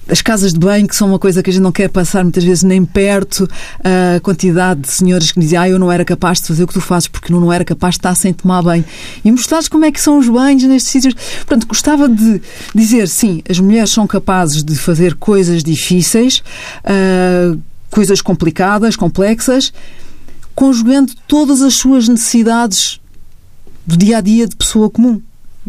as 0.09 0.23
casas 0.23 0.53
de 0.53 0.59
banho, 0.59 0.88
que 0.88 0.97
são 0.97 1.09
uma 1.09 1.18
coisa 1.18 1.42
que 1.42 1.51
a 1.51 1.53
gente 1.53 1.62
não 1.62 1.73
quer 1.73 1.88
passar 1.88 2.23
muitas 2.23 2.42
vezes 2.42 2.62
nem 2.62 2.85
perto, 2.85 3.49
a 3.85 4.21
quantidade 4.21 4.81
de 4.81 4.90
senhoras 4.90 5.31
que 5.31 5.38
dizem 5.38 5.59
ah, 5.59 5.68
eu 5.68 5.79
não 5.79 5.92
era 5.92 6.05
capaz 6.05 6.40
de 6.40 6.49
fazer 6.49 6.64
o 6.64 6.66
que 6.66 6.75
tu 6.75 6.81
fazes 6.81 7.09
porque 7.09 7.33
não, 7.33 7.40
não 7.40 7.53
era 7.53 7.64
capaz 7.64 7.94
de 7.94 7.99
estar 7.99 8.14
sem 8.14 8.33
tomar 8.33 8.62
banho. 8.62 8.85
E 9.25 9.31
mostrares 9.31 9.68
como 9.68 9.85
é 9.85 9.92
que 9.92 10.01
são 10.01 10.18
os 10.18 10.29
banhos 10.29 10.62
nestes 10.64 10.90
sítios. 10.90 11.14
Portanto, 11.14 11.66
gostava 11.66 12.09
de 12.09 12.40
dizer, 12.75 13.09
sim, 13.09 13.42
as 13.49 13.61
mulheres 13.61 13.90
são 13.90 14.07
capazes 14.07 14.64
de 14.64 14.75
fazer 14.77 15.14
coisas 15.14 15.62
difíceis, 15.62 16.42
uh, 16.85 17.61
coisas 17.90 18.21
complicadas, 18.21 18.97
complexas, 18.97 19.73
conjugando 20.55 21.12
todas 21.27 21.62
as 21.62 21.75
suas 21.75 22.09
necessidades 22.09 23.01
do 23.87 23.97
dia 23.97 24.18
a 24.18 24.21
dia 24.21 24.47
de 24.47 24.57
pessoa 24.57 24.90
comum. 24.90 25.21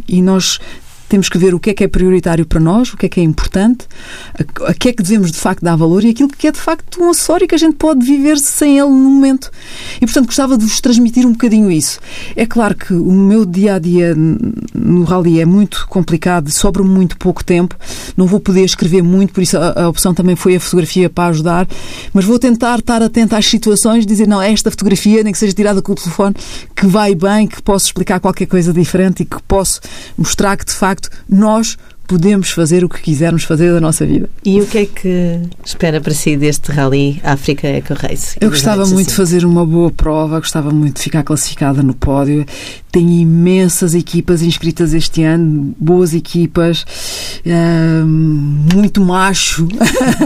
E 0.07 0.21
nós 0.21 0.59
temos 1.09 1.27
que 1.27 1.37
ver 1.37 1.53
o 1.53 1.59
que 1.59 1.71
é 1.71 1.73
que 1.73 1.83
é 1.83 1.87
prioritário 1.87 2.45
para 2.45 2.59
nós, 2.59 2.93
o 2.93 2.97
que 2.97 3.07
é 3.07 3.09
que 3.09 3.19
é 3.19 3.23
importante, 3.23 3.85
a, 4.33 4.69
a 4.69 4.73
que 4.73 4.89
é 4.89 4.93
que 4.93 5.03
devemos 5.03 5.31
de 5.31 5.37
facto 5.37 5.63
dar 5.63 5.75
valor 5.75 6.03
e 6.03 6.09
aquilo 6.09 6.29
que 6.29 6.47
é 6.47 6.51
de 6.51 6.59
facto 6.59 7.01
um 7.03 7.09
acessório 7.09 7.47
que 7.47 7.55
a 7.55 7.57
gente 7.57 7.75
pode 7.75 8.05
viver 8.05 8.37
sem 8.37 8.77
ele 8.77 8.89
no 8.89 9.09
momento. 9.09 9.51
E 9.97 10.05
portanto 10.05 10.27
gostava 10.27 10.57
de 10.57 10.65
vos 10.65 10.79
transmitir 10.79 11.25
um 11.25 11.31
bocadinho 11.31 11.71
isso. 11.71 11.99
É 12.35 12.45
claro 12.45 12.75
que 12.75 12.93
o 12.93 13.11
meu 13.11 13.45
dia 13.45 13.75
a 13.75 13.79
dia 13.79 14.15
no 14.15 15.03
rally 15.03 15.39
é 15.39 15.45
muito 15.45 15.87
complicado, 15.87 16.51
sobra 16.51 16.83
muito 16.83 17.17
pouco 17.17 17.43
tempo, 17.43 17.75
não 18.15 18.27
vou 18.27 18.39
poder 18.39 18.63
escrever 18.63 19.01
muito, 19.01 19.33
por 19.33 19.41
isso 19.41 19.57
a, 19.57 19.83
a 19.83 19.89
opção 19.89 20.13
também 20.13 20.35
foi 20.35 20.55
a 20.55 20.59
fotografia 20.59 21.09
para 21.09 21.29
ajudar, 21.29 21.67
mas 22.13 22.25
vou 22.25 22.37
tentar 22.37 22.79
estar 22.79 23.01
atento 23.01 23.35
às 23.35 23.45
situações, 23.45 24.05
dizer 24.05 24.27
não, 24.27 24.41
esta 24.41 24.69
fotografia, 24.69 25.23
nem 25.23 25.31
que 25.31 25.39
seja 25.39 25.53
tirada 25.53 25.81
com 25.81 25.91
o 25.91 25.95
telefone, 25.95 26.35
que 26.75 26.85
vai 26.85 27.15
bem, 27.15 27.47
que 27.47 27.61
posso 27.61 27.87
explicar 27.87 28.19
qualquer 28.19 28.45
coisa 28.45 28.73
diferente 28.73 29.23
e 29.23 29.25
que 29.25 29.41
posso 29.47 29.79
mostrar 30.17 30.57
que 30.57 30.65
de 30.65 30.73
facto 30.73 30.98
nós 31.29 31.77
podemos 32.09 32.49
fazer 32.49 32.83
o 32.83 32.89
que 32.89 32.99
quisermos 32.99 33.43
fazer 33.43 33.71
da 33.71 33.79
nossa 33.79 34.03
vida. 34.03 34.27
E 34.43 34.59
o 34.59 34.65
que 34.65 34.77
é 34.79 34.85
que 34.87 35.39
espera 35.63 36.01
para 36.01 36.11
si 36.11 36.35
deste 36.35 36.71
Rally 36.71 37.21
África 37.23 37.67
Eco 37.67 37.93
Race? 37.93 38.35
Eu 38.41 38.49
gostava 38.49 38.83
muito 38.87 38.93
assim? 38.93 39.09
de 39.09 39.13
fazer 39.13 39.45
uma 39.45 39.63
boa 39.63 39.91
prova, 39.91 40.39
gostava 40.39 40.71
muito 40.71 40.95
de 40.95 41.03
ficar 41.03 41.21
classificada 41.21 41.83
no 41.83 41.93
pódio. 41.93 42.47
Tenho 42.91 43.11
imensas 43.11 43.93
equipas 43.93 44.41
inscritas 44.41 44.95
este 44.95 45.21
ano, 45.21 45.75
boas 45.79 46.15
equipas, 46.15 46.83
uh, 47.45 48.07
muito 48.07 48.99
macho, 49.01 49.67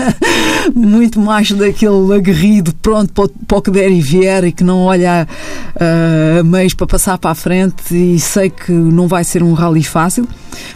muito 0.74 1.20
macho 1.20 1.56
daquele 1.56 2.16
aguerrido, 2.16 2.74
pronto 2.82 3.12
para, 3.12 3.30
para 3.46 3.58
o 3.58 3.62
que 3.62 3.72
der 3.72 3.92
e 3.92 4.00
vier 4.00 4.46
e 4.46 4.54
que 4.54 4.64
não 4.64 4.84
olha 4.84 5.28
uh, 5.76 6.40
a 6.40 6.44
meios 6.44 6.74
para 6.74 6.88
passar 6.88 7.18
para 7.18 7.32
a 7.32 7.36
frente. 7.36 7.94
E 7.94 8.18
sei 8.22 8.50
que 8.50 8.72
não 8.72 9.06
vai 9.06 9.26
ser 9.26 9.44
um 9.44 9.52
rally 9.52 9.84
fácil, 9.84 10.26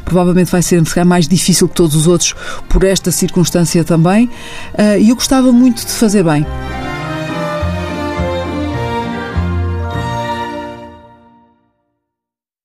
provavelmente 0.03 0.51
vai 0.51 0.61
ser 0.61 0.81
calhar 0.97 1.07
mais 1.07 1.27
difícil 1.27 1.67
que 1.67 1.75
todos 1.75 1.95
os 1.95 2.07
outros 2.07 2.33
por 2.67 2.83
esta 2.83 3.11
circunstância 3.11 3.83
também. 3.83 4.25
Uh, 4.73 4.99
e 4.99 5.09
eu 5.09 5.15
gostava 5.15 5.51
muito 5.51 5.85
de 5.85 5.91
fazer 5.91 6.23
bem. 6.23 6.45